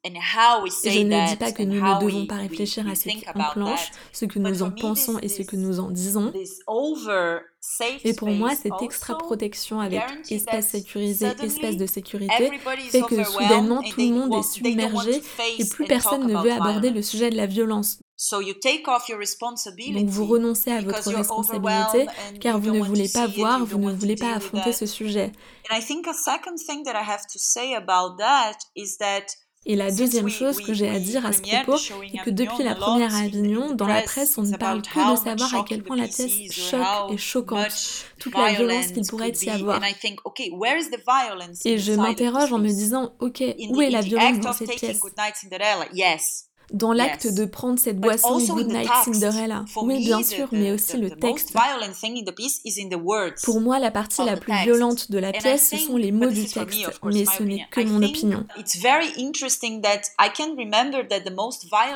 je 0.03 0.99
ne 0.99 1.29
dis 1.29 1.35
pas 1.35 1.51
que 1.51 1.63
nous 1.63 1.79
ne 1.79 1.99
devons 2.01 2.25
pas 2.25 2.35
réfléchir 2.35 2.87
à 2.89 2.95
ce 2.95 3.09
qui 3.09 3.23
enclenche, 3.35 3.91
ce 4.11 4.25
que 4.25 4.39
nous 4.39 4.63
en 4.63 4.71
pensons 4.71 5.19
et 5.19 5.27
ce 5.27 5.43
que 5.43 5.55
nous 5.55 5.79
en 5.79 5.91
disons. 5.91 6.33
Et 8.03 8.13
pour 8.15 8.29
moi, 8.29 8.55
cette 8.55 8.81
extra 8.81 9.15
protection 9.17 9.79
avec 9.79 10.01
espace 10.31 10.69
sécurisé, 10.69 11.27
espace 11.43 11.77
de 11.77 11.85
sécurité, 11.85 12.51
fait 12.89 13.01
que 13.01 13.23
soudainement 13.23 13.83
tout 13.83 14.01
le 14.01 14.09
monde 14.13 14.33
est 14.33 14.43
submergé 14.43 15.21
et 15.59 15.65
plus 15.65 15.85
personne 15.85 16.25
ne 16.25 16.35
veut 16.41 16.51
aborder 16.51 16.89
le 16.89 17.01
sujet 17.03 17.29
de 17.29 17.37
la 17.37 17.45
violence. 17.45 17.99
Donc 19.93 20.09
vous 20.09 20.25
renoncez 20.25 20.71
à 20.71 20.81
votre 20.81 21.11
responsabilité 21.11 22.07
car 22.39 22.59
vous 22.59 22.71
ne 22.71 22.81
voulez 22.81 23.09
pas 23.09 23.27
voir, 23.27 23.65
vous 23.65 23.79
ne 23.79 23.93
voulez 23.93 24.15
pas 24.15 24.33
affronter 24.33 24.73
ce 24.73 24.85
sujet. 24.85 25.31
Et 25.63 25.73
la 28.93 29.40
deuxième 29.91 30.27
chose 30.29 30.59
que 30.59 30.73
j'ai 30.73 30.89
à 30.89 30.99
dire 30.99 31.25
à 31.25 31.33
ce 31.33 31.41
propos 31.41 31.77
est 32.13 32.17
que 32.23 32.29
depuis 32.31 32.63
la 32.63 32.75
première 32.75 33.13
à 33.13 33.19
Avignon, 33.19 33.73
dans 33.75 33.85
la 33.87 34.01
presse, 34.01 34.37
on 34.37 34.43
ne 34.43 34.57
parle 34.57 34.81
que 34.81 35.11
de 35.11 35.15
savoir 35.15 35.55
à 35.55 35.63
quel 35.67 35.83
point 35.83 35.95
la 35.97 36.07
pièce 36.07 36.51
choque 36.51 37.11
et 37.11 37.17
choquante, 37.17 38.05
toute 38.19 38.33
la 38.33 38.53
violence 38.53 38.87
qu'il 38.91 39.05
pourrait 39.05 39.31
y 39.41 39.49
avoir. 39.49 39.81
Et 41.65 41.77
je 41.77 41.93
m'interroge 41.93 42.51
en 42.53 42.59
me 42.59 42.67
disant, 42.67 43.13
ok, 43.19 43.43
où 43.69 43.81
est 43.81 43.89
la 43.89 44.01
violence 44.01 44.39
dans 44.39 44.53
cette 44.53 44.75
pièce? 44.75 44.99
Dans 46.71 46.93
l'acte 46.93 47.27
de 47.27 47.45
prendre 47.45 47.79
cette 47.79 47.99
boisson 47.99 48.39
Good 48.39 48.67
Night 48.67 48.89
Cinderella. 49.05 49.65
Oui, 49.81 50.03
bien 50.03 50.23
sûr, 50.23 50.47
mais 50.51 50.71
aussi 50.71 50.97
le 50.97 51.09
texte. 51.11 51.53
Pour 53.43 53.61
moi, 53.61 53.79
la 53.79 53.91
partie 53.91 54.23
la 54.23 54.37
plus 54.37 54.53
violente 54.63 55.11
de 55.11 55.17
la 55.17 55.31
pièce, 55.31 55.69
ce 55.69 55.77
sont 55.77 55.97
les 55.97 56.11
mots 56.11 56.29
du 56.29 56.45
texte, 56.45 56.99
mais 57.03 57.25
ce 57.25 57.43
n'est 57.43 57.67
que 57.69 57.81
mon 57.81 58.01
opinion. 58.03 58.45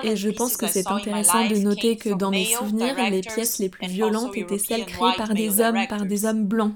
Et 0.03 0.15
je 0.15 0.29
pense 0.29 0.57
que 0.57 0.67
c'est 0.67 0.87
intéressant 0.87 1.47
de 1.47 1.55
noter 1.55 1.97
que 1.97 2.09
dans 2.09 2.31
mes 2.31 2.45
souvenirs, 2.45 2.95
les 3.09 3.21
pièces 3.21 3.59
les 3.59 3.69
plus 3.69 3.87
violentes 3.87 4.35
étaient 4.35 4.59
celles 4.59 4.85
créées 4.85 5.15
par 5.17 5.33
des 5.33 5.61
hommes, 5.61 5.87
par 5.87 6.05
des 6.05 6.25
hommes 6.25 6.45
blancs. 6.45 6.73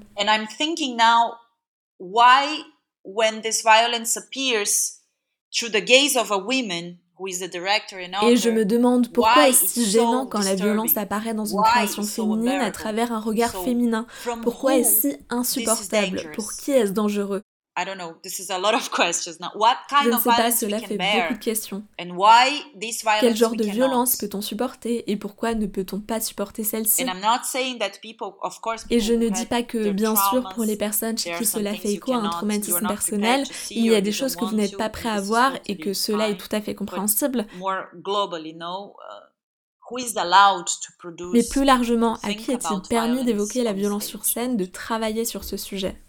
why 2.00 2.64
when 3.04 3.42
this 3.42 3.62
violence 3.62 4.16
appears 4.16 5.02
through 5.54 5.70
the 5.70 5.82
gaze 5.82 6.16
of 6.16 6.32
a 6.32 6.38
woman 6.38 6.99
et 8.22 8.38
je 8.38 8.50
me 8.50 8.66
demande 8.66 9.12
pourquoi 9.12 9.50
est-ce 9.50 9.66
si 9.66 9.86
gênant 9.86 10.26
quand 10.26 10.42
la 10.42 10.56
violence 10.56 10.98
apparaît 10.98 11.34
dans 11.34 11.46
une 11.46 11.62
création 11.62 12.06
féminine 12.06 12.62
à 12.62 12.72
travers 12.72 13.12
un 13.12 13.20
regard 13.20 13.56
féminin. 13.56 14.08
Pourquoi 14.42 14.78
est-ce 14.78 15.10
si 15.12 15.18
insupportable? 15.30 16.30
Pour 16.34 16.54
qui 16.54 16.72
est-ce 16.72 16.92
dangereux? 16.94 17.44
Je 20.04 20.10
ne 20.10 20.18
sais 20.18 20.30
pas, 20.30 20.52
cela 20.52 20.80
fait 20.80 20.98
beaucoup 20.98 21.34
de 21.34 21.40
questions. 21.40 21.84
Quel 23.20 23.36
genre 23.36 23.56
de 23.56 23.64
violence 23.64 24.16
peut-on 24.16 24.42
supporter 24.42 25.10
et 25.12 25.18
pourquoi 25.18 25.56
ne 25.56 25.66
peut-on 25.66 26.00
pas 26.00 26.20
supporter 26.22 26.64
celle-ci? 26.64 27.04
Et 28.90 29.00
je 29.00 29.14
ne 29.14 29.30
dis 29.30 29.46
pas 29.46 29.64
que, 29.64 29.92
bien 29.92 30.16
sûr, 30.16 30.50
pour 30.50 30.64
les 30.64 30.78
personnes 30.78 31.18
chez 31.18 31.34
qui 31.34 31.46
cela 31.46 31.74
fait 31.74 31.94
écho 31.94 32.14
à 32.14 32.18
un 32.18 32.30
traumatisme 32.30 32.88
personnel, 32.88 33.44
il 33.70 33.86
y 33.86 33.96
a 33.96 34.02
des 34.02 34.12
choses 34.12 34.36
que 34.36 34.46
vous 34.46 34.56
n'êtes 34.56 34.78
pas 34.78 34.90
prêt 34.90 35.10
à 35.10 35.22
voir 35.22 35.54
et 35.68 35.78
que 35.78 35.94
cela 35.94 36.30
est 36.30 36.38
tout 36.38 36.54
à 36.56 36.62
fait 36.62 36.76
compréhensible. 36.76 37.46
Uh, 39.92 40.06
Mais 41.34 41.44
plus 41.50 41.64
largement, 41.64 42.18
à 42.22 42.34
qui 42.34 42.52
est-il 42.52 42.82
permis 42.88 43.24
d'évoquer 43.24 43.64
la 43.64 43.74
violence 43.74 44.06
sur 44.06 44.26
scène, 44.26 44.56
de 44.56 44.66
travailler 44.66 45.26
sur 45.26 45.44
ce 45.44 45.58
sujet? 45.58 46.00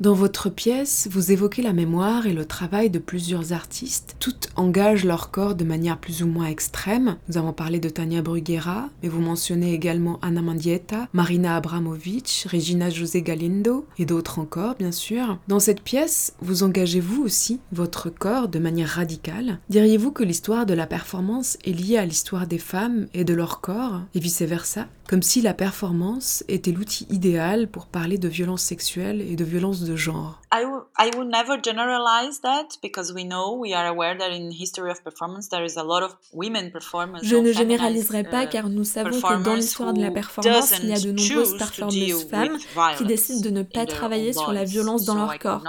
Dans 0.00 0.14
votre 0.14 0.48
pièce, 0.48 1.08
vous 1.10 1.30
évoquez 1.30 1.60
la 1.60 1.74
mémoire 1.74 2.26
et 2.26 2.32
le 2.32 2.46
travail 2.46 2.88
de 2.88 2.98
plusieurs 2.98 3.52
artistes. 3.52 4.16
Toutes 4.18 4.48
engagent 4.56 5.04
leur 5.04 5.30
corps 5.30 5.54
de 5.54 5.64
manière 5.64 5.98
plus 5.98 6.22
ou 6.22 6.26
moins 6.26 6.46
extrême. 6.46 7.16
Nous 7.28 7.36
avons 7.36 7.52
parlé 7.52 7.80
de 7.80 7.90
Tania 7.90 8.22
Bruguera, 8.22 8.88
mais 9.02 9.10
vous 9.10 9.20
mentionnez 9.20 9.74
également 9.74 10.18
Anna 10.22 10.40
Mandieta, 10.40 11.06
Marina 11.12 11.54
Abramovic, 11.54 12.46
Regina 12.50 12.88
José 12.88 13.20
Galindo 13.20 13.84
et 13.98 14.06
d'autres 14.06 14.38
encore, 14.38 14.74
bien 14.76 14.90
sûr. 14.90 15.38
Dans 15.48 15.60
cette 15.60 15.82
pièce, 15.82 16.32
vous 16.40 16.62
engagez 16.62 17.00
vous 17.00 17.22
aussi 17.22 17.60
votre 17.70 18.08
corps 18.08 18.48
de 18.48 18.58
manière 18.58 18.88
radicale? 18.88 19.58
Diriez-vous 19.68 20.12
que 20.12 20.24
l'histoire 20.24 20.64
de 20.64 20.72
la 20.72 20.86
performance 20.86 21.58
est 21.66 21.78
liée 21.78 21.98
à 21.98 22.06
l'histoire 22.06 22.46
des 22.46 22.58
femmes 22.58 23.06
et 23.12 23.24
de 23.24 23.34
leur 23.34 23.60
corps, 23.60 24.00
et 24.14 24.20
vice-versa? 24.20 24.86
Comme 25.08 25.22
si 25.22 25.42
la 25.42 25.54
performance 25.54 26.44
était 26.48 26.70
l'outil 26.70 27.06
idéal 27.10 27.66
pour 27.66 27.86
parler 27.86 28.16
de 28.16 28.28
violence 28.28 28.62
sexuelle 28.62 29.20
et 29.20 29.34
de 29.34 29.44
violence 29.44 29.82
de 29.82 29.89
de 29.90 29.96
genre. 29.96 30.40
I, 30.52 30.64
I 30.98 31.10
would 31.16 31.28
never 31.28 31.60
generalize 31.62 32.40
that 32.42 32.78
because 32.82 33.12
we 33.12 33.24
know, 33.24 33.58
we 33.58 33.74
are 33.74 33.86
aware 33.86 34.16
that 34.16 34.32
in 34.32 34.50
history 34.50 34.90
of 34.90 35.02
performance 35.02 35.48
there 35.48 35.64
is 35.64 35.76
a 35.76 35.82
lot 35.82 36.02
of 36.02 36.16
women 36.32 36.70
performers. 36.70 37.20
Je 37.22 37.36
ne 37.36 37.52
généraliserai 37.52 38.24
pas 38.24 38.46
car 38.46 38.68
nous 38.68 38.84
savons 38.84 39.20
que 39.20 39.42
dans 39.42 39.54
l'histoire 39.54 39.92
de 39.92 40.00
la 40.00 40.10
performance, 40.10 40.72
il 40.82 40.88
y 40.88 40.92
a 40.92 41.00
de 41.00 41.12
nombreuses 41.12 41.56
performeuses 41.56 42.28
femmes 42.28 42.58
qui 42.96 43.04
décident 43.04 43.40
de 43.40 43.50
ne 43.50 43.62
pas 43.62 43.86
travailler 43.86 44.32
sur 44.32 44.52
la 44.52 44.64
violence 44.64 45.04
dans 45.04 45.14
leur 45.14 45.38
corps. 45.38 45.62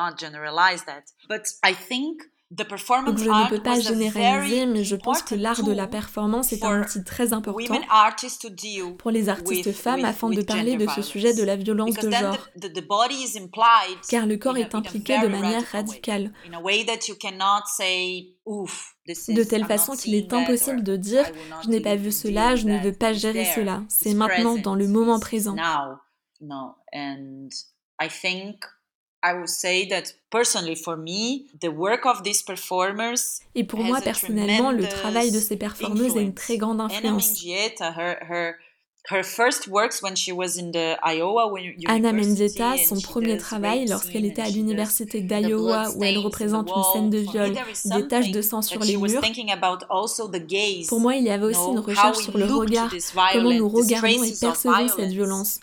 But 1.30 1.44
I 1.64 1.74
think 1.74 2.22
donc 3.06 3.18
je 3.18 3.24
ne 3.30 3.50
peux 3.50 3.62
pas 3.64 3.80
généraliser, 3.80 4.66
mais 4.66 4.84
je 4.84 4.96
pense 4.98 5.22
que 5.22 5.36
l'art 5.36 5.64
de 5.64 5.72
la 5.72 5.88
performance 5.88 6.52
est 6.52 6.64
un 6.66 6.82
outil 6.82 7.04
très 7.06 7.32
important 7.32 7.76
pour 8.98 9.10
les 9.12 9.30
artistes 9.30 9.72
femmes 9.72 10.04
afin 10.06 10.30
de 10.30 10.42
parler 10.42 10.76
de 10.76 10.86
ce 10.90 11.02
sujet 11.02 11.34
de 11.34 11.44
la 11.44 11.56
violence 11.56 11.94
de 11.96 12.10
genre. 12.12 12.38
Car 14.10 14.26
le 14.26 14.36
corps 14.38 14.58
est 14.58 14.76
impliqué 14.76 15.18
de 15.20 15.28
manière 15.28 15.64
radicale. 15.72 16.34
De 19.30 19.44
telle 19.44 19.66
façon 19.66 19.94
qu'il 19.96 20.14
est 20.16 20.34
impossible 20.34 20.84
de 20.84 20.96
dire 20.98 21.24
je 21.64 21.70
n'ai 21.70 21.80
pas 21.82 21.96
vu 21.96 22.12
cela, 22.12 22.56
je 22.56 22.66
ne 22.66 22.78
veux 22.80 22.94
pas 22.94 23.14
gérer 23.14 23.46
cela. 23.46 23.82
C'est 23.88 24.14
maintenant 24.14 24.58
dans 24.58 24.76
le 24.76 24.88
moment 24.88 25.20
présent. 25.20 25.56
Et 33.56 33.64
pour 33.64 33.80
moi 33.80 34.02
personnellement, 34.02 34.72
le 34.72 34.88
travail 34.88 35.32
de 35.32 35.40
ces 35.40 35.58
performeuses 35.58 36.18
a 36.18 36.22
une 36.22 36.34
très 36.34 36.58
grande 36.58 36.82
influence. 36.82 37.42
Anna 41.88 42.14
Mendieta, 42.14 42.78
son 42.78 43.02
premier 43.02 43.38
travail 43.38 43.88
lorsqu'elle 43.88 44.26
était 44.26 44.42
à 44.44 44.50
l'université 44.50 45.22
d'Iowa 45.22 45.90
où 45.96 46.04
elle 46.04 46.18
représente 46.20 46.70
une 46.70 46.84
scène 46.94 47.10
de 47.10 47.18
viol, 47.18 47.54
des 47.86 48.08
taches 48.08 48.32
de 48.32 48.42
sang 48.42 48.62
sur 48.62 48.80
les 48.80 48.96
murs. 48.98 49.22
Pour 50.88 51.00
moi, 51.00 51.16
il 51.16 51.24
y 51.24 51.30
avait 51.30 51.46
aussi 51.46 51.60
une 51.72 51.80
recherche 51.80 52.18
sur 52.20 52.38
le 52.38 52.46
regard, 52.46 52.90
comment 53.34 53.52
nous 53.52 53.70
regardons 53.70 54.24
et 54.24 54.34
percevons 54.40 54.88
cette 54.88 55.12
violence. 55.12 55.60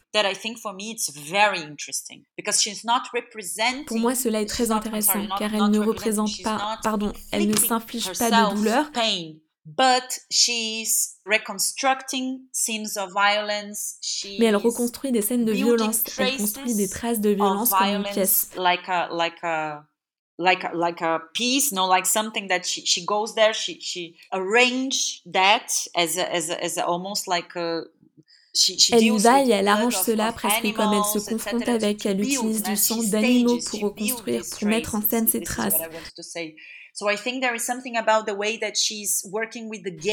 Pour 3.87 3.99
moi, 3.99 4.15
cela 4.15 4.41
est 4.41 4.47
très 4.47 4.71
intéressant 4.71 5.27
car 5.39 5.55
elle 5.55 5.71
ne 5.71 5.79
représente 5.79 6.43
pas, 6.43 6.79
pardon, 6.83 7.13
elle 7.33 7.49
ne 7.49 7.57
s'inflige 7.57 8.13
pas 8.19 8.31
de 8.31 8.57
douleur, 8.57 8.91
mais 14.39 14.47
elle 14.47 14.57
reconstruit 14.57 15.13
des 15.13 15.23
scènes 15.23 15.45
de 15.45 15.53
violence. 15.53 16.03
Elle 16.19 16.37
construit 16.37 16.75
des 16.75 16.89
traces 16.89 17.21
de 17.21 17.31
violence 17.31 17.71
comme 17.71 17.89
une 17.89 18.03
pièce. 18.05 18.51
Like 18.57 18.89
a, 18.89 19.09
like 19.13 19.43
a, 19.43 19.85
like 20.39 20.65
a, 20.65 20.73
like 20.75 21.03
a 21.03 21.21
piece, 21.35 21.73
no, 21.73 21.87
like 21.87 22.07
something 22.07 22.49
that 22.49 22.63
she, 22.65 22.85
she 22.87 23.05
goes 23.05 23.35
there, 23.35 23.53
she, 23.53 23.79
she 23.81 24.17
arrange 24.33 25.23
that 25.27 25.67
as 25.95 26.17
a, 26.17 26.33
as 26.33 26.51
a, 26.51 26.65
as 26.65 26.79
a, 26.79 26.87
almost 26.87 27.27
like 27.27 27.57
a 27.57 27.83
elle 28.93 29.03
y 29.03 29.19
va 29.19 29.45
et 29.45 29.51
elle 29.51 29.69
arrange 29.69 29.97
cela 29.97 30.33
presque 30.33 30.73
comme 30.73 30.93
elle 30.93 31.05
se 31.05 31.25
confronte 31.29 31.69
avec, 31.69 32.05
elle 32.07 32.21
utilise 32.21 32.63
du 32.63 32.77
sang 32.77 33.03
d'animaux 33.03 33.59
pour 33.59 33.81
reconstruire, 33.81 34.43
pour 34.51 34.69
mettre 34.69 34.95
en 34.95 35.03
scène 35.03 35.29
ses 35.29 35.43
traces. 35.43 35.75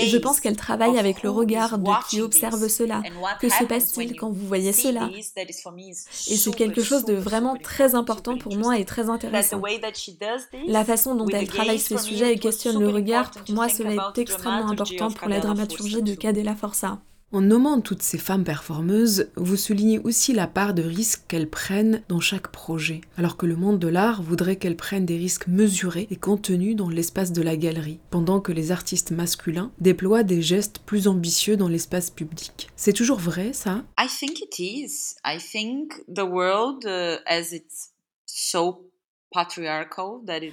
Je 0.07 0.17
pense 0.17 0.39
qu'elle 0.39 0.55
travaille 0.55 0.99
avec 0.99 1.23
le 1.23 1.29
regard 1.31 1.79
de 1.79 1.91
qui 2.09 2.21
observe 2.21 2.67
cela. 2.67 3.01
Que 3.41 3.49
se 3.49 3.63
passe-t-il 3.63 4.15
quand 4.15 4.29
vous 4.29 4.47
voyez 4.47 4.71
cela? 4.73 5.09
Et 5.15 6.37
c'est 6.37 6.51
quelque 6.55 6.83
chose 6.83 7.05
de 7.05 7.13
vraiment 7.13 7.55
très 7.55 7.95
important 7.95 8.37
pour 8.37 8.55
moi 8.55 8.77
et 8.77 8.85
très 8.85 9.09
intéressant. 9.09 9.61
La 10.67 10.85
façon 10.85 11.15
dont 11.15 11.27
elle 11.27 11.47
travaille 11.47 11.79
ces 11.79 11.97
sujets 11.97 12.33
et 12.33 12.39
questionne 12.39 12.79
le 12.79 12.89
regard, 12.89 13.31
pour 13.31 13.55
moi, 13.55 13.67
cela 13.69 14.11
est 14.15 14.19
extrêmement 14.19 14.69
important 14.69 15.09
pour 15.11 15.27
la 15.27 15.39
dramaturgie 15.39 16.03
de 16.03 16.13
Cadella 16.13 16.55
Forza. 16.55 16.99
En 17.35 17.41
nommant 17.41 17.81
toutes 17.81 18.01
ces 18.01 18.17
femmes 18.17 18.45
performeuses, 18.45 19.29
vous 19.35 19.57
soulignez 19.57 19.99
aussi 19.99 20.31
la 20.31 20.47
part 20.47 20.73
de 20.73 20.83
risques 20.83 21.23
qu'elles 21.27 21.49
prennent 21.49 22.01
dans 22.07 22.21
chaque 22.21 22.47
projet, 22.47 23.01
alors 23.17 23.35
que 23.35 23.45
le 23.45 23.57
monde 23.57 23.77
de 23.77 23.89
l'art 23.89 24.23
voudrait 24.23 24.55
qu'elles 24.55 24.77
prennent 24.77 25.05
des 25.05 25.17
risques 25.17 25.47
mesurés 25.47 26.07
et 26.09 26.15
contenus 26.15 26.77
dans 26.77 26.87
l'espace 26.87 27.33
de 27.33 27.41
la 27.41 27.57
galerie, 27.57 27.99
pendant 28.09 28.39
que 28.39 28.53
les 28.53 28.71
artistes 28.71 29.11
masculins 29.11 29.73
déploient 29.79 30.23
des 30.23 30.41
gestes 30.41 30.79
plus 30.85 31.09
ambitieux 31.09 31.57
dans 31.57 31.67
l'espace 31.67 32.09
public. 32.09 32.69
C'est 32.77 32.93
toujours 32.93 33.19
vrai, 33.19 33.51
ça? 33.51 33.83
I 33.99 34.07
think 34.07 34.39
it 34.39 34.57
is. 34.57 35.17
I 35.25 35.37
think 35.37 35.91
the 36.07 36.23
world 36.23 36.85
uh, 36.85 37.17
as 37.27 37.51
it's 37.51 37.89
so 38.25 38.89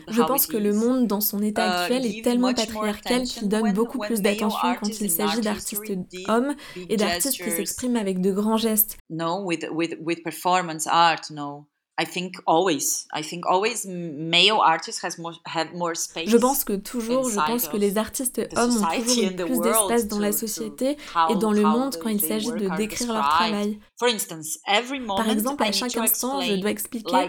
je 0.08 0.22
pense 0.22 0.46
que 0.46 0.56
le 0.56 0.72
monde 0.72 1.06
dans 1.06 1.20
son 1.20 1.42
état 1.42 1.66
uh, 1.66 1.80
actuel 1.82 2.06
est 2.06 2.22
tellement 2.22 2.52
patriarcal 2.52 3.22
qu'il 3.24 3.48
donne 3.48 3.72
beaucoup 3.72 3.98
plus 3.98 4.20
d'attention 4.22 4.74
quand 4.80 4.88
il 4.88 5.10
s'agit 5.10 5.40
d'artistes 5.40 5.92
hommes 6.28 6.54
et 6.88 6.96
d'artistes 6.96 7.42
qui 7.42 7.50
s'expriment 7.50 7.96
avec 7.96 8.20
de 8.20 8.32
grands 8.32 8.56
gestes. 8.56 8.96
No, 9.10 9.42
with, 9.44 9.66
with, 9.70 9.96
with 10.00 10.22
performance 10.22 10.86
art, 10.86 11.30
no. 11.30 11.66
I 12.00 12.06
think 12.06 12.36
always. 12.46 13.06
I 13.12 13.22
think 13.22 13.44
always 13.46 13.86
male 13.86 14.60
artists 14.60 15.04
has 15.04 15.18
more, 15.18 15.34
have 15.44 15.74
more 15.74 15.94
space 15.94 16.28
je 16.28 16.36
pense 16.38 16.64
que 16.64 16.72
toujours, 16.72 17.28
je 17.28 17.36
pense 17.36 17.68
que 17.68 17.76
les 17.76 17.98
artistes 17.98 18.40
hommes 18.56 18.82
ont 18.82 19.00
toujours 19.00 19.46
plus 19.46 19.60
d'espace 19.60 20.08
dans 20.08 20.18
la 20.18 20.32
société 20.32 20.96
et 21.28 21.36
dans 21.36 21.52
le 21.52 21.62
monde 21.62 21.96
quand 22.02 22.08
il 22.08 22.20
s'agit 22.20 22.50
de 22.50 22.74
décrire 22.76 23.12
leur 23.12 23.28
travail. 23.28 23.78
Par 23.98 25.28
exemple, 25.28 25.62
à 25.62 25.72
chaque 25.72 25.96
instant, 25.96 26.40
je 26.40 26.54
dois 26.54 26.70
expliquer 26.70 27.28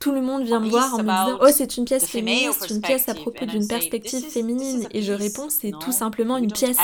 Tout 0.00 0.12
le 0.12 0.20
monde 0.20 0.44
vient 0.44 0.60
me 0.60 0.68
voir 0.68 0.94
en 0.94 0.98
me 0.98 1.02
disant 1.02 1.38
oh 1.42 1.48
c'est 1.52 1.76
une 1.76 1.84
pièce 1.84 2.06
féministe, 2.06 2.66
une 2.70 2.80
pièce 2.80 3.08
à 3.08 3.14
propos 3.14 3.44
d'une 3.44 3.66
perspective 3.66 4.24
féminine 4.24 4.88
et 4.92 5.02
je 5.02 5.12
réponds 5.12 5.48
c'est 5.50 5.72
tout 5.80 5.92
simplement 5.92 6.36
une 6.36 6.52
pièce. 6.52 6.78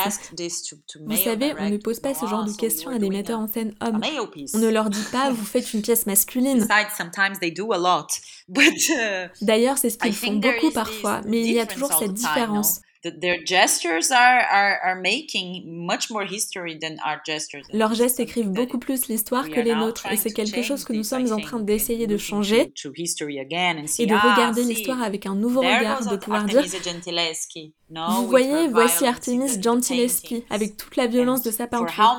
Vous 1.07 1.17
savez, 1.17 1.55
on 1.59 1.71
ne 1.71 1.77
pose 1.79 2.01
pas 2.01 2.15
ce 2.15 2.27
genre 2.27 2.45
de 2.45 2.53
questions 2.53 2.91
à 2.91 2.99
des 2.99 3.09
metteurs 3.09 3.41
en 3.41 3.49
scène 3.49 3.75
hommes. 3.81 4.01
On 4.55 4.59
ne 4.59 4.69
leur 4.69 4.91
dit 4.91 5.05
pas 5.11 5.31
vous 5.35 5.45
faites 5.45 5.73
une 5.73 5.83
pièce 5.83 6.07
masculine. 6.07 6.67
Uh, 8.49 9.29
D'ailleurs, 9.41 9.79
c'est 9.79 9.91
ce 9.91 9.99
qu'ils 9.99 10.15
font 10.15 10.35
beaucoup 10.35 10.71
parfois, 10.71 11.23
mais 11.27 11.41
il 11.41 11.53
y 11.53 11.61
a 11.61 11.67
toujours 11.67 11.93
cette 11.93 12.13
différence. 12.13 12.81
Leurs 17.73 17.95
gestes 17.95 18.21
écrivent 18.21 18.51
beaucoup 18.51 18.79
plus 18.79 19.09
l'histoire 19.09 19.49
que 19.49 19.61
les 19.61 19.75
nôtres 19.75 20.07
et 20.11 20.17
c'est 20.17 20.33
quelque 20.33 20.63
chose 20.63 20.85
que 20.85 20.93
nous 20.93 21.05
sommes 21.05 21.31
en 21.33 21.41
train 21.41 21.61
d'essayer 21.61 22.07
de 22.07 22.17
changer 22.17 22.73
et 23.99 24.07
de 24.07 24.15
regarder 24.15 24.65
l'histoire 24.65 25.03
avec 25.03 25.27
un 25.27 25.35
nouveau 25.35 25.61
regard, 25.61 26.07
de 26.07 26.17
pouvoir 26.17 26.45
dire 26.45 26.65
vous 27.91 28.27
voyez, 28.29 28.69
voici 28.69 29.07
Artemis 29.07 29.61
Gentileschi 29.63 30.45
avec 30.51 30.77
toute 30.77 30.97
la 30.97 31.07
violence 31.07 31.43
de 31.43 31.51
sa 31.51 31.67
peinture. 31.67 32.19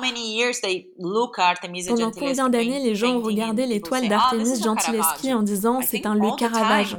Pendant 1.88 2.10
combien 2.12 2.48
d'années 2.48 2.78
les 2.80 2.94
gens 2.94 3.16
ont 3.16 3.22
regardé 3.22 3.66
les 3.66 3.80
toiles 3.80 4.08
d'Artemis 4.08 4.62
Gentileschi 4.62 5.34
en 5.34 5.42
disant 5.42 5.80
c'est 5.82 6.06
un 6.06 6.14
Le 6.14 6.36
Caravage 6.36 6.96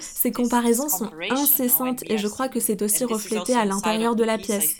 Ces 0.00 0.30
comparaisons 0.30 0.88
sont 0.88 1.10
incessantes 1.30 2.02
et 2.06 2.18
je 2.18 2.28
crois 2.28 2.48
que 2.48 2.57
c'est 2.60 2.82
aussi 2.82 3.04
reflété 3.04 3.54
à 3.54 3.64
l'intérieur 3.64 4.16
de 4.16 4.24
la 4.24 4.38
pièce. 4.38 4.76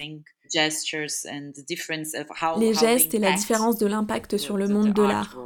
Les 2.58 2.74
gestes 2.74 3.14
et 3.14 3.18
la 3.18 3.32
différence 3.32 3.78
de 3.78 3.86
l'impact 3.86 4.38
sur 4.38 4.56
le 4.56 4.68
monde 4.68 4.92
de 4.92 5.02
l'art. 5.02 5.36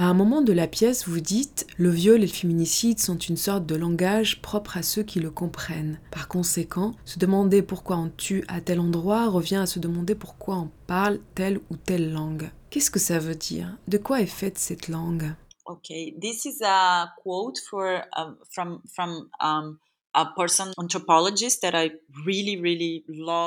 À 0.00 0.04
un 0.04 0.14
moment 0.14 0.42
de 0.42 0.52
la 0.52 0.68
pièce, 0.68 1.08
vous 1.08 1.20
dites 1.20 1.66
Le 1.76 1.90
viol 1.90 2.18
et 2.18 2.26
le 2.26 2.32
féminicide 2.32 3.00
sont 3.00 3.18
une 3.18 3.36
sorte 3.36 3.66
de 3.66 3.74
langage 3.74 4.40
propre 4.40 4.76
à 4.76 4.82
ceux 4.82 5.02
qui 5.02 5.18
le 5.18 5.30
comprennent. 5.30 5.98
Par 6.12 6.28
conséquent, 6.28 6.92
se 7.04 7.18
demander 7.18 7.62
pourquoi 7.62 7.96
on 7.96 8.08
tue 8.08 8.44
à 8.46 8.60
tel 8.60 8.78
endroit 8.78 9.28
revient 9.28 9.56
à 9.56 9.66
se 9.66 9.80
demander 9.80 10.14
pourquoi 10.14 10.56
on 10.56 10.70
parle 10.86 11.18
telle 11.34 11.58
ou 11.70 11.76
telle 11.76 12.12
langue. 12.12 12.50
Qu'est-ce 12.70 12.92
que 12.92 13.00
ça 13.00 13.18
veut 13.18 13.34
dire? 13.34 13.76
De 13.88 13.98
quoi 13.98 14.20
est 14.20 14.26
faite 14.26 14.58
cette 14.58 14.86
langue? 14.86 15.34
Okay, 15.66 16.14
this 16.20 16.44
is 16.44 16.62
a 16.64 17.12
quote 17.22 17.58
for, 17.68 18.02
um, 18.16 18.38
from, 18.50 18.80
from 18.94 19.28
um, 19.40 19.78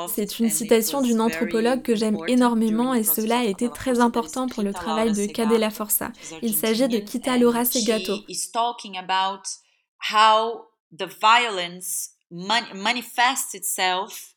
c'est 0.08 0.38
une 0.38 0.50
citation 0.50 1.02
d'une 1.02 1.20
anthropologue 1.20 1.82
que 1.82 1.94
j'aime 1.94 2.18
énormément 2.28 2.94
et 2.94 3.04
cela 3.04 3.40
a 3.40 3.44
été 3.44 3.68
très 3.68 4.00
important 4.00 4.46
pour 4.46 4.62
le 4.62 4.72
travail 4.72 5.12
de 5.12 5.26
Cadella 5.26 5.70
Forza. 5.70 6.12
Il 6.42 6.54
s'agit 6.54 6.88
de 6.88 6.98
Kita 6.98 7.38
Laura 7.38 7.64
Segato. 7.64 8.14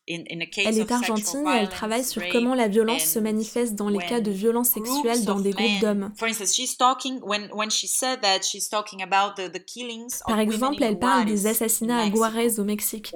Elle 0.06 0.78
est 0.78 0.92
argentine 0.92 1.46
et 1.48 1.56
elle 1.60 1.68
travaille 1.70 2.04
sur 2.04 2.22
comment 2.30 2.54
la 2.54 2.68
violence 2.68 3.04
se 3.04 3.18
manifeste 3.18 3.74
dans 3.74 3.88
les 3.88 3.98
cas 3.98 4.20
de 4.20 4.30
violence 4.30 4.68
sexuelle 4.70 5.24
dans 5.24 5.40
des 5.40 5.50
groupes 5.50 5.80
d'hommes. 5.80 6.12
Par 10.26 10.38
exemple, 10.40 10.82
elle 10.82 10.98
parle 10.98 11.24
des 11.24 11.46
assassinats 11.46 12.00
à 12.00 12.10
Juarez 12.10 12.58
au 12.60 12.64
Mexique. 12.64 13.10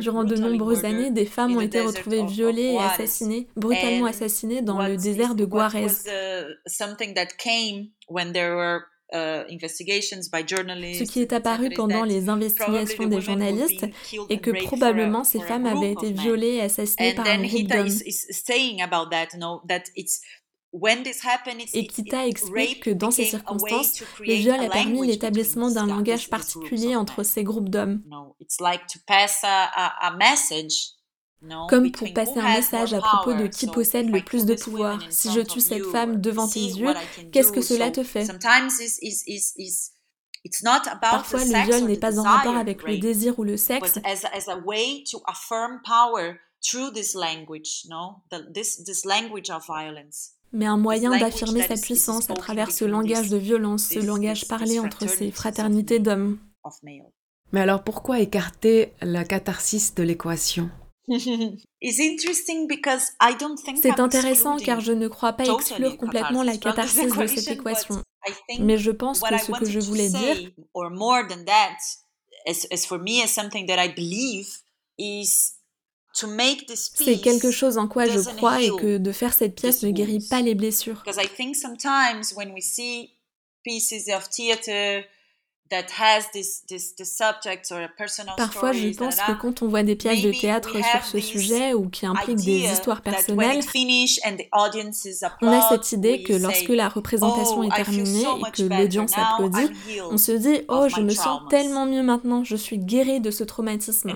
Durant 0.00 0.24
de 0.24 0.34
nombreuses 0.36 0.84
années, 0.86 1.10
des 1.10 1.26
femmes 1.26 1.56
ont 1.56 1.60
été 1.60 1.80
retrouvées 1.82 2.24
violées 2.24 2.72
et 2.72 2.78
assassinées, 2.78 3.48
brutalement 3.54 4.06
assassinées 4.06 4.62
dans 4.62 4.78
le 4.80 4.96
désert 4.96 5.34
de 5.34 5.44
Juarez. 5.44 5.86
Uh, 9.12 9.42
Ce 9.48 11.02
qui 11.02 11.20
est 11.20 11.32
apparu 11.32 11.70
pendant 11.70 12.04
les 12.04 12.28
investigations 12.28 13.06
des 13.08 13.20
journalistes 13.20 13.86
est 14.28 14.38
que 14.38 14.52
probablement 14.64 15.24
ces 15.24 15.40
femmes 15.40 15.66
avaient 15.66 15.92
été 15.92 16.12
violées 16.12 16.54
et 16.54 16.62
assassinées 16.62 17.14
par 17.14 17.26
un 17.26 17.42
groupe 17.42 17.66
d'hommes. 17.66 17.88
Et 21.74 21.86
Kita 21.88 22.28
explique 22.28 22.84
que 22.84 22.90
dans 22.90 23.10
ces 23.10 23.24
circonstances, 23.24 24.00
le 24.20 24.34
viol 24.34 24.60
a 24.60 24.68
permis 24.68 25.04
l'établissement 25.04 25.70
d'un 25.70 25.86
langage 25.86 26.30
particulier 26.30 26.94
entre 26.94 27.24
ces 27.24 27.42
groupes 27.42 27.68
d'hommes 27.68 28.02
comme 31.68 31.90
pour 31.90 32.12
passer 32.12 32.38
un 32.38 32.54
message 32.54 32.92
à 32.94 33.00
propos 33.00 33.34
de 33.34 33.46
qui 33.46 33.66
possède 33.66 34.10
le 34.10 34.22
plus 34.22 34.44
de 34.44 34.54
pouvoir. 34.54 35.00
Si 35.10 35.32
je 35.32 35.40
tue 35.40 35.60
cette 35.60 35.86
femme 35.86 36.20
devant 36.20 36.48
tes 36.48 36.60
yeux, 36.60 36.92
qu'est-ce 37.32 37.52
que 37.52 37.60
cela 37.62 37.90
te 37.90 38.02
fait? 38.02 38.26
Parfois, 41.00 41.44
le 41.44 41.64
viol 41.66 41.84
n'est 41.84 41.98
pas 41.98 42.18
en 42.18 42.22
rapport 42.22 42.56
avec 42.56 42.82
le 42.82 42.98
désir 42.98 43.38
ou 43.38 43.44
le 43.44 43.56
sexe, 43.56 43.98
mais 50.52 50.66
un 50.66 50.76
moyen 50.76 51.16
d'affirmer 51.18 51.62
sa 51.62 51.76
puissance 51.76 52.28
à 52.30 52.34
travers 52.34 52.70
ce 52.70 52.84
langage 52.84 53.28
de 53.28 53.36
violence, 53.36 53.84
ce 53.84 53.98
langage 53.98 54.48
parlé 54.48 54.78
entre 54.78 55.08
ces 55.08 55.30
fraternités 55.30 55.98
d'hommes. 56.00 56.38
Mais 57.52 57.60
alors 57.60 57.82
pourquoi 57.82 58.20
écarter 58.20 58.92
la 59.00 59.24
catharsis 59.24 59.94
de 59.94 60.02
l'équation? 60.02 60.70
c'est 63.80 63.98
intéressant 64.00 64.56
car 64.58 64.80
je 64.80 64.92
ne 64.92 65.08
crois 65.08 65.32
pas 65.32 65.44
exclure 65.44 65.96
complètement 65.96 66.42
la 66.42 66.56
catharsis 66.56 67.16
de 67.16 67.26
cette 67.26 67.48
équation. 67.48 68.02
Mais 68.60 68.78
je 68.78 68.90
pense 68.90 69.20
que 69.20 69.38
ce 69.38 69.52
que 69.52 69.64
je 69.64 69.80
voulais 69.80 70.08
dire, 70.08 70.50
c'est 76.12 77.20
quelque 77.20 77.50
chose 77.50 77.78
en 77.78 77.88
quoi 77.88 78.06
je 78.06 78.20
crois 78.20 78.60
et 78.62 78.68
que 78.68 78.98
de 78.98 79.12
faire 79.12 79.32
cette 79.32 79.54
pièce 79.54 79.82
ne 79.82 79.90
guérit 79.90 80.24
pas 80.28 80.42
les 80.42 80.54
blessures. 80.54 81.02
Parfois, 88.36 88.72
je 88.72 88.88
pense 88.96 89.16
que 89.16 89.40
quand 89.40 89.62
on 89.62 89.68
voit 89.68 89.82
des 89.82 89.96
pièces 89.96 90.22
de 90.22 90.32
théâtre 90.32 90.70
sur 90.72 91.04
ce 91.04 91.20
sujet 91.20 91.74
ou 91.74 91.88
qui 91.88 92.06
impliquent 92.06 92.44
des 92.44 92.64
histoires 92.72 93.02
personnelles, 93.02 93.60
on 95.42 95.48
a 95.48 95.68
cette 95.68 95.92
idée 95.92 96.22
que 96.22 96.32
lorsque 96.32 96.68
la 96.68 96.88
représentation 96.88 97.62
est 97.62 97.74
terminée 97.74 98.22
et 98.22 98.50
que 98.52 98.62
l'audience 98.62 99.12
applaudit, 99.16 99.70
on 100.10 100.16
se 100.16 100.32
dit 100.32 100.62
Oh, 100.68 100.88
je 100.88 101.00
me 101.00 101.10
sens 101.10 101.42
tellement 101.48 101.86
mieux 101.86 102.02
maintenant, 102.02 102.42
je 102.44 102.56
suis 102.56 102.78
guérie 102.78 103.20
de 103.20 103.30
ce 103.30 103.44
traumatisme. 103.44 104.12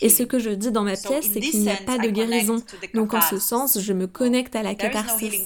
Et 0.00 0.08
ce 0.08 0.22
que 0.22 0.38
je 0.38 0.50
dis 0.50 0.70
dans 0.72 0.82
ma 0.82 0.96
pièce, 0.96 1.26
c'est 1.32 1.40
qu'il 1.40 1.60
n'y 1.60 1.68
a 1.70 1.76
pas 1.76 1.98
de 1.98 2.08
guérison. 2.08 2.62
Donc 2.94 3.12
en 3.12 3.20
ce 3.20 3.38
sens, 3.38 3.78
je 3.78 3.92
me 3.92 4.06
connecte 4.06 4.56
à 4.56 4.62
la 4.62 4.74
catharsis. 4.74 5.44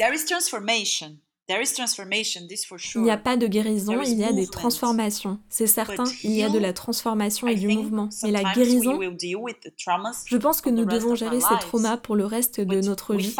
Il 2.94 3.02
n'y 3.02 3.10
a 3.10 3.16
pas 3.16 3.36
de 3.38 3.46
guérison, 3.46 4.02
il 4.02 4.18
y 4.18 4.24
a 4.24 4.32
des 4.32 4.46
transformations. 4.46 5.38
C'est 5.48 5.66
certain, 5.66 6.04
il 6.22 6.32
y 6.32 6.42
a 6.42 6.50
de 6.50 6.58
la 6.58 6.72
transformation 6.74 7.46
et 7.48 7.54
du 7.54 7.68
mouvement. 7.68 8.08
Mais 8.22 8.30
la 8.30 8.52
guérison, 8.52 9.00
je 9.00 10.36
pense 10.36 10.60
que 10.60 10.68
nous 10.70 10.84
devons 10.84 11.14
gérer 11.14 11.40
ces 11.40 11.58
traumas 11.60 11.96
pour 11.96 12.16
le 12.16 12.26
reste 12.26 12.60
de 12.60 12.80
notre 12.80 13.14
vie. 13.14 13.34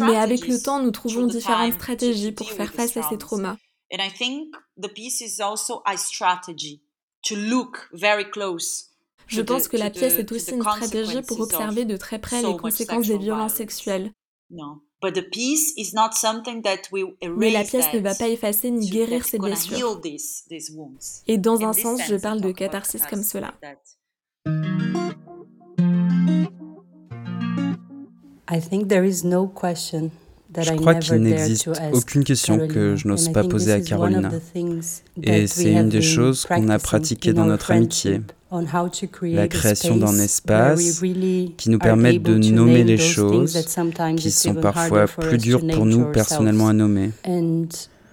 Mais 0.00 0.16
avec 0.16 0.46
le 0.48 0.60
temps, 0.60 0.82
nous 0.82 0.90
trouvons 0.90 1.26
différentes 1.26 1.74
stratégies 1.74 2.32
pour 2.32 2.50
faire 2.50 2.72
face 2.72 2.96
à 2.96 3.02
ces 3.08 3.18
traumas. 3.18 3.56
Je 9.28 9.42
pense 9.42 9.68
que 9.68 9.76
la 9.76 9.90
pièce 9.90 10.18
est 10.18 10.32
aussi 10.32 10.50
une 10.52 10.62
stratégie 10.62 11.22
pour 11.22 11.40
observer 11.40 11.84
de 11.84 11.96
très 11.96 12.18
près 12.18 12.42
les 12.42 12.56
conséquences 12.56 13.06
des 13.06 13.18
violences 13.18 13.54
sexuelles. 13.54 14.12
Mais 15.02 15.10
la 17.50 17.64
pièce 17.64 17.92
ne 17.92 17.98
va 18.00 18.14
pas 18.14 18.28
effacer 18.28 18.70
ni 18.70 18.88
guérir 18.88 19.24
ces 19.24 19.38
blessures. 19.38 20.00
Et 21.26 21.38
dans 21.38 21.62
un 21.62 21.72
sens, 21.72 22.00
je 22.08 22.16
parle 22.16 22.40
de 22.40 22.52
catharsis 22.52 23.02
comme 23.06 23.22
cela. 23.22 23.54
Je 30.58 30.72
crois 30.74 30.94
qu'il 30.94 31.16
n'existe 31.16 31.70
aucune 31.92 32.24
question 32.24 32.66
que 32.66 32.96
je 32.96 33.08
n'ose 33.08 33.28
pas 33.30 33.44
poser 33.44 33.72
à 33.72 33.80
Carolina. 33.80 34.30
Et 35.22 35.46
c'est 35.46 35.72
une 35.72 35.88
des 35.88 36.02
choses 36.02 36.46
qu'on 36.46 36.68
a 36.68 36.78
pratiquées 36.78 37.32
dans 37.32 37.44
notre 37.44 37.70
amitié 37.70 38.20
la 39.22 39.48
création 39.48 39.96
d'un 39.96 40.18
espace 40.18 41.02
qui 41.56 41.70
nous 41.70 41.78
permette 41.78 42.22
de 42.22 42.38
nommer 42.52 42.84
les 42.84 42.98
choses 42.98 43.58
qui 44.16 44.30
sont 44.30 44.54
parfois 44.54 45.06
plus 45.06 45.38
dures 45.38 45.66
pour 45.66 45.86
nous 45.86 46.04
personnellement 46.12 46.68
à 46.68 46.72
nommer. 46.72 47.10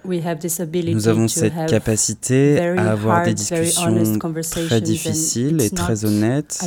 Nous 0.06 1.08
avons 1.08 1.28
cette 1.28 1.54
capacité 1.66 2.58
à 2.58 2.92
avoir 2.92 3.24
des 3.24 3.34
discussions 3.34 4.18
très 4.66 4.80
difficiles 4.80 5.60
et 5.62 5.70
très 5.70 6.04
honnêtes. 6.04 6.60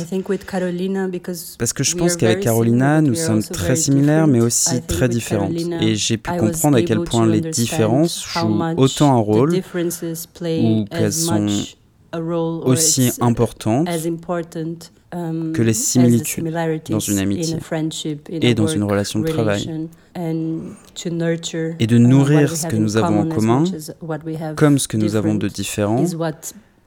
Parce 1.58 1.72
que 1.72 1.84
je 1.84 1.96
pense 1.96 2.16
qu'avec 2.16 2.40
Carolina, 2.40 3.00
nous 3.00 3.14
sommes 3.14 3.42
très 3.42 3.76
similaires 3.76 4.26
mais 4.26 4.40
aussi 4.40 4.82
très 4.82 5.08
différentes. 5.08 5.52
Et 5.80 5.94
j'ai 5.94 6.16
pu 6.16 6.30
comprendre 6.36 6.78
à 6.78 6.82
quel 6.82 7.04
point 7.04 7.26
les 7.26 7.40
différences 7.40 8.24
jouent 8.26 8.62
autant 8.76 9.14
un 9.14 9.20
rôle 9.20 9.54
ou 9.54 10.84
qu'elles 10.90 11.12
sont 11.12 11.46
aussi 12.12 13.12
importantes 13.20 13.88
que 15.10 15.62
les 15.62 15.72
similitudes 15.72 16.44
dans 16.90 16.98
une 16.98 17.18
amitié 17.18 17.56
et 18.30 18.54
dans 18.54 18.66
une 18.66 18.84
relation 18.84 19.20
de 19.20 19.26
travail. 19.26 19.88
Et 20.16 21.86
de 21.86 21.98
nourrir 21.98 22.56
ce 22.56 22.66
que 22.66 22.76
nous 22.76 22.96
avons 22.96 23.20
en 23.20 23.28
commun 23.28 23.64
comme 24.56 24.78
ce 24.78 24.88
que 24.88 24.96
nous 24.96 25.16
avons 25.16 25.34
de 25.34 25.48
différent 25.48 26.04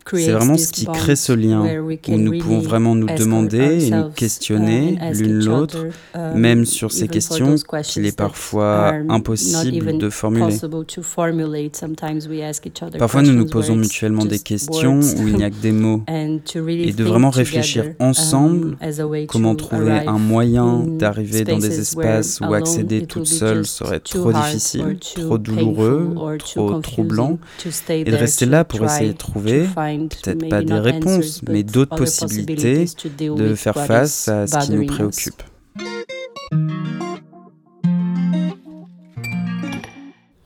c'est 0.07 0.31
vraiment 0.31 0.57
ce 0.57 0.71
qui 0.71 0.85
crée 0.85 1.15
ce 1.15 1.33
lien 1.33 1.63
où 2.07 2.17
nous 2.17 2.39
pouvons 2.39 2.59
vraiment 2.59 2.95
nous 2.95 3.07
demander 3.07 3.87
et 3.87 3.89
nous 3.89 4.09
questionner 4.09 4.97
l'une 5.13 5.45
l'autre, 5.45 5.87
um, 6.13 6.37
même 6.37 6.65
sur 6.65 6.91
ces 6.91 7.07
questions 7.07 7.55
qu'il 7.83 8.05
est 8.05 8.15
parfois 8.15 8.93
impossible 9.09 9.97
de 9.97 10.09
formuler. 10.09 10.57
Parfois, 12.99 13.21
nous 13.21 13.33
nous 13.33 13.45
posons 13.45 13.75
mutuellement 13.75 14.25
des 14.25 14.39
questions 14.39 14.99
où 14.99 15.27
il 15.27 15.35
n'y 15.35 15.43
a 15.43 15.49
que 15.49 15.61
des 15.61 15.71
mots. 15.71 16.03
et 16.07 16.93
de 16.93 17.03
vraiment 17.03 17.29
réfléchir 17.29 17.85
um, 17.99 18.09
ensemble 18.09 18.77
comment 19.27 19.55
trouver 19.55 19.91
un 19.91 20.17
moyen 20.17 20.83
d'arriver 20.87 21.43
dans 21.43 21.59
des 21.59 21.79
espaces 21.79 22.39
où 22.41 22.53
accéder 22.53 23.05
toute 23.05 23.27
seule 23.27 23.65
serait 23.65 23.99
trop 23.99 24.33
difficile, 24.33 24.97
trop 24.99 25.37
douloureux, 25.37 26.15
trop 26.39 26.79
troublant. 26.79 27.37
et 27.89 28.03
de 28.03 28.15
rester 28.15 28.45
là 28.45 28.63
pour 28.63 28.83
essayer 28.85 29.13
de 29.13 29.17
trouver 29.17 29.67
peut-être 29.97 30.49
pas 30.49 30.61
des 30.61 30.79
réponses, 30.79 31.41
mais 31.49 31.63
d'autres 31.63 31.95
possibilités 31.95 32.85
de 33.19 33.55
faire 33.55 33.85
face 33.85 34.27
à 34.27 34.47
ce 34.47 34.65
qui 34.65 34.71
nous 34.73 34.85
préoccupe. 34.85 35.43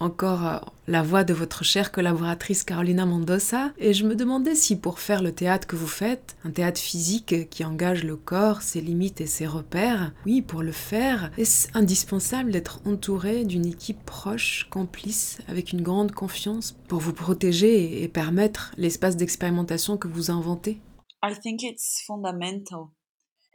Encore 0.06 0.48
euh, 0.48 0.60
la 0.88 1.02
voix 1.02 1.24
de 1.24 1.34
votre 1.34 1.64
chère 1.64 1.92
collaboratrice 1.92 2.64
Carolina 2.64 3.06
Mendoza, 3.06 3.74
et 3.78 3.94
je 3.94 4.06
me 4.06 4.16
demandais 4.16 4.56
si 4.56 4.78
pour 4.78 5.00
faire 5.00 5.22
le 5.22 5.32
théâtre 5.32 5.68
que 5.68 5.76
vous 5.76 5.88
faites, 5.88 6.38
un 6.46 6.52
théâtre 6.52 6.80
physique 6.80 7.50
qui 7.50 7.66
engage 7.66 8.04
le 8.04 8.16
corps, 8.16 8.62
ses 8.62 8.82
limites 8.82 9.20
et 9.20 9.26
ses 9.26 9.48
repères, 9.48 10.14
oui, 10.26 10.42
pour 10.42 10.62
le 10.62 10.72
faire, 10.72 11.32
est-ce 11.38 11.68
indispensable 11.74 12.52
d'être 12.52 12.80
entouré 12.86 13.44
d'une 13.44 13.66
équipe 13.66 14.06
proche, 14.06 14.68
complice, 14.70 15.40
avec 15.48 15.74
une 15.74 15.82
grande 15.82 16.12
confiance 16.12 16.76
pour 16.88 17.00
vous 17.00 17.14
protéger 17.14 18.04
et 18.04 18.08
permettre 18.08 18.72
l'espace 18.78 19.18
d'expérimentation 19.18 19.98
que 19.98 20.08
vous 20.08 20.32
inventez? 20.32 20.80
I 21.24 21.34
think 21.42 21.64
it's 21.64 22.04
fundamental. 22.06 22.92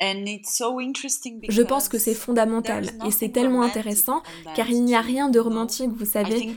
Je 0.01 1.63
pense 1.63 1.89
que 1.89 1.99
c'est 1.99 2.15
fondamental 2.15 2.87
et 3.07 3.11
c'est 3.11 3.29
tellement 3.29 3.63
intéressant 3.63 4.23
car 4.57 4.71
il 4.71 4.83
n'y 4.85 4.95
a 4.95 5.01
rien 5.03 5.29
de 5.29 5.39
romantique, 5.39 5.91
vous 5.95 6.07
savez. 6.07 6.55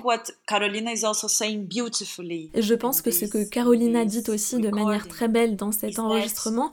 Je 2.55 2.73
pense 2.73 3.01
que 3.01 3.11
ce 3.11 3.25
que 3.25 3.43
Carolina 3.43 4.05
dit 4.05 4.23
aussi 4.29 4.57
de 4.59 4.69
manière 4.69 5.07
très 5.07 5.27
belle 5.27 5.55
dans 5.57 5.71
cet 5.73 5.99
enregistrement, 5.99 6.71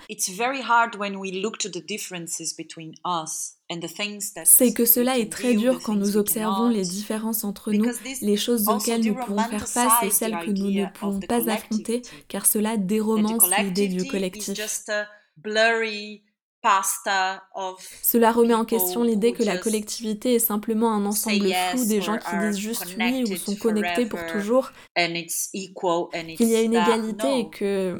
c'est 4.44 4.72
que 4.72 4.84
cela 4.84 5.18
est 5.18 5.30
très 5.32 5.54
dur 5.54 5.80
quand 5.82 5.94
nous 5.94 6.16
observons 6.16 6.68
les 6.68 6.82
différences 6.82 7.44
entre 7.44 7.72
nous, 7.72 7.86
les 8.20 8.36
choses 8.36 8.68
auxquelles 8.68 9.04
nous 9.04 9.14
pouvons 9.14 9.42
faire 9.44 9.68
face 9.68 9.92
et 10.02 10.10
celles 10.10 10.38
que 10.44 10.50
nous 10.50 10.70
ne 10.70 10.86
pouvons 10.86 11.20
pas 11.20 11.48
affronter, 11.50 12.02
car 12.28 12.46
cela 12.46 12.76
déromance 12.76 13.42
l'idée 13.58 13.88
du 13.88 14.06
collectif. 14.06 14.54
Cela 18.02 18.32
remet 18.32 18.54
en 18.54 18.64
question 18.64 19.02
l'idée 19.02 19.32
que 19.32 19.42
la 19.42 19.56
collectivité 19.58 20.34
est 20.34 20.38
simplement 20.40 20.92
un 20.92 21.06
ensemble 21.06 21.50
flou 21.70 21.84
des 21.86 22.02
gens 22.02 22.18
qui 22.18 22.36
disent 22.38 22.58
juste 22.58 22.96
oui 22.98 23.24
ou 23.24 23.36
sont 23.36 23.56
connectés 23.56 24.06
pour 24.06 24.24
toujours, 24.26 24.70
qu'il 24.94 26.48
y 26.48 26.56
a 26.56 26.60
une 26.60 26.74
égalité 26.74 27.38
et 27.40 27.50
que... 27.50 27.98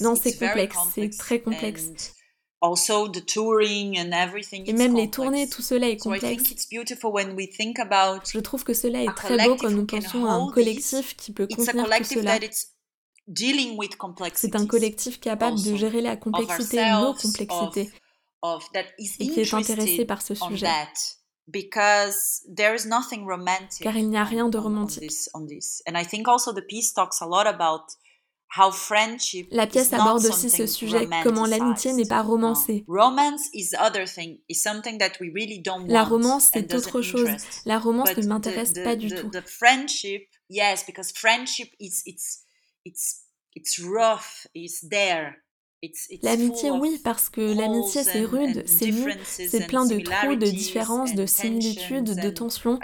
Non, 0.00 0.14
c'est 0.14 0.38
complexe, 0.38 0.76
c'est 0.94 1.10
très 1.18 1.40
complexe. 1.40 2.14
Et 4.64 4.72
même 4.72 4.96
les 4.96 5.10
tournées, 5.10 5.46
tout 5.46 5.60
cela 5.62 5.88
est 5.88 5.98
complexe. 5.98 6.42
Je 6.72 8.38
trouve 8.40 8.64
que 8.64 8.72
cela 8.72 9.02
est 9.02 9.14
très 9.14 9.46
beau 9.46 9.56
quand 9.56 9.70
nous 9.70 9.84
pensons 9.86 10.24
à 10.24 10.32
un 10.32 10.50
collectif 10.50 11.14
qui 11.16 11.32
peut 11.32 11.46
contenir 11.46 11.84
tout 11.84 12.04
cela. 12.04 12.38
C'est 14.34 14.54
un 14.56 14.66
collectif 14.66 15.20
capable 15.20 15.56
de 15.62 15.74
gérer 15.76 16.00
la 16.00 16.16
complexité, 16.16 16.76
nos 16.90 17.14
complexités, 17.14 17.90
et 19.18 19.28
qui 19.28 19.40
est 19.40 19.54
intéressé 19.54 20.04
par 20.04 20.22
ce 20.22 20.34
sujet. 20.34 20.66
Car 23.82 23.96
il 23.96 24.08
n'y 24.08 24.16
a 24.16 24.24
rien 24.24 24.48
de 24.48 24.58
romantique. 24.58 25.10
La 29.50 29.66
pièce 29.66 29.92
aborde 29.92 30.24
aussi 30.24 30.48
ce 30.50 30.66
sujet, 30.66 31.08
comment 31.24 31.46
l'amitié 31.46 31.92
n'est 31.92 32.06
pas 32.06 32.22
romancée. 32.22 32.84
La 35.88 36.04
romance, 36.04 36.50
c'est 36.52 36.74
autre 36.74 37.02
chose. 37.02 37.28
La 37.64 37.78
romance 37.78 38.08
ne 38.16 38.26
m'intéresse 38.26 38.72
pas 38.84 38.96
du 38.96 39.08
tout. 39.08 39.30
L'amitié, 46.22 46.70
oui, 46.70 46.98
parce 47.04 47.28
que 47.28 47.40
l'amitié, 47.40 48.02
c'est 48.02 48.24
rude, 48.24 48.64
c'est 48.66 48.90
nu, 48.90 49.12
c'est 49.24 49.66
plein 49.66 49.86
de 49.86 49.98
trous, 50.00 50.36
de 50.36 50.46
différences, 50.46 51.14
de 51.14 51.26
similitudes, 51.26 52.18
de 52.18 52.30
tensions. 52.30 52.78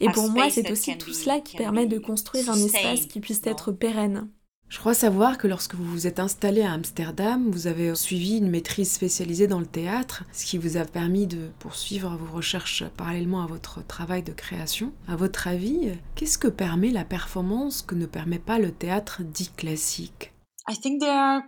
Et 0.00 0.08
pour 0.10 0.30
moi, 0.30 0.50
c'est 0.50 0.70
aussi 0.70 0.96
tout 0.96 1.12
cela 1.12 1.40
qui 1.40 1.56
permet 1.56 1.86
de 1.86 1.98
construire 1.98 2.50
un 2.50 2.56
espace 2.56 3.06
qui 3.06 3.20
puisse 3.20 3.42
être 3.44 3.72
pérenne. 3.72 4.30
Je 4.72 4.78
crois 4.78 4.94
savoir 4.94 5.36
que 5.36 5.46
lorsque 5.46 5.74
vous 5.74 5.84
vous 5.84 6.06
êtes 6.06 6.18
installé 6.18 6.62
à 6.62 6.72
Amsterdam, 6.72 7.50
vous 7.50 7.66
avez 7.66 7.94
suivi 7.94 8.38
une 8.38 8.48
maîtrise 8.48 8.90
spécialisée 8.90 9.46
dans 9.46 9.60
le 9.60 9.66
théâtre, 9.66 10.24
ce 10.32 10.46
qui 10.46 10.56
vous 10.56 10.78
a 10.78 10.86
permis 10.86 11.26
de 11.26 11.50
poursuivre 11.58 12.16
vos 12.16 12.34
recherches 12.34 12.82
parallèlement 12.96 13.42
à 13.42 13.46
votre 13.46 13.86
travail 13.86 14.22
de 14.22 14.32
création. 14.32 14.90
À 15.06 15.14
votre 15.14 15.46
avis, 15.46 15.90
qu'est-ce 16.14 16.38
que 16.38 16.48
permet 16.48 16.90
la 16.90 17.04
performance 17.04 17.82
que 17.82 17.94
ne 17.94 18.06
permet 18.06 18.38
pas 18.38 18.58
le 18.58 18.72
théâtre 18.72 19.20
dit 19.22 19.50
classique? 19.54 20.32
I 20.66 20.74
think 20.80 21.02
there 21.02 21.18
are 21.18 21.42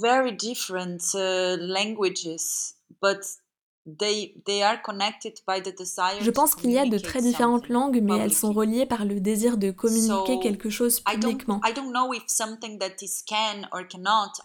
very 0.00 0.36
different 0.36 1.02
uh, 1.14 1.56
languages, 1.58 2.76
but 3.02 3.18
je 6.20 6.30
pense 6.30 6.54
qu'il 6.54 6.70
y 6.70 6.78
a 6.78 6.86
de 6.86 6.98
très 6.98 7.20
différentes 7.20 7.68
langues, 7.68 8.00
mais 8.02 8.16
elles 8.18 8.32
sont 8.34 8.52
reliées 8.52 8.86
par 8.86 9.04
le 9.04 9.20
désir 9.20 9.56
de 9.56 9.70
communiquer 9.70 10.38
quelque 10.40 10.70
chose 10.70 11.00
publiquement. 11.00 11.60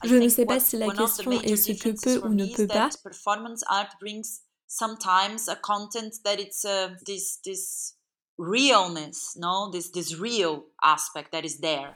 Je 0.04 0.16
ne 0.16 0.30
sais 0.30 0.46
pas 0.46 0.60
si 0.60 0.78
la 0.78 0.88
question 0.90 1.32
est 1.32 1.56
ce 1.56 1.72
que 1.74 1.90
peut 1.90 2.28
ou 2.28 2.34
ne 2.34 2.46
peut 2.46 2.68
pas. 2.68 2.90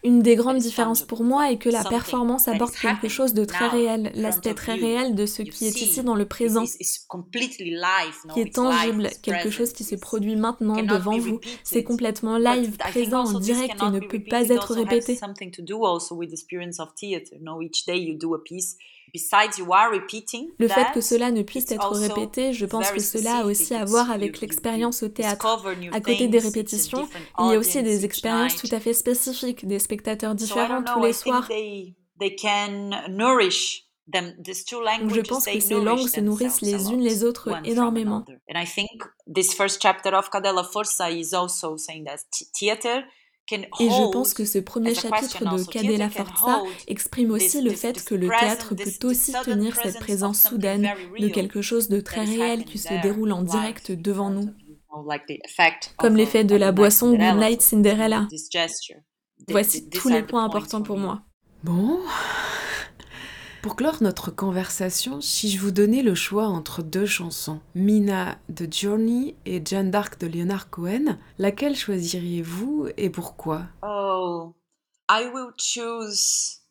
Une 0.03 0.21
des 0.21 0.35
grandes 0.35 0.57
différences 0.59 1.01
pour 1.03 1.23
moi 1.23 1.51
est 1.51 1.57
que 1.57 1.69
la 1.69 1.83
performance 1.83 2.47
aborde 2.47 2.71
quelque 2.71 3.09
chose 3.09 3.33
de 3.33 3.45
très 3.45 3.67
réel, 3.67 4.11
l'aspect 4.15 4.53
très 4.53 4.75
réel 4.75 5.15
de 5.15 5.25
ce 5.25 5.41
qui 5.41 5.65
est 5.65 5.81
ici 5.81 6.03
dans 6.03 6.15
le 6.15 6.25
présent, 6.25 6.63
qui 8.33 8.41
est 8.41 8.53
tangible, 8.55 9.09
quelque 9.21 9.49
chose 9.49 9.73
qui 9.73 9.83
se 9.83 9.95
produit 9.95 10.35
maintenant 10.35 10.81
devant 10.83 11.17
vous. 11.17 11.39
C'est 11.63 11.83
complètement 11.83 12.37
live, 12.37 12.77
présent, 12.77 13.25
en 13.25 13.39
direct 13.39 13.75
et 13.81 13.89
ne 13.89 13.99
peut 13.99 14.23
pas 14.23 14.49
être 14.49 14.73
répété. 14.73 15.19
Le 20.59 20.67
fait 20.67 20.91
que 20.93 21.01
cela 21.01 21.31
ne 21.31 21.41
puisse 21.41 21.71
être 21.71 21.91
répété, 21.95 22.53
je 22.53 22.65
pense 22.65 22.91
que 22.91 22.99
cela 22.99 23.37
a 23.37 23.43
aussi 23.45 23.73
à 23.73 23.85
voir 23.85 24.11
avec 24.11 24.39
l'expérience 24.41 25.03
au 25.03 25.09
théâtre. 25.09 25.45
À 25.91 26.01
côté 26.01 26.27
des 26.27 26.39
répétitions, 26.39 27.07
il 27.39 27.51
y 27.51 27.53
a 27.53 27.57
aussi 27.57 27.81
des 27.83 28.05
expériences 28.05 28.55
tout 28.55 28.69
à 28.71 28.79
fait 28.79 28.93
spécifiques, 28.93 29.65
des 29.67 29.79
spectateurs 29.79 30.35
différents 30.35 30.83
tous 30.83 31.01
les 31.01 31.13
soirs. 31.13 31.47
Donc 34.99 35.09
je 35.13 35.21
pense 35.21 35.45
que 35.45 35.59
ces 35.59 35.79
langues 35.81 36.07
se 36.07 36.19
nourrissent 36.21 36.61
les 36.61 36.91
unes 36.91 37.01
les 37.01 37.23
autres 37.23 37.49
énormément. 37.65 38.23
Et 43.51 43.89
je 43.89 44.11
pense 44.11 44.33
que 44.33 44.45
ce 44.45 44.59
premier 44.59 44.93
chapitre 44.93 45.43
de 45.55 45.63
Cadella 45.63 46.09
Forza 46.09 46.63
exprime 46.87 47.31
aussi 47.31 47.61
le 47.61 47.71
fait 47.71 48.03
que 48.03 48.15
le 48.15 48.27
théâtre 48.27 48.73
peut 48.75 49.07
aussi 49.07 49.33
tenir 49.43 49.75
cette 49.75 49.99
présence 49.99 50.41
soudaine 50.41 50.89
de 51.17 51.27
quelque 51.29 51.61
chose 51.61 51.87
de 51.87 52.01
très 52.01 52.25
réel 52.25 52.65
qui 52.65 52.77
se 52.77 52.93
déroule 53.01 53.31
en 53.31 53.43
direct 53.43 53.91
devant 53.91 54.29
nous. 54.29 54.49
Comme 55.97 56.15
l'effet 56.15 56.43
de 56.43 56.55
la 56.55 56.71
boisson 56.71 57.13
Good 57.13 57.61
Cinderella. 57.61 58.27
Voici 59.47 59.89
tous 59.89 60.09
les 60.09 60.23
points 60.23 60.43
importants 60.43 60.81
pour 60.81 60.97
moi. 60.97 61.21
Bon, 61.63 61.99
pour 63.61 63.75
clore 63.75 64.01
notre 64.01 64.31
conversation, 64.31 65.21
si 65.21 65.49
je 65.49 65.59
vous 65.59 65.71
donnais 65.71 66.03
le 66.03 66.15
choix 66.15 66.47
entre 66.47 66.83
deux 66.83 67.05
chansons, 67.05 67.59
Mina 67.75 68.37
de 68.49 68.67
Journey 68.71 69.35
et 69.45 69.61
Jeanne 69.63 69.91
d'Arc 69.91 70.19
de 70.19 70.27
Leonard 70.27 70.69
Cohen, 70.69 71.17
laquelle 71.37 71.75
choisiriez-vous 71.75 72.87
et 72.97 73.09
pourquoi? 73.09 73.63
Oh, 73.83 74.55
I 75.09 75.29
will 75.33 75.51
choose. 75.57 76.61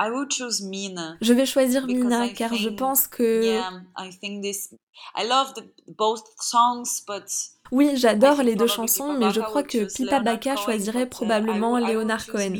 I 0.00 0.10
will 0.10 0.26
choose 0.30 0.62
Mina. 0.62 1.16
Je 1.20 1.32
vais 1.32 1.46
choisir 1.46 1.86
Mina 1.86 2.28
car 2.28 2.54
je 2.54 2.68
pense 2.68 3.06
que. 3.06 3.44
Yeah, 3.44 3.82
I 3.96 4.10
think 4.10 4.42
this. 4.42 4.74
I 5.14 5.26
love 5.26 5.54
the, 5.54 5.64
both 5.96 6.24
songs, 6.40 7.02
but 7.06 7.28
oui, 7.72 7.92
j'adore 7.96 8.42
les 8.42 8.54
deux 8.54 8.66
chansons, 8.66 9.12
mais 9.18 9.30
je 9.32 9.40
crois 9.40 9.62
que 9.62 9.92
Pipa 9.92 10.20
Baka 10.20 10.56
choisirait 10.56 11.04
uh, 11.04 11.08
probablement 11.08 11.78
Leonard 11.78 12.26
Cohen. 12.26 12.52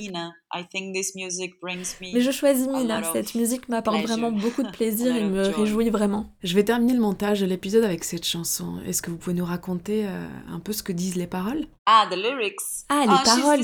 Mais 2.12 2.20
je 2.20 2.30
choisis 2.30 2.66
Mina, 2.68 3.02
cette 3.12 3.34
musique 3.34 3.68
m'apporte 3.68 4.00
vraiment 4.02 4.30
beaucoup 4.30 4.62
de 4.62 4.70
plaisir 4.72 5.14
et 5.14 5.24
me 5.24 5.48
réjouit 5.48 5.90
vraiment. 5.90 6.26
Je 6.42 6.54
vais 6.54 6.64
terminer 6.64 6.94
le 6.94 7.00
montage 7.00 7.40
de 7.40 7.46
l'épisode 7.46 7.84
avec 7.84 8.04
cette 8.04 8.24
chanson. 8.24 8.80
Est-ce 8.86 9.02
que 9.02 9.10
vous 9.10 9.16
pouvez 9.16 9.34
nous 9.34 9.44
raconter 9.44 10.06
euh, 10.06 10.26
un 10.48 10.60
peu 10.60 10.72
ce 10.72 10.82
que 10.82 10.92
disent 10.92 11.16
les 11.16 11.26
paroles? 11.26 11.66
Ah, 11.86 12.06
the 12.10 12.16
lyrics. 12.16 12.56
Ah, 12.88 13.04
les 13.06 13.12
ah, 13.12 13.22
paroles. 13.24 13.60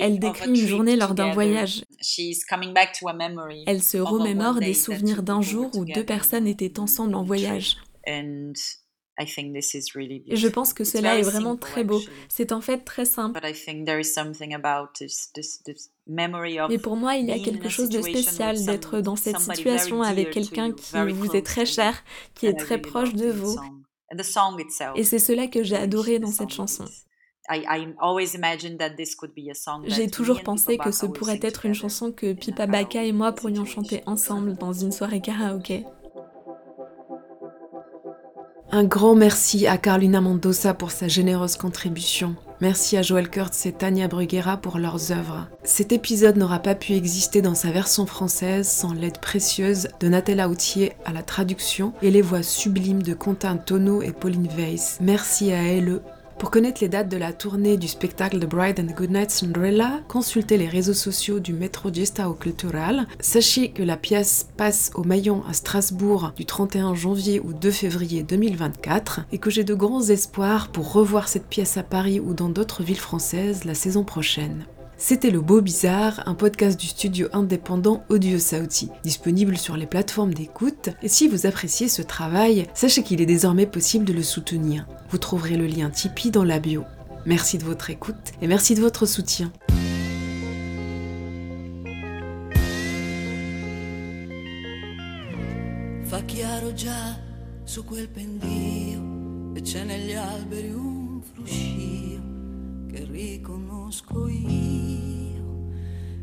Elle 0.00 0.18
décrit 0.18 0.48
une 0.48 0.66
journée 0.66 0.96
lors 0.96 1.14
d'un 1.14 1.32
voyage. 1.32 1.82
Elle 3.66 3.82
se 3.82 3.98
remémore 3.98 4.54
des 4.54 4.74
souvenirs 4.74 5.22
d'un 5.22 5.42
jour 5.42 5.70
où 5.74 5.84
deux 5.84 6.04
personnes 6.04 6.46
étaient 6.46 6.78
ensemble 6.78 7.14
en 7.14 7.24
voyage. 7.28 7.76
Et 9.20 10.36
je 10.36 10.48
pense 10.48 10.72
que 10.72 10.84
cela 10.84 11.18
est 11.18 11.22
vraiment 11.22 11.56
très 11.56 11.84
beau. 11.84 12.00
C'est 12.28 12.52
en 12.52 12.60
fait 12.60 12.78
très 12.84 13.04
simple. 13.04 13.40
Mais 16.06 16.78
pour 16.78 16.96
moi, 16.96 17.16
il 17.16 17.26
y 17.26 17.32
a 17.32 17.38
quelque 17.38 17.68
chose 17.68 17.88
de 17.88 18.00
spécial 18.00 18.64
d'être 18.64 19.00
dans 19.00 19.16
cette 19.16 19.40
situation 19.40 20.02
avec 20.02 20.30
quelqu'un 20.30 20.72
qui 20.72 20.96
vous 21.12 21.34
est 21.34 21.44
très 21.44 21.66
cher, 21.66 22.02
qui 22.34 22.46
est 22.46 22.54
très 22.54 22.80
proche 22.80 23.14
de 23.14 23.30
vous. 23.30 23.56
Et 24.96 25.04
c'est 25.04 25.18
cela 25.18 25.48
que 25.48 25.62
j'ai 25.62 25.76
adoré 25.76 26.18
dans 26.18 26.30
cette 26.30 26.50
chanson. 26.50 26.84
J'ai 29.86 30.10
toujours 30.10 30.42
pensé 30.42 30.78
que 30.78 30.90
ce 30.90 31.06
pourrait 31.06 31.40
être 31.42 31.66
une 31.66 31.74
chanson 31.74 32.12
que 32.12 32.34
Pipa 32.34 32.66
Baka 32.66 33.04
et 33.04 33.12
moi 33.12 33.32
pourrions 33.32 33.64
chanter 33.64 34.02
ensemble 34.06 34.56
dans 34.56 34.72
une 34.72 34.92
soirée 34.92 35.20
karaoké. 35.20 35.84
Un 38.70 38.84
grand 38.84 39.14
merci 39.14 39.66
à 39.66 39.78
Carolina 39.78 40.20
Mendoza 40.20 40.74
pour 40.74 40.90
sa 40.90 41.08
généreuse 41.08 41.56
contribution. 41.56 42.36
Merci 42.60 42.98
à 42.98 43.02
Joël 43.02 43.30
Kurtz 43.30 43.64
et 43.64 43.72
Tania 43.72 44.08
Bruguera 44.08 44.58
pour 44.58 44.78
leurs 44.78 45.10
œuvres. 45.10 45.46
Cet 45.64 45.90
épisode 45.90 46.36
n'aura 46.36 46.58
pas 46.58 46.74
pu 46.74 46.92
exister 46.92 47.40
dans 47.40 47.54
sa 47.54 47.70
version 47.70 48.04
française 48.04 48.68
sans 48.68 48.92
l'aide 48.92 49.20
précieuse 49.20 49.88
de 50.00 50.08
Nathalie 50.08 50.44
Autier 50.44 50.92
à 51.06 51.14
la 51.14 51.22
traduction 51.22 51.94
et 52.02 52.10
les 52.10 52.20
voix 52.20 52.42
sublimes 52.42 53.02
de 53.02 53.14
Quentin 53.14 53.56
Tonneau 53.56 54.02
et 54.02 54.12
Pauline 54.12 54.48
Weiss. 54.54 54.98
Merci 55.00 55.50
à 55.50 55.62
elle 55.62 56.02
pour 56.38 56.50
connaître 56.50 56.80
les 56.80 56.88
dates 56.88 57.08
de 57.08 57.16
la 57.16 57.32
tournée 57.32 57.76
du 57.76 57.88
spectacle 57.88 58.38
The 58.38 58.46
Bride 58.46 58.78
and 58.80 58.94
Goodnight 58.94 59.30
Cinderella, 59.30 60.00
consultez 60.06 60.56
les 60.56 60.68
réseaux 60.68 60.94
sociaux 60.94 61.40
du 61.40 61.52
Metro 61.52 61.92
Gestao 61.92 62.34
Cultural. 62.34 63.06
Sachez 63.18 63.70
que 63.70 63.82
la 63.82 63.96
pièce 63.96 64.48
passe 64.56 64.92
au 64.94 65.02
Maillon 65.02 65.42
à 65.48 65.52
Strasbourg 65.52 66.32
du 66.36 66.46
31 66.46 66.94
janvier 66.94 67.40
au 67.40 67.52
2 67.52 67.70
février 67.70 68.22
2024 68.22 69.22
et 69.32 69.38
que 69.38 69.50
j'ai 69.50 69.64
de 69.64 69.74
grands 69.74 70.02
espoirs 70.02 70.68
pour 70.68 70.92
revoir 70.92 71.28
cette 71.28 71.46
pièce 71.46 71.76
à 71.76 71.82
Paris 71.82 72.20
ou 72.20 72.34
dans 72.34 72.48
d'autres 72.48 72.82
villes 72.82 72.96
françaises 72.96 73.64
la 73.64 73.74
saison 73.74 74.04
prochaine. 74.04 74.66
C'était 75.00 75.30
Le 75.30 75.40
Beau 75.40 75.60
Bizarre, 75.60 76.24
un 76.26 76.34
podcast 76.34 76.78
du 76.78 76.88
studio 76.88 77.28
indépendant 77.32 78.02
Audio 78.08 78.40
Saudi, 78.40 78.90
disponible 79.04 79.56
sur 79.56 79.76
les 79.76 79.86
plateformes 79.86 80.34
d'écoute. 80.34 80.90
Et 81.04 81.08
si 81.08 81.28
vous 81.28 81.46
appréciez 81.46 81.88
ce 81.88 82.02
travail, 82.02 82.66
sachez 82.74 83.04
qu'il 83.04 83.20
est 83.20 83.26
désormais 83.26 83.66
possible 83.66 84.04
de 84.04 84.12
le 84.12 84.24
soutenir. 84.24 84.88
Vous 85.10 85.18
trouverez 85.18 85.56
le 85.56 85.68
lien 85.68 85.88
Tipeee 85.88 86.32
dans 86.32 86.42
la 86.42 86.58
bio. 86.58 86.82
Merci 87.26 87.58
de 87.58 87.64
votre 87.64 87.90
écoute 87.90 88.32
et 88.42 88.48
merci 88.48 88.74
de 88.74 88.80
votre 88.80 89.06
soutien. 89.06 89.52
Fa 96.06 96.18
su 97.66 97.84
quel 97.84 98.08
pendio 98.08 98.98
e 101.46 102.07
che 102.90 103.04
riconosco 103.04 104.28
io. 104.28 105.66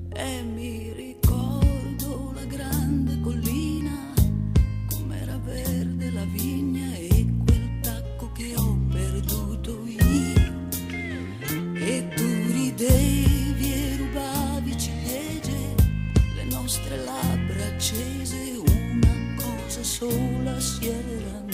E 0.10 0.42
mi 0.44 0.92
ricordo 0.94 2.32
la 2.34 2.46
grande 2.46 3.20
collina 3.22 4.14
com'era 4.90 5.38
verde 5.38 6.10
la 6.12 6.26
vigna 6.26 6.94
e 6.96 7.26
quel 7.46 7.80
tacco 7.82 8.32
che 8.32 8.56
ho 8.56 8.78
perduto 8.90 9.86
io. 9.86 10.68
E 11.74 12.08
tu 12.16 12.24
ridevi 12.24 13.74
e 13.74 13.98
rubavi 13.98 14.78
ciliegie 14.78 15.76
le 16.36 16.44
nostre 16.46 16.98
labbra 16.98 17.66
accese 17.68 18.58
una 18.58 19.36
cosa 19.38 19.84
sola 19.84 20.60
si 20.60 20.88
era 20.88 21.45